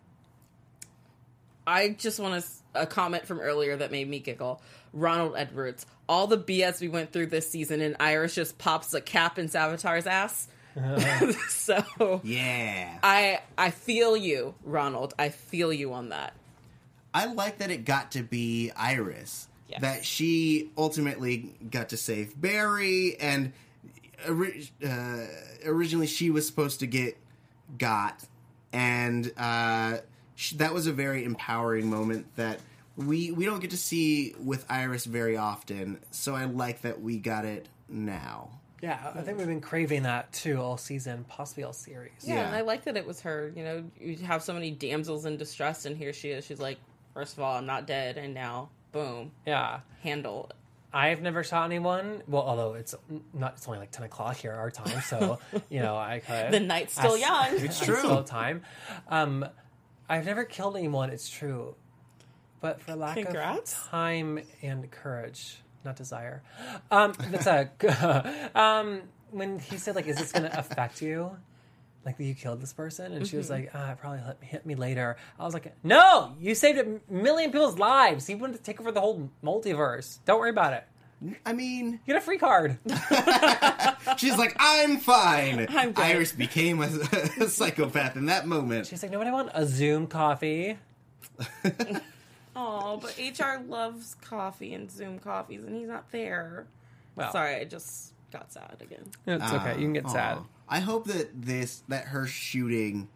I 1.66 1.90
just 1.90 2.20
want 2.20 2.42
to 2.42 2.50
a 2.76 2.86
comment 2.86 3.26
from 3.26 3.40
earlier 3.40 3.76
that 3.76 3.92
made 3.92 4.08
me 4.10 4.20
giggle. 4.20 4.62
Ronald 4.94 5.34
Edwards, 5.36 5.86
all 6.08 6.28
the 6.28 6.38
BS 6.38 6.80
we 6.80 6.88
went 6.88 7.12
through 7.12 7.28
this 7.28 7.50
season, 7.50 7.82
and 7.82 7.96
Iris 8.00 8.36
just 8.36 8.58
pops 8.58 8.94
a 8.94 9.02
cap 9.02 9.38
in 9.38 9.48
Savitar's 9.48 10.08
ass. 10.08 10.48
so 11.50 12.22
Yeah. 12.24 13.00
I 13.04 13.42
I 13.58 13.72
feel 13.72 14.16
you, 14.16 14.56
Ronald. 14.64 15.14
I 15.18 15.30
feel 15.30 15.74
you 15.74 15.94
on 15.94 16.10
that. 16.10 16.34
I 17.18 17.26
like 17.34 17.58
that 17.60 17.72
it 17.72 17.86
got 17.86 18.12
to 18.12 18.24
be 18.24 18.72
Iris. 18.76 19.48
Yes. 19.68 19.82
That 19.82 20.06
she 20.06 20.70
ultimately 20.78 21.54
got 21.70 21.90
to 21.90 21.98
save 21.98 22.40
Barry, 22.40 23.18
and 23.20 23.52
ori- 24.28 24.70
uh, 24.88 25.26
originally 25.66 26.08
she 26.08 26.30
was 26.30 26.48
supposed 26.48 26.80
to 26.80 26.88
get 26.88 27.18
got, 27.78 28.24
and 28.72 29.30
uh, 29.38 29.98
sh- 30.36 30.54
that 30.54 30.74
was 30.74 30.88
a 30.88 30.94
very 30.94 31.26
empowering 31.26 31.90
moment 31.90 32.28
that 32.38 32.60
we 32.96 33.32
we 33.32 33.46
don't 33.46 33.60
get 33.60 33.72
to 33.72 33.78
see 33.78 34.36
with 34.42 34.66
Iris 34.70 35.04
very 35.06 35.36
often. 35.36 36.00
So 36.12 36.34
I 36.34 36.46
like 36.46 36.82
that 36.84 37.02
we 37.02 37.18
got 37.18 37.44
it 37.44 37.68
now. 37.90 38.50
Yeah, 38.82 39.00
I 39.16 39.22
think 39.22 39.38
we've 39.40 39.48
been 39.48 39.60
craving 39.60 40.04
that 40.04 40.32
too 40.32 40.62
all 40.62 40.78
season, 40.78 41.26
possibly 41.28 41.64
all 41.64 41.74
series. 41.74 42.12
Yeah, 42.24 42.36
Yeah. 42.36 42.48
and 42.48 42.56
I 42.56 42.62
like 42.62 42.86
that 42.86 42.96
it 42.96 43.06
was 43.08 43.20
her. 43.22 43.52
You 43.56 43.64
know, 43.64 43.84
you 44.00 44.16
have 44.18 44.44
so 44.44 44.54
many 44.54 44.72
damsels 44.72 45.26
in 45.26 45.36
distress, 45.36 45.86
and 45.86 45.98
here 45.98 46.14
she 46.14 46.30
is. 46.30 46.46
She's 46.46 46.60
like, 46.60 46.78
first 47.18 47.36
of 47.36 47.42
all, 47.44 47.56
I'm 47.58 47.66
not 47.66 47.88
dead, 47.88 48.16
and 48.20 48.36
now, 48.36 48.70
boom, 48.92 49.32
Yeah. 49.44 49.80
handle. 50.04 50.52
I've 50.94 51.20
never 51.20 51.44
shot 51.44 51.66
anyone. 51.66 52.22
Well, 52.28 52.44
although 52.44 52.76
it's 52.76 52.94
not, 53.34 53.54
it's 53.58 53.68
only 53.68 53.80
like 53.80 53.90
ten 53.90 54.06
o'clock 54.06 54.36
here 54.38 54.54
our 54.54 54.70
time, 54.70 55.02
so 55.02 55.40
you 55.70 55.80
know 55.82 55.98
I 55.98 56.20
could. 56.20 56.52
The 56.52 56.60
night's 56.60 56.94
still 56.94 57.14
I- 57.16 57.18
young. 57.18 57.60
It's 57.66 57.80
true. 57.80 57.96
still 57.98 58.18
have 58.18 58.26
time. 58.26 58.62
Um, 59.10 59.46
I've 60.08 60.26
never 60.28 60.44
killed 60.46 60.78
anyone. 60.78 61.10
It's 61.10 61.28
true, 61.28 61.74
but 62.62 62.80
for 62.82 62.96
lack 62.96 63.16
Congrats. 63.18 63.74
of 63.74 63.90
time 63.90 64.40
and 64.62 64.90
courage, 64.92 65.58
not 65.84 65.96
desire. 65.96 66.44
Um, 66.92 67.14
that's 67.32 67.48
a. 67.48 67.72
um, 68.56 69.02
when 69.32 69.58
he 69.60 69.78
said 69.78 69.96
like, 69.96 70.06
"Is 70.08 70.18
this 70.18 70.32
going 70.32 70.50
to 70.50 70.58
affect 70.60 71.02
you?" 71.02 71.36
Like 72.08 72.18
you 72.20 72.34
killed 72.36 72.62
this 72.62 72.72
person, 72.72 73.12
and 73.12 73.28
she 73.28 73.36
was 73.36 73.50
like, 73.50 73.70
ah, 73.74 73.92
"It 73.92 73.98
probably 74.00 74.20
hit, 74.20 74.38
hit 74.40 74.66
me 74.66 74.76
later." 74.76 75.18
I 75.38 75.44
was 75.44 75.54
like, 75.54 75.74
"No, 75.84 76.32
you 76.40 76.56
saved 76.56 76.80
a 76.80 77.02
million 77.12 77.52
people's 77.52 77.78
lives. 77.78 78.26
He 78.26 78.34
wanted 78.34 78.56
to 78.56 78.64
take 78.64 78.80
over 78.80 78.94
the 78.94 79.02
whole 79.02 79.30
multiverse. 79.44 80.20
Don't 80.24 80.40
worry 80.40 80.50
about 80.52 80.72
it. 80.72 80.86
I 81.46 81.52
mean, 81.52 82.00
You 82.06 82.14
get 82.14 82.16
a 82.16 82.22
free 82.22 82.38
card." 82.38 82.78
she's 84.18 84.38
like, 84.38 84.56
I'm 84.58 85.00
fine. 85.00 85.68
I'm 85.72 85.92
good. 85.92 86.06
Iris 86.06 86.32
became 86.32 86.82
a, 86.82 86.86
a 87.42 87.50
psychopath 87.50 88.16
in 88.16 88.28
that 88.28 88.48
moment. 88.48 88.88
She's 88.88 89.04
like, 89.04 89.12
"Nobody 89.12 89.32
want 89.32 89.50
a 89.54 89.66
Zoom 89.66 90.08
coffee." 90.08 90.78
Oh, 92.56 93.02
but 93.02 93.18
HR 93.20 93.62
loves 93.68 94.16
coffee 94.22 94.74
and 94.74 94.90
Zoom 94.90 95.20
coffees, 95.20 95.64
and 95.66 95.76
he's 95.76 95.90
not 95.90 96.10
there. 96.12 96.68
Well, 97.18 97.34
Sorry, 97.34 97.56
I 97.56 97.66
just 97.66 98.14
got 98.32 98.52
sad 98.52 98.78
again. 98.80 99.04
it's 99.28 99.54
okay. 99.54 99.74
You 99.74 99.82
can 99.82 99.94
get 99.94 100.06
Aw. 100.06 100.10
sad. 100.10 100.38
I 100.70 100.80
hope 100.80 101.06
that 101.06 101.42
this 101.42 101.84
that 101.88 102.06
her 102.06 102.26
shooting 102.28 103.08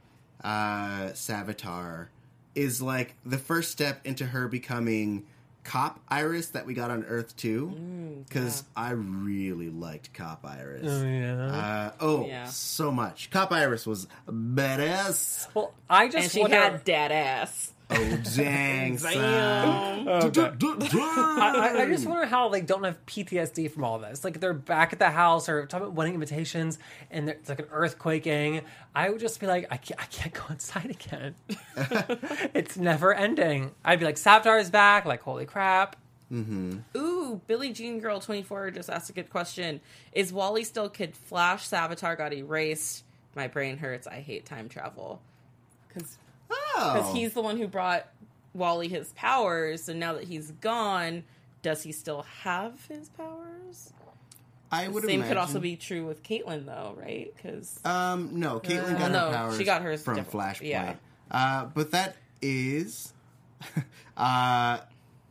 uh 0.44 1.10
Savitar 1.14 2.08
is 2.56 2.82
like 2.82 3.16
the 3.26 3.38
first 3.38 3.72
step 3.72 4.02
into 4.06 4.26
her 4.26 4.48
becoming 4.48 5.26
Cop 5.64 6.00
Iris 6.10 6.48
that 6.48 6.66
we 6.66 6.74
got 6.74 6.90
on 6.90 7.04
Earth 7.04 7.36
too. 7.38 7.72
Mm, 7.76 8.28
Because 8.28 8.64
I 8.76 8.92
really 8.92 9.70
liked 9.70 10.12
Cop 10.14 10.44
Iris. 10.44 10.82
Oh 10.92 11.04
yeah. 11.06 11.46
Uh, 11.46 11.92
oh, 12.00 12.26
Yeah. 12.26 12.46
so 12.46 12.92
much. 12.92 13.30
Cop 13.30 13.52
Iris 13.52 13.86
was 13.86 14.08
badass. 14.28 15.48
Well, 15.54 15.74
I 15.90 16.08
just 16.08 16.24
And 16.24 16.32
she 16.32 16.40
wonder. 16.42 16.56
had 16.58 16.84
dad 16.84 17.12
ass. 17.12 17.74
Oh, 17.93 18.17
dang, 18.36 18.97
son. 18.97 19.13
Damn. 19.13 20.08
I, 20.08 21.71
I- 21.77 21.82
I 21.82 21.86
just 21.88 22.06
wonder 22.08 22.25
how 22.25 22.49
they 22.49 22.62
don't 22.62 22.84
have 22.84 23.04
PTSD 23.06 23.69
from 23.71 23.84
all 23.84 23.99
this. 23.99 24.23
Like 24.23 24.39
they're 24.39 24.54
back 24.54 24.93
at 24.93 24.99
the 24.99 25.10
house 25.10 25.49
or 25.49 25.65
talking 25.65 25.84
about 25.88 25.95
wedding 25.95 26.13
invitations, 26.13 26.80
and 27.10 27.27
there- 27.27 27.36
it's 27.36 27.49
like 27.49 27.60
an 27.60 27.65
earthquaking. 27.65 28.63
I 28.95 29.10
would 29.10 29.19
just 29.19 29.39
be 29.39 29.47
like, 29.47 29.67
I 29.71 29.77
can't, 29.77 30.01
I 30.01 30.06
can't 30.06 30.34
go 30.34 30.43
inside 30.49 30.89
again. 30.91 31.36
it's 32.54 32.77
never 32.77 33.13
ending. 33.13 33.71
I'd 33.84 33.99
be 33.99 34.06
like, 34.06 34.15
Savitar 34.15 34.60
is 34.60 34.69
back. 34.69 35.06
Like, 35.06 35.21
holy 35.21 35.45
crap. 35.45 35.95
Ooh, 36.34 37.41
Billie 37.47 37.73
Jean 37.73 37.99
Girl 37.99 38.21
24 38.21 38.71
just 38.71 38.89
asked 38.89 39.10
a 39.10 39.13
good 39.13 39.30
question. 39.30 39.82
Is 40.13 40.32
Wally 40.32 40.63
still 40.63 40.88
Kid 40.88 41.13
Flash? 41.15 41.67
Savitar 41.67 42.17
got 42.17 42.32
erased. 42.34 43.04
My 43.36 43.47
brain 43.47 43.77
hurts. 43.77 44.08
I 44.08 44.21
hate 44.21 44.45
time 44.45 44.69
travel. 44.69 45.21
Because 45.89 46.17
Oh. 46.52 47.12
he's 47.16 47.34
the 47.34 47.42
one 47.42 47.58
who 47.58 47.68
brought 47.68 48.08
Wally 48.54 48.88
his 48.88 49.12
powers, 49.14 49.88
and 49.90 50.00
now 50.00 50.14
that 50.14 50.24
he's 50.26 50.52
gone, 50.52 51.24
does 51.62 51.84
he 51.84 51.92
still 51.92 52.24
have 52.44 52.86
his 52.88 53.10
powers? 53.10 53.94
I 54.72 54.88
would 54.88 55.04
Same 55.04 55.16
imagine. 55.16 55.28
could 55.30 55.38
also 55.38 55.60
be 55.60 55.76
true 55.76 56.06
with 56.06 56.24
Caitlyn, 56.24 56.66
though, 56.66 56.96
right? 56.98 57.32
Because 57.36 57.80
Um, 57.84 58.40
no, 58.40 58.60
Caitlyn 58.62 58.98
got 58.98 59.12
no, 59.12 59.28
her 59.30 59.34
powers. 59.36 59.58
she 59.58 59.64
got 59.66 59.82
hers 59.82 60.02
from 60.04 60.16
different. 60.16 60.58
Flashpoint. 60.58 60.68
Yeah. 60.70 60.96
Uh, 61.30 61.66
but 61.66 61.92
that 61.92 62.16
is, 62.42 63.14
uh, 64.18 64.80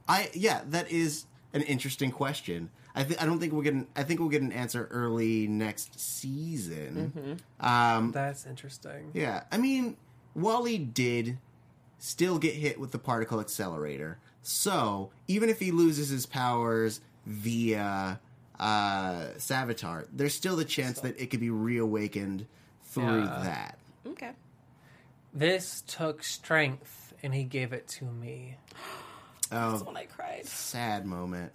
I 0.09 0.31
yeah, 0.35 0.63
that 0.69 0.91
is 0.91 1.25
an 1.53 1.63
interesting 1.63 2.11
question. 2.11 2.71
I 2.95 3.05
think 3.05 3.23
I 3.23 3.27
don't 3.27 3.39
think 3.39 3.53
we'll 3.53 3.63
get. 3.63 3.75
An, 3.75 3.87
I 3.97 4.03
think 4.03 4.21
we'll 4.21 4.29
get 4.29 4.43
an 4.43 4.53
answer 4.53 4.89
early 4.91 5.47
next 5.47 5.99
season. 5.99 7.13
Mm-hmm. 7.17 7.67
Um, 7.67 8.13
That's 8.13 8.47
interesting. 8.47 9.11
yeah, 9.15 9.45
I 9.53 9.59
mean, 9.59 9.97
Wally 10.35 10.79
did 10.79 11.39
still 11.99 12.39
get 12.39 12.55
hit 12.55 12.79
with 12.81 12.93
the 12.93 12.99
particle 12.99 13.41
accelerator. 13.41 14.19
So 14.43 15.11
even 15.29 15.49
if 15.49 15.61
he 15.61 15.71
loses 15.71 16.09
his 16.09 16.25
powers 16.27 17.01
via 17.27 18.19
uh, 18.59 19.27
Savitar, 19.37 20.07
there's 20.13 20.35
still 20.35 20.57
the 20.57 20.65
chance 20.65 21.01
that 21.01 21.21
it 21.21 21.27
could 21.31 21.41
be 21.41 21.51
reawakened 21.51 22.47
through 22.85 23.23
Yeah. 23.25 23.41
that. 23.45 23.79
okay, 24.07 24.31
This 25.35 25.83
took 25.87 26.23
strength, 26.25 27.13
and 27.23 27.35
he 27.35 27.45
gave 27.45 27.73
it 27.73 27.87
to 27.89 28.05
me. 28.07 28.57
oh, 29.53 29.71
that's 29.73 29.83
Oh, 29.83 29.87
when 29.87 29.97
I 29.97 30.07
cried. 30.07 30.47
sad 30.47 31.05
moment. 31.07 31.53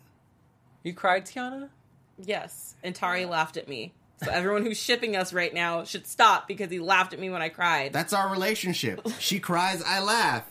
You 0.84 0.94
cried, 0.94 1.26
Tiona? 1.26 1.70
Yes, 2.18 2.76
and 2.84 2.94
Tauri 2.96 3.28
laughed 3.28 3.58
at 3.58 3.68
me. 3.68 3.94
So 4.24 4.32
everyone 4.32 4.64
who's 4.64 4.78
shipping 4.80 5.16
us 5.16 5.34
right 5.34 5.54
now 5.54 5.84
should 5.84 6.08
stop 6.08 6.48
because 6.48 6.70
he 6.72 6.80
laughed 6.80 7.14
at 7.14 7.20
me 7.20 7.30
when 7.30 7.42
I 7.42 7.50
cried. 7.50 7.92
That's 7.94 8.14
our 8.14 8.30
relationship. 8.32 9.02
She 9.20 9.40
cries, 9.40 9.82
I 9.84 10.00
laugh. 10.00 10.44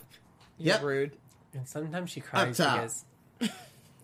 You're 0.57 0.75
Yep. 0.75 0.83
rude. 0.83 1.11
And 1.53 1.67
sometimes 1.67 2.09
she 2.11 2.19
cries 2.21 2.57
top. 2.57 2.75
because 3.39 3.51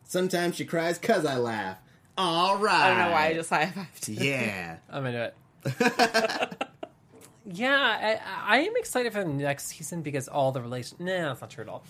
Sometimes 0.03 0.55
she 0.55 0.65
cries 0.65 0.97
cause 0.97 1.25
I 1.25 1.37
laugh. 1.37 1.77
All 2.17 2.57
right. 2.57 2.73
I 2.73 2.89
don't 2.89 2.97
know 2.99 3.11
why 3.11 3.27
I 3.27 3.33
just 3.33 3.49
high 3.49 3.67
fived. 3.67 4.07
Yeah. 4.21 4.77
I'm 4.89 5.05
into 5.05 5.31
it. 5.65 6.67
yeah, 7.45 8.19
I, 8.45 8.55
I 8.55 8.59
am 8.61 8.75
excited 8.75 9.11
for 9.13 9.23
the 9.23 9.29
next 9.29 9.67
season 9.67 10.01
because 10.01 10.27
all 10.27 10.51
the 10.51 10.61
relation. 10.61 10.97
Nah, 10.99 11.29
that's 11.29 11.41
not 11.41 11.49
true 11.49 11.63
at 11.63 11.69
all. 11.69 11.83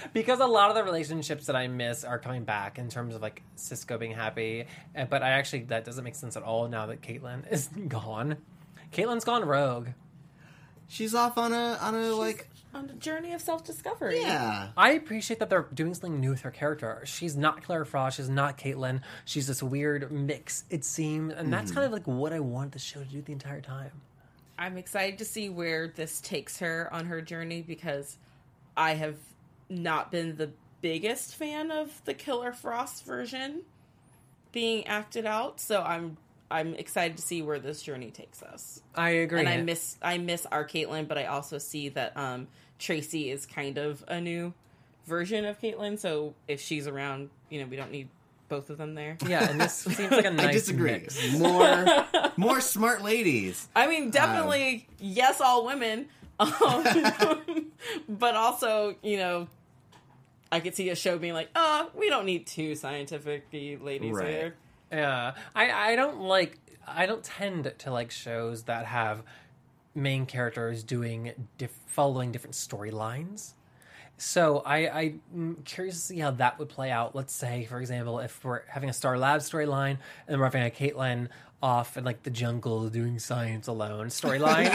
because 0.12 0.40
a 0.40 0.46
lot 0.46 0.70
of 0.70 0.76
the 0.76 0.82
relationships 0.84 1.46
that 1.46 1.56
I 1.56 1.68
miss 1.68 2.04
are 2.04 2.18
coming 2.18 2.44
back 2.44 2.78
in 2.78 2.88
terms 2.88 3.14
of 3.14 3.22
like 3.22 3.42
Cisco 3.56 3.98
being 3.98 4.12
happy, 4.12 4.66
Uh, 4.96 5.04
but 5.04 5.22
I 5.22 5.30
actually 5.30 5.64
that 5.64 5.84
doesn't 5.84 6.04
make 6.04 6.14
sense 6.14 6.36
at 6.36 6.42
all 6.42 6.68
now 6.68 6.86
that 6.86 7.02
Caitlyn 7.02 7.50
is 7.52 7.68
gone. 7.88 8.38
Caitlyn's 8.92 9.24
gone 9.24 9.44
rogue. 9.44 9.88
she's 10.88 11.14
off 11.14 11.36
on 11.36 11.52
a 11.52 11.76
on 11.80 11.94
a 11.94 12.14
like 12.14 12.48
on 12.74 12.88
a 12.90 12.94
journey 12.94 13.32
of 13.32 13.40
self 13.40 13.64
discovery. 13.64 14.20
yeah. 14.20 14.68
I 14.76 14.92
appreciate 14.92 15.38
that 15.40 15.50
they're 15.50 15.66
doing 15.74 15.94
something 15.94 16.20
new 16.20 16.30
with 16.30 16.42
her 16.42 16.50
character. 16.50 17.02
She's 17.04 17.36
not 17.36 17.66
Killer 17.66 17.84
Frost. 17.84 18.16
She's 18.18 18.28
not 18.28 18.56
Caitlin. 18.58 19.00
She's 19.24 19.46
this 19.46 19.62
weird 19.62 20.10
mix, 20.12 20.64
it 20.70 20.84
seems. 20.84 21.32
And 21.34 21.52
that's 21.52 21.72
kind 21.72 21.84
of 21.86 21.92
like 21.92 22.06
what 22.06 22.32
I 22.32 22.40
wanted 22.40 22.72
the 22.72 22.78
show 22.78 23.00
to 23.00 23.06
do 23.06 23.22
the 23.22 23.32
entire 23.32 23.60
time. 23.60 23.92
I'm 24.58 24.76
excited 24.76 25.18
to 25.18 25.24
see 25.24 25.48
where 25.48 25.88
this 25.88 26.20
takes 26.20 26.58
her 26.58 26.88
on 26.92 27.06
her 27.06 27.20
journey 27.20 27.62
because 27.62 28.16
I 28.76 28.94
have 28.94 29.16
not 29.68 30.10
been 30.10 30.36
the 30.36 30.50
biggest 30.80 31.34
fan 31.36 31.70
of 31.70 32.02
the 32.04 32.14
Killer 32.14 32.52
Frost 32.52 33.04
version 33.04 33.62
being 34.52 34.86
acted 34.86 35.26
out. 35.26 35.60
So 35.60 35.82
I'm 35.82 36.16
I'm 36.50 36.74
excited 36.74 37.16
to 37.16 37.22
see 37.22 37.42
where 37.42 37.58
this 37.58 37.82
journey 37.82 38.10
takes 38.10 38.42
us. 38.42 38.80
I 38.94 39.10
agree. 39.10 39.40
And 39.40 39.48
I 39.48 39.60
miss 39.62 39.98
I 40.00 40.18
miss 40.18 40.46
our 40.46 40.64
Caitlyn, 40.64 41.08
but 41.08 41.18
I 41.18 41.26
also 41.26 41.58
see 41.58 41.88
that 41.90 42.16
um, 42.16 42.48
Tracy 42.78 43.30
is 43.30 43.46
kind 43.46 43.78
of 43.78 44.04
a 44.08 44.20
new 44.20 44.54
version 45.06 45.44
of 45.44 45.60
Caitlyn. 45.60 45.98
So 45.98 46.34
if 46.46 46.60
she's 46.60 46.86
around, 46.86 47.30
you 47.50 47.60
know, 47.60 47.66
we 47.66 47.76
don't 47.76 47.90
need 47.90 48.08
both 48.48 48.70
of 48.70 48.78
them 48.78 48.94
there. 48.94 49.16
Yeah, 49.26 49.48
and 49.50 49.60
this 49.60 49.72
seems 49.74 50.10
like 50.10 50.24
a 50.24 50.30
nice 50.30 50.46
I 50.48 50.52
disagree. 50.52 50.92
mix. 50.92 51.32
More 51.38 51.86
more 52.36 52.60
smart 52.60 53.02
ladies. 53.02 53.68
I 53.74 53.86
mean, 53.86 54.10
definitely 54.10 54.86
yes, 55.00 55.40
all 55.40 55.64
women, 55.66 56.06
um, 56.38 57.72
but 58.08 58.34
also 58.34 58.96
you 59.02 59.16
know, 59.16 59.48
I 60.52 60.60
could 60.60 60.74
see 60.74 60.90
a 60.90 60.96
show 60.96 61.18
being 61.18 61.34
like, 61.34 61.50
uh, 61.54 61.86
we 61.94 62.08
don't 62.08 62.26
need 62.26 62.46
two 62.46 62.74
scientific 62.74 63.46
ladies 63.52 64.12
Right. 64.14 64.28
here. 64.28 64.54
Yeah, 64.92 65.34
I 65.54 65.92
I 65.92 65.96
don't 65.96 66.20
like 66.20 66.58
I 66.86 67.06
don't 67.06 67.24
tend 67.24 67.72
to 67.78 67.90
like 67.90 68.10
shows 68.10 68.64
that 68.64 68.86
have 68.86 69.22
main 69.94 70.26
characters 70.26 70.82
doing 70.82 71.32
diff- 71.58 71.78
following 71.86 72.30
different 72.30 72.54
storylines. 72.54 73.52
So 74.18 74.62
I 74.64 74.88
I'm 75.34 75.62
curious 75.64 75.94
to 75.96 76.00
see 76.00 76.18
how 76.18 76.30
that 76.32 76.58
would 76.58 76.68
play 76.68 76.90
out. 76.90 77.14
Let's 77.14 77.34
say, 77.34 77.66
for 77.66 77.80
example, 77.80 78.18
if 78.20 78.42
we're 78.44 78.62
having 78.66 78.88
a 78.88 78.92
Star 78.92 79.18
Lab 79.18 79.40
storyline 79.40 79.98
and 80.26 80.38
we're 80.38 80.46
having 80.46 80.62
a 80.62 80.70
Caitlyn 80.70 81.28
off 81.62 81.96
in 81.96 82.04
like 82.04 82.22
the 82.22 82.30
jungle 82.30 82.88
doing 82.88 83.18
science 83.18 83.66
alone 83.66 84.06
storyline, 84.06 84.68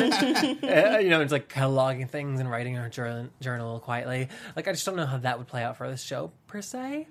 uh, 0.95 0.99
you 0.99 1.09
know, 1.09 1.21
it's 1.21 1.31
like 1.31 1.49
cataloging 1.49 2.07
things 2.07 2.39
and 2.39 2.51
writing 2.51 2.75
her 2.75 2.89
journal, 2.89 3.29
journal 3.39 3.79
quietly. 3.79 4.29
Like 4.55 4.67
I 4.67 4.73
just 4.73 4.85
don't 4.85 4.95
know 4.95 5.05
how 5.05 5.17
that 5.17 5.37
would 5.39 5.47
play 5.47 5.63
out 5.63 5.77
for 5.77 5.89
this 5.89 6.03
show 6.03 6.31
per 6.47 6.61
se. 6.61 7.07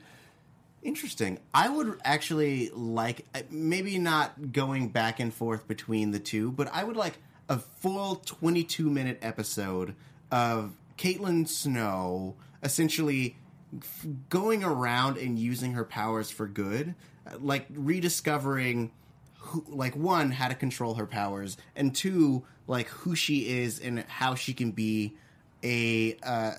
Interesting. 0.82 1.38
I 1.52 1.68
would 1.68 1.98
actually 2.04 2.70
like 2.70 3.26
uh, 3.34 3.42
maybe 3.50 3.98
not 3.98 4.52
going 4.52 4.88
back 4.88 5.20
and 5.20 5.34
forth 5.34 5.68
between 5.68 6.12
the 6.12 6.20
two, 6.20 6.52
but 6.52 6.72
I 6.72 6.84
would 6.84 6.96
like 6.96 7.18
a 7.48 7.58
full 7.58 8.16
22 8.24 8.88
minute 8.88 9.18
episode 9.20 9.94
of 10.30 10.72
Caitlin 11.00 11.48
Snow 11.48 12.36
essentially 12.62 13.36
f- 13.74 14.06
going 14.28 14.62
around 14.62 15.16
and 15.16 15.38
using 15.38 15.72
her 15.72 15.84
powers 15.84 16.30
for 16.30 16.46
good, 16.46 16.94
uh, 17.26 17.38
like 17.40 17.66
rediscovering 17.70 18.90
who, 19.38 19.64
like 19.68 19.96
one 19.96 20.30
how 20.30 20.48
to 20.48 20.54
control 20.54 20.94
her 20.96 21.06
powers 21.06 21.56
and 21.74 21.94
two 21.94 22.44
like 22.66 22.86
who 22.88 23.16
she 23.16 23.48
is 23.48 23.80
and 23.80 24.04
how 24.08 24.34
she 24.34 24.52
can 24.52 24.72
be 24.72 25.16
a 25.64 26.18
uh, 26.22 26.52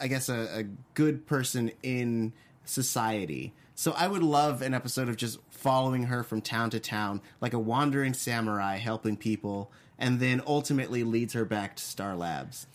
I 0.00 0.08
guess 0.08 0.30
a, 0.30 0.60
a 0.60 0.62
good 0.94 1.26
person 1.26 1.70
in 1.82 2.32
society. 2.64 3.52
So 3.74 3.92
I 3.92 4.08
would 4.08 4.22
love 4.22 4.62
an 4.62 4.72
episode 4.72 5.10
of 5.10 5.16
just 5.16 5.38
following 5.50 6.04
her 6.04 6.22
from 6.22 6.40
town 6.40 6.70
to 6.70 6.80
town, 6.80 7.20
like 7.40 7.52
a 7.52 7.58
wandering 7.58 8.14
samurai 8.14 8.78
helping 8.78 9.16
people, 9.16 9.70
and 9.98 10.20
then 10.20 10.40
ultimately 10.46 11.04
leads 11.04 11.34
her 11.34 11.44
back 11.44 11.76
to 11.76 11.82
Star 11.82 12.16
Labs. 12.16 12.66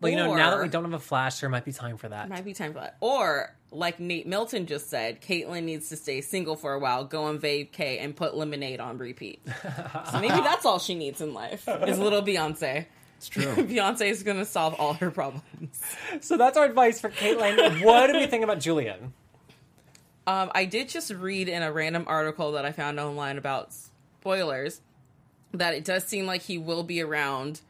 But 0.00 0.10
you 0.10 0.16
know, 0.16 0.34
now 0.34 0.50
that 0.50 0.62
we 0.62 0.68
don't 0.68 0.84
have 0.84 0.92
a 0.92 0.98
Flash, 0.98 1.40
there 1.40 1.48
might 1.48 1.64
be 1.64 1.72
time 1.72 1.96
for 1.96 2.08
that. 2.08 2.28
Might 2.28 2.44
be 2.44 2.52
time 2.52 2.72
for 2.72 2.80
that. 2.80 2.96
Or 3.00 3.54
like 3.70 4.00
Nate 4.00 4.26
Milton 4.26 4.66
just 4.66 4.90
said, 4.90 5.22
Caitlyn 5.22 5.64
needs 5.64 5.88
to 5.88 5.96
stay 5.96 6.20
single 6.20 6.56
for 6.56 6.74
a 6.74 6.78
while, 6.78 7.04
go 7.04 7.24
on 7.24 7.38
vacay, 7.38 8.02
and 8.02 8.14
put 8.14 8.36
Lemonade 8.36 8.80
on 8.80 8.98
repeat. 8.98 9.40
so 10.10 10.20
maybe 10.20 10.40
that's 10.40 10.64
all 10.64 10.78
she 10.78 10.94
needs 10.94 11.20
in 11.20 11.32
life 11.32 11.68
is 11.86 11.98
little 11.98 12.22
Beyonce. 12.22 12.86
It's 13.16 13.28
true. 13.28 13.44
Beyonce 13.54 14.10
is 14.10 14.22
going 14.22 14.36
to 14.36 14.44
solve 14.44 14.74
all 14.78 14.94
her 14.94 15.10
problems. 15.10 15.80
So 16.20 16.36
that's 16.36 16.56
our 16.56 16.64
advice 16.64 17.00
for 17.00 17.08
Caitlyn. 17.10 17.82
what 17.84 18.08
do 18.08 18.18
we 18.18 18.26
think 18.26 18.44
about 18.44 18.60
Julian? 18.60 19.14
Um, 20.26 20.50
I 20.54 20.64
did 20.64 20.88
just 20.88 21.10
read 21.10 21.48
in 21.48 21.62
a 21.62 21.72
random 21.72 22.04
article 22.06 22.52
that 22.52 22.64
I 22.64 22.72
found 22.72 22.98
online 22.98 23.38
about 23.38 23.72
spoilers 23.72 24.80
that 25.52 25.74
it 25.74 25.84
does 25.84 26.04
seem 26.04 26.26
like 26.26 26.42
he 26.42 26.58
will 26.58 26.82
be 26.82 27.00
around 27.00 27.60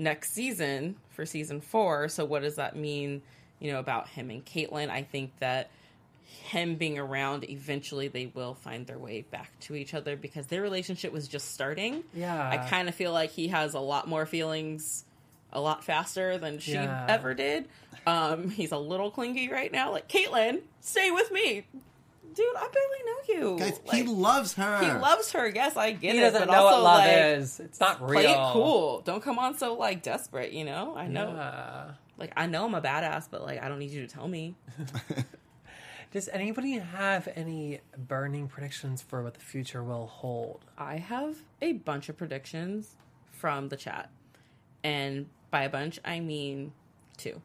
next 0.00 0.32
season 0.32 0.96
for 1.10 1.24
season 1.26 1.60
four. 1.60 2.08
So 2.08 2.24
what 2.24 2.42
does 2.42 2.56
that 2.56 2.74
mean, 2.76 3.22
you 3.60 3.70
know, 3.72 3.78
about 3.78 4.08
him 4.08 4.30
and 4.30 4.44
Caitlyn? 4.44 4.88
I 4.90 5.02
think 5.02 5.32
that 5.38 5.70
him 6.24 6.76
being 6.76 6.98
around, 6.98 7.48
eventually 7.48 8.08
they 8.08 8.26
will 8.26 8.54
find 8.54 8.86
their 8.86 8.98
way 8.98 9.22
back 9.22 9.50
to 9.60 9.74
each 9.74 9.94
other 9.94 10.16
because 10.16 10.46
their 10.46 10.62
relationship 10.62 11.12
was 11.12 11.28
just 11.28 11.52
starting. 11.52 12.02
Yeah. 12.14 12.48
I 12.50 12.56
kind 12.68 12.88
of 12.88 12.94
feel 12.94 13.12
like 13.12 13.30
he 13.30 13.48
has 13.48 13.74
a 13.74 13.80
lot 13.80 14.08
more 14.08 14.26
feelings 14.26 15.04
a 15.52 15.60
lot 15.60 15.82
faster 15.84 16.38
than 16.38 16.60
she 16.60 16.72
Yeah. 16.74 17.06
ever 17.08 17.34
did. 17.34 17.68
Um, 18.06 18.50
he's 18.50 18.70
a 18.70 18.78
little 18.78 19.10
clingy 19.10 19.50
right 19.50 19.70
now. 19.72 19.90
Like, 19.90 20.08
Caitlyn, 20.08 20.60
stay 20.80 21.10
with 21.10 21.30
me. 21.32 21.64
Dude, 22.34 22.46
I 22.56 22.68
barely 22.68 23.40
know 23.42 23.50
you. 23.52 23.58
Guys, 23.58 23.80
Like, 23.86 23.96
he 23.96 24.02
loves 24.04 24.54
her. 24.54 24.78
he 24.80 24.90
loves 24.92 25.32
her. 25.32 25.48
Yes, 25.48 25.76
I 25.76 25.92
get 25.92 26.12
He 26.14 26.18
it. 26.18 26.22
doesn't 26.22 26.46
but 26.46 26.52
know 26.52 26.62
also, 26.64 26.76
what 26.76 26.84
love 26.84 26.98
like, 27.06 27.16
is. 27.38 27.60
It's 27.60 27.80
not 27.80 28.00
real. 28.00 28.20
Play 28.22 28.30
it 28.32 28.52
cool. 28.52 29.00
Don't 29.00 29.22
come 29.22 29.38
on 29.38 29.56
so 29.58 29.74
like 29.74 30.02
desperate. 30.02 30.52
You 30.52 30.64
know. 30.64 30.94
I 30.96 31.08
know. 31.08 31.32
Yeah. 31.34 31.90
Like 32.18 32.32
I 32.36 32.46
know 32.46 32.66
I'm 32.66 32.74
a 32.74 32.80
badass, 32.82 33.28
but 33.30 33.42
like 33.42 33.62
I 33.62 33.68
don't 33.68 33.78
need 33.78 33.90
you 33.90 34.06
to 34.06 34.12
tell 34.12 34.28
me. 34.28 34.54
Does 36.12 36.28
anybody 36.28 36.72
have 36.78 37.28
any 37.36 37.80
burning 37.96 38.48
predictions 38.48 39.00
for 39.00 39.22
what 39.22 39.34
the 39.34 39.40
future 39.40 39.82
will 39.84 40.06
hold? 40.08 40.64
I 40.76 40.96
have 40.98 41.36
a 41.62 41.72
bunch 41.74 42.08
of 42.08 42.16
predictions 42.16 42.96
from 43.30 43.68
the 43.68 43.76
chat, 43.76 44.10
and 44.82 45.26
by 45.52 45.62
a 45.62 45.68
bunch 45.70 46.00
I 46.04 46.18
mean 46.20 46.72
two. 47.16 47.40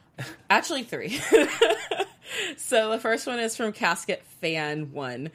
Actually, 0.50 0.82
three. 0.82 1.20
so 2.56 2.90
the 2.90 2.98
first 2.98 3.26
one 3.26 3.38
is 3.38 3.56
from 3.56 3.72
Casket 3.72 4.22
Fan 4.40 4.92
One. 4.92 5.30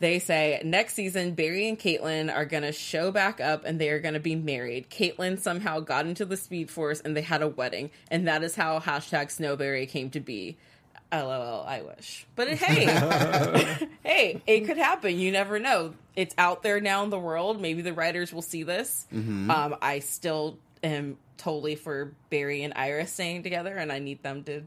They 0.00 0.18
say 0.18 0.60
next 0.64 0.94
season 0.94 1.34
Barry 1.34 1.68
and 1.68 1.78
Caitlyn 1.78 2.34
are 2.34 2.44
gonna 2.44 2.72
show 2.72 3.10
back 3.10 3.40
up 3.40 3.64
and 3.64 3.80
they 3.80 3.90
are 3.90 4.00
gonna 4.00 4.20
be 4.20 4.34
married. 4.34 4.90
Caitlyn 4.90 5.38
somehow 5.38 5.80
got 5.80 6.06
into 6.06 6.24
the 6.24 6.36
Speed 6.36 6.70
Force 6.70 7.00
and 7.00 7.16
they 7.16 7.22
had 7.22 7.42
a 7.42 7.48
wedding, 7.48 7.90
and 8.10 8.26
that 8.28 8.42
is 8.42 8.54
how 8.54 8.80
hashtag 8.80 9.30
Snowbarry 9.30 9.86
came 9.86 10.10
to 10.10 10.20
be. 10.20 10.56
LOL, 11.12 11.64
I 11.66 11.82
wish. 11.82 12.26
But 12.34 12.48
hey, 12.48 12.86
hey, 14.02 14.42
it 14.46 14.66
could 14.66 14.78
happen. 14.78 15.16
You 15.16 15.30
never 15.30 15.58
know. 15.60 15.94
It's 16.16 16.34
out 16.38 16.62
there 16.62 16.80
now 16.80 17.04
in 17.04 17.10
the 17.10 17.18
world. 17.18 17.60
Maybe 17.60 17.82
the 17.82 17.92
writers 17.92 18.32
will 18.32 18.42
see 18.42 18.64
this. 18.64 19.06
Um, 19.50 19.76
I 19.80 20.00
still 20.00 20.58
am 20.82 21.16
totally 21.36 21.76
for 21.76 22.12
Barry 22.30 22.64
and 22.64 22.72
Iris 22.74 23.12
staying 23.12 23.44
together, 23.44 23.76
and 23.76 23.92
I 23.92 24.00
need 24.00 24.22
them 24.24 24.42
to 24.44 24.62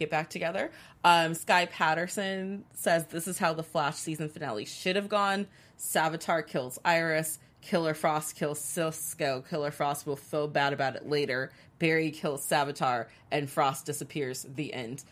get 0.00 0.10
back 0.10 0.30
together. 0.30 0.72
Um, 1.04 1.34
Sky 1.34 1.66
Patterson 1.66 2.64
says 2.74 3.06
this 3.06 3.28
is 3.28 3.38
how 3.38 3.52
the 3.52 3.62
Flash 3.62 3.96
season 3.96 4.28
finale 4.28 4.64
should 4.64 4.96
have 4.96 5.08
gone. 5.08 5.46
Savitar 5.78 6.44
kills 6.44 6.78
Iris. 6.84 7.38
Killer 7.60 7.94
Frost 7.94 8.36
kills 8.36 8.58
Cisco. 8.58 9.44
Killer 9.48 9.70
Frost 9.70 10.06
will 10.06 10.16
feel 10.16 10.48
bad 10.48 10.72
about 10.72 10.96
it 10.96 11.08
later. 11.08 11.52
Barry 11.78 12.10
kills 12.10 12.46
Savitar, 12.46 13.06
and 13.30 13.48
Frost 13.48 13.86
disappears. 13.86 14.46
The 14.54 14.72
end. 14.72 15.04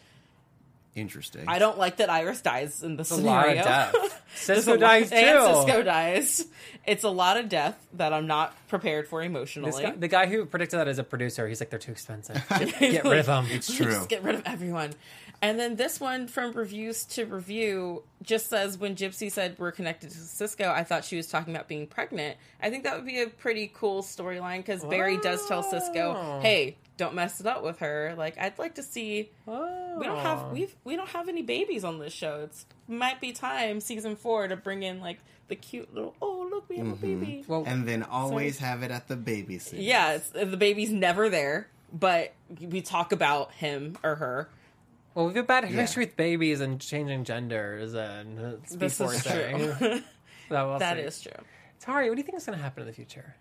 Interesting. 1.00 1.44
I 1.48 1.58
don't 1.58 1.78
like 1.78 1.96
that 1.98 2.10
Iris 2.10 2.40
dies 2.40 2.82
in 2.82 2.96
the 2.96 3.02
It's 3.02 3.10
a 3.10 3.16
lot 3.16 3.44
scenario. 3.46 3.60
of 3.60 3.66
death. 3.66 4.22
Cisco 4.36 4.70
a 4.70 4.72
lot- 4.72 4.80
dies 4.80 5.10
too. 5.10 5.16
And 5.16 5.56
Cisco 5.56 5.82
dies. 5.82 6.46
It's 6.86 7.04
a 7.04 7.08
lot 7.10 7.36
of 7.36 7.48
death 7.48 7.76
that 7.94 8.12
I'm 8.12 8.26
not 8.26 8.54
prepared 8.68 9.08
for 9.08 9.20
This 9.20 9.26
emotionally. 9.28 9.82
guy- 9.82 9.92
the 9.96 10.08
guy 10.08 10.26
who 10.26 10.44
predicted 10.46 10.78
that 10.80 10.88
as 10.88 10.98
a 10.98 11.04
producer, 11.04 11.46
he's 11.48 11.60
like, 11.60 11.70
they're 11.70 11.78
too 11.78 11.92
expensive. 11.92 12.42
Get, 12.58 12.78
get 12.78 13.04
rid 13.04 13.18
of 13.20 13.26
them. 13.26 13.46
It's 13.50 13.72
true. 13.76 13.86
Just 13.92 14.08
get 14.08 14.22
rid 14.22 14.34
of 14.34 14.42
everyone. 14.46 14.92
And 15.40 15.56
then 15.58 15.76
this 15.76 16.00
one 16.00 16.26
from 16.26 16.50
reviews 16.52 17.04
to 17.06 17.24
review 17.24 18.02
just 18.22 18.48
says 18.50 18.76
when 18.76 18.96
Gypsy 18.96 19.30
said 19.30 19.54
we're 19.56 19.70
connected 19.70 20.10
to 20.10 20.16
Cisco, 20.16 20.68
I 20.68 20.82
thought 20.82 21.04
she 21.04 21.16
was 21.16 21.28
talking 21.28 21.54
about 21.54 21.68
being 21.68 21.86
pregnant. 21.86 22.36
I 22.60 22.70
think 22.70 22.82
that 22.84 22.96
would 22.96 23.06
be 23.06 23.20
a 23.22 23.28
pretty 23.28 23.70
cool 23.72 24.02
storyline 24.02 24.58
because 24.58 24.84
Barry 24.84 25.16
does 25.18 25.46
tell 25.46 25.62
Cisco, 25.62 26.16
Oh. 26.16 26.40
"Hey, 26.40 26.76
don't 26.96 27.14
mess 27.14 27.38
it 27.40 27.46
up 27.46 27.62
with 27.62 27.78
her." 27.78 28.14
Like 28.18 28.36
I'd 28.36 28.58
like 28.58 28.74
to 28.76 28.82
see. 28.82 29.30
Oh. 29.46 29.87
We 29.98 30.06
don't 30.06 30.18
have 30.18 30.50
we 30.52 30.68
we 30.84 30.96
don't 30.96 31.08
have 31.10 31.28
any 31.28 31.42
babies 31.42 31.84
on 31.84 31.98
this 31.98 32.12
show. 32.12 32.40
It's 32.44 32.66
might 32.86 33.20
be 33.20 33.32
time 33.32 33.80
season 33.80 34.16
four 34.16 34.48
to 34.48 34.56
bring 34.56 34.82
in 34.82 35.00
like 35.00 35.18
the 35.48 35.56
cute 35.56 35.94
little 35.94 36.14
oh 36.22 36.48
look 36.50 36.68
we 36.68 36.78
have 36.78 36.88
a 36.88 36.96
baby. 36.96 37.44
Well, 37.46 37.64
and 37.66 37.86
then 37.86 38.02
always 38.02 38.58
have 38.58 38.82
it 38.82 38.90
at 38.90 39.08
the 39.08 39.16
baby 39.16 39.58
scene. 39.58 39.80
Yeah, 39.82 40.14
it's, 40.14 40.28
the 40.30 40.56
baby's 40.56 40.90
never 40.90 41.28
there, 41.28 41.68
but 41.92 42.32
we 42.60 42.80
talk 42.82 43.12
about 43.12 43.52
him 43.52 43.96
or 44.02 44.14
her. 44.16 44.48
well, 45.14 45.26
we've 45.26 45.34
got 45.34 45.46
bad 45.46 45.64
history 45.64 46.04
with 46.04 46.16
babies 46.16 46.60
and 46.60 46.80
changing 46.80 47.24
genders 47.24 47.94
and 47.94 48.58
speed 48.66 48.80
This 48.80 49.00
is 49.00 49.22
forcing. 49.22 49.56
true. 49.58 49.74
that 50.50 50.64
we'll 50.64 50.78
That 50.78 50.96
see. 50.96 51.02
is 51.02 51.20
true. 51.22 51.32
Tauri, 51.82 52.08
what 52.08 52.14
do 52.16 52.20
you 52.20 52.22
think 52.24 52.36
is 52.36 52.44
going 52.44 52.58
to 52.58 52.62
happen 52.62 52.82
in 52.82 52.86
the 52.86 52.92
future? 52.92 53.34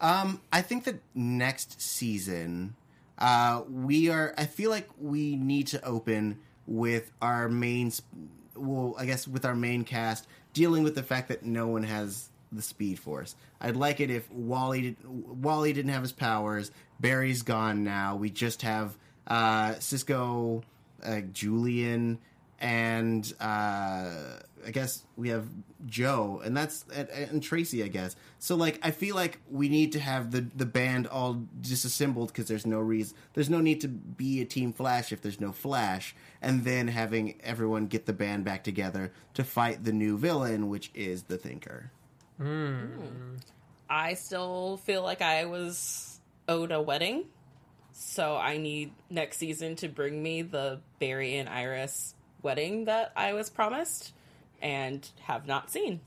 Um, 0.00 0.40
I 0.52 0.62
think 0.62 0.84
that 0.84 0.96
next 1.14 1.80
season, 1.80 2.74
uh, 3.18 3.62
we 3.70 4.10
are. 4.10 4.34
I 4.38 4.46
feel 4.46 4.70
like 4.70 4.88
we 4.98 5.36
need 5.36 5.66
to 5.68 5.84
open 5.84 6.38
with 6.66 7.10
our 7.20 7.48
main. 7.48 7.92
Well, 8.54 8.94
I 8.98 9.06
guess 9.06 9.28
with 9.28 9.44
our 9.44 9.54
main 9.54 9.84
cast 9.84 10.26
dealing 10.52 10.82
with 10.82 10.94
the 10.94 11.02
fact 11.02 11.28
that 11.28 11.44
no 11.44 11.68
one 11.68 11.84
has 11.84 12.30
the 12.52 12.62
Speed 12.62 12.98
Force. 12.98 13.36
I'd 13.60 13.76
like 13.76 14.00
it 14.00 14.10
if 14.10 14.30
Wally 14.30 14.82
did, 14.82 14.96
Wally 15.04 15.72
didn't 15.72 15.92
have 15.92 16.02
his 16.02 16.12
powers. 16.12 16.70
Barry's 17.00 17.42
gone 17.42 17.84
now. 17.84 18.16
We 18.16 18.30
just 18.30 18.62
have 18.62 18.96
uh, 19.26 19.74
Cisco, 19.78 20.62
uh, 21.04 21.20
Julian, 21.32 22.18
and 22.60 23.32
uh, 23.40 24.40
I 24.66 24.70
guess 24.70 25.02
we 25.16 25.28
have 25.30 25.46
Joe, 25.86 26.40
and 26.44 26.56
that's 26.56 26.84
and, 26.94 27.08
and 27.08 27.42
Tracy, 27.42 27.82
I 27.82 27.88
guess. 27.88 28.16
So 28.38 28.56
like, 28.56 28.78
I 28.82 28.90
feel 28.90 29.14
like 29.14 29.40
we 29.50 29.68
need 29.68 29.92
to 29.92 30.00
have 30.00 30.30
the 30.30 30.46
the 30.54 30.66
band 30.66 31.06
all 31.06 31.42
disassembled 31.60 32.28
because 32.28 32.48
there's 32.48 32.66
no 32.66 32.80
reason, 32.80 33.16
there's 33.34 33.50
no 33.50 33.60
need 33.60 33.80
to 33.82 33.88
be 33.88 34.40
a 34.40 34.44
Team 34.44 34.72
Flash 34.72 35.12
if 35.12 35.22
there's 35.22 35.40
no 35.40 35.52
Flash, 35.52 36.14
and 36.42 36.64
then 36.64 36.88
having 36.88 37.40
everyone 37.42 37.86
get 37.86 38.06
the 38.06 38.12
band 38.12 38.44
back 38.44 38.64
together 38.64 39.12
to 39.34 39.44
fight 39.44 39.84
the 39.84 39.92
new 39.92 40.18
villain, 40.18 40.68
which 40.68 40.90
is 40.94 41.24
the 41.24 41.38
Thinker. 41.38 41.90
Hmm. 42.38 43.36
I 43.90 44.14
still 44.14 44.76
feel 44.84 45.02
like 45.02 45.22
I 45.22 45.46
was 45.46 46.20
owed 46.48 46.72
a 46.72 46.80
wedding. 46.80 47.24
So 47.92 48.36
I 48.36 48.58
need 48.58 48.92
next 49.10 49.38
season 49.38 49.74
to 49.76 49.88
bring 49.88 50.22
me 50.22 50.42
the 50.42 50.80
Barry 51.00 51.36
and 51.36 51.48
Iris 51.48 52.14
wedding 52.42 52.84
that 52.84 53.12
I 53.16 53.32
was 53.32 53.50
promised 53.50 54.12
and 54.62 55.08
have 55.22 55.46
not 55.46 55.70
seen. 55.70 56.00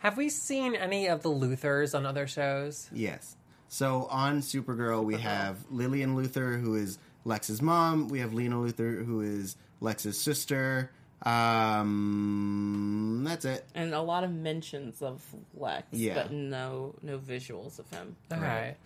Have 0.00 0.16
we 0.16 0.28
seen 0.28 0.74
any 0.74 1.08
of 1.08 1.22
the 1.22 1.30
Luthers 1.30 1.94
on 1.94 2.06
other 2.06 2.26
shows? 2.26 2.88
Yes. 2.92 3.36
So 3.68 4.06
on 4.10 4.40
Supergirl, 4.40 5.04
we 5.04 5.16
have 5.18 5.58
Lillian 5.70 6.16
Luther, 6.16 6.56
who 6.56 6.74
is 6.74 6.98
Lex's 7.24 7.60
mom. 7.62 8.08
We 8.08 8.20
have 8.20 8.32
Lena 8.32 8.58
Luther, 8.60 9.02
who 9.04 9.20
is 9.20 9.56
Lex's 9.80 10.18
sister. 10.20 10.90
Um, 11.90 13.24
that's 13.26 13.44
it. 13.44 13.64
And 13.74 13.92
a 13.94 14.00
lot 14.00 14.24
of 14.24 14.32
mentions 14.32 15.02
of 15.02 15.22
Lex, 15.54 15.86
Yeah. 15.92 16.14
but 16.14 16.32
no 16.32 16.94
no 17.02 17.18
visuals 17.18 17.78
of 17.78 17.88
him. 17.90 18.16
All 18.32 18.38
right. 18.38 18.76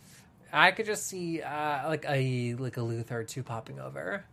I 0.53 0.71
could 0.73 0.87
just 0.87 1.07
see 1.07 1.43
uh, 1.43 1.89
like 1.89 2.05
a 2.09 2.55
like 2.55 2.77
a 2.77 2.83
Luther 2.83 3.21
or 3.21 3.25
two 3.25 3.43
popping 3.43 3.81
over 3.81 4.25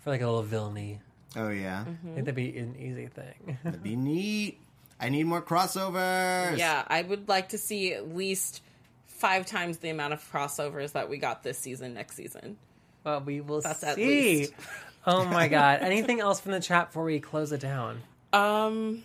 for 0.00 0.10
like 0.10 0.20
a 0.20 0.26
little 0.26 0.42
villainy. 0.42 1.00
Oh 1.36 1.50
yeah, 1.50 1.84
I 1.86 2.14
think 2.14 2.16
that'd 2.24 2.34
be 2.34 2.56
an 2.58 2.76
easy 2.78 3.06
thing. 3.06 3.58
that'd 3.64 3.82
be 3.82 3.96
neat. 3.96 4.60
I 5.00 5.10
need 5.10 5.24
more 5.24 5.42
crossovers. 5.42 6.58
Yeah, 6.58 6.82
I 6.86 7.02
would 7.02 7.28
like 7.28 7.50
to 7.50 7.58
see 7.58 7.92
at 7.94 8.14
least 8.14 8.62
five 9.06 9.46
times 9.46 9.78
the 9.78 9.90
amount 9.90 10.12
of 10.14 10.32
crossovers 10.32 10.92
that 10.92 11.08
we 11.08 11.18
got 11.18 11.42
this 11.42 11.58
season 11.58 11.94
next 11.94 12.16
season. 12.16 12.56
well, 13.04 13.20
we 13.20 13.40
will 13.40 13.60
That's 13.60 13.80
see. 13.80 13.86
at 13.86 13.96
least. 13.96 14.52
Oh 15.06 15.24
my 15.24 15.48
god! 15.56 15.80
Anything 15.82 16.20
else 16.20 16.40
from 16.40 16.52
the 16.52 16.60
chat 16.60 16.88
before 16.88 17.04
we 17.04 17.20
close 17.20 17.52
it 17.52 17.60
down? 17.60 18.00
Um, 18.32 19.04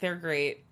they're 0.00 0.14
great. 0.16 0.62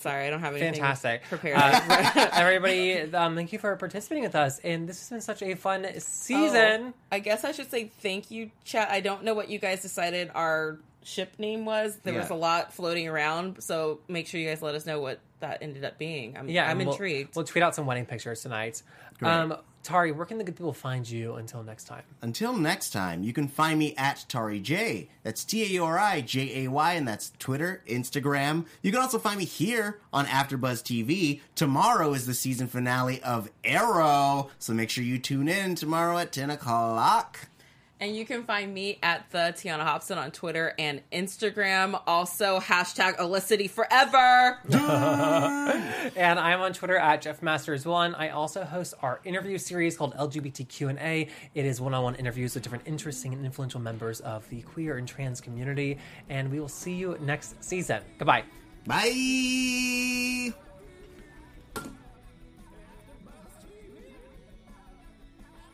Sorry, 0.00 0.26
I 0.26 0.30
don't 0.30 0.40
have 0.40 0.52
anything 0.54 0.74
Fantastic. 0.74 1.22
prepared. 1.24 1.56
Uh, 1.58 2.28
everybody, 2.34 3.00
um, 3.14 3.34
thank 3.36 3.52
you 3.52 3.58
for 3.58 3.74
participating 3.76 4.22
with 4.24 4.34
us, 4.34 4.58
and 4.60 4.88
this 4.88 4.98
has 5.00 5.08
been 5.10 5.20
such 5.20 5.42
a 5.42 5.54
fun 5.54 5.86
season. 5.98 6.92
Oh, 6.94 6.94
I 7.12 7.18
guess 7.20 7.44
I 7.44 7.52
should 7.52 7.70
say 7.70 7.90
thank 8.00 8.30
you, 8.30 8.50
chat. 8.64 8.90
I 8.90 9.00
don't 9.00 9.24
know 9.24 9.34
what 9.34 9.48
you 9.48 9.58
guys 9.58 9.80
decided 9.82 10.30
our 10.34 10.78
ship 11.04 11.38
name 11.38 11.64
was. 11.64 11.96
There 12.02 12.14
was 12.14 12.30
a 12.30 12.34
lot 12.34 12.72
floating 12.72 13.08
around, 13.08 13.62
so 13.62 14.00
make 14.08 14.26
sure 14.26 14.40
you 14.40 14.48
guys 14.48 14.60
let 14.62 14.74
us 14.74 14.84
know 14.84 15.00
what 15.00 15.20
that 15.40 15.58
ended 15.62 15.84
up 15.84 15.96
being. 15.98 16.36
I'm, 16.36 16.48
Yeah, 16.48 16.64
I'm 16.64 16.72
and 16.78 16.80
we'll- 16.88 16.94
intrigued. 16.94 17.34
We'll, 17.36 17.44
tweet 17.44 17.62
out 17.62 17.74
some 17.74 17.86
wedding 17.86 18.06
pictures 18.06 18.42
tonight. 18.42 18.82
Um, 19.22 19.56
Tauri, 19.84 20.16
where 20.16 20.24
can 20.24 20.38
the 20.38 20.44
good 20.44 20.56
people 20.56 20.72
find 20.72 21.08
you 21.08 21.34
until 21.34 21.62
next 21.62 21.84
time? 21.84 22.04
Until 22.22 22.56
next 22.56 22.90
time, 22.90 23.22
you 23.22 23.34
can 23.34 23.48
find 23.48 23.78
me 23.78 23.94
at 23.96 24.24
Tari 24.28 24.58
J. 24.58 25.10
That's 25.22 25.44
T 25.44 25.76
A 25.76 25.82
R 25.82 25.98
I 25.98 26.22
J 26.22 26.64
A 26.64 26.70
Y, 26.70 26.92
and 26.94 27.06
that's 27.06 27.32
Twitter, 27.38 27.82
Instagram. 27.86 28.64
You 28.82 28.90
can 28.90 29.00
also 29.02 29.18
find 29.18 29.38
me 29.38 29.44
here 29.44 30.00
on 30.10 30.24
AfterBuzz 30.24 30.82
TV. 30.82 31.42
Tomorrow 31.54 32.14
is 32.14 32.26
the 32.26 32.32
season 32.34 32.66
finale 32.66 33.22
of 33.22 33.50
Arrow, 33.62 34.50
so 34.58 34.72
make 34.72 34.88
sure 34.88 35.04
you 35.04 35.18
tune 35.18 35.48
in 35.48 35.74
tomorrow 35.74 36.16
at 36.16 36.32
ten 36.32 36.48
o'clock. 36.50 37.48
And 38.04 38.14
you 38.14 38.26
can 38.26 38.44
find 38.44 38.74
me 38.74 38.98
at 39.02 39.30
the 39.30 39.54
Tiona 39.56 39.82
Hobson 39.82 40.18
on 40.18 40.30
Twitter 40.30 40.74
and 40.78 41.00
Instagram. 41.10 41.98
Also, 42.06 42.60
hashtag 42.60 43.16
Olicity 43.16 43.68
Forever. 43.70 44.58
And 46.16 46.38
I'm 46.38 46.60
on 46.60 46.74
Twitter 46.74 46.98
at 46.98 47.22
JeffMasters1. 47.22 48.14
I 48.18 48.28
also 48.28 48.62
host 48.62 48.92
our 49.00 49.20
interview 49.24 49.56
series 49.56 49.96
called 49.96 50.14
LGBTQ&A. 50.16 51.28
It 51.54 51.64
is 51.64 51.80
one-on-one 51.80 52.16
interviews 52.16 52.54
with 52.54 52.62
different 52.62 52.86
interesting 52.86 53.32
and 53.32 53.42
influential 53.42 53.80
members 53.80 54.20
of 54.20 54.46
the 54.50 54.60
queer 54.60 54.98
and 54.98 55.08
trans 55.08 55.40
community. 55.40 55.98
And 56.28 56.50
we 56.50 56.60
will 56.60 56.68
see 56.68 56.92
you 56.92 57.16
next 57.22 57.64
season. 57.64 58.02
Goodbye. 58.18 58.44
Bye. 58.86 60.52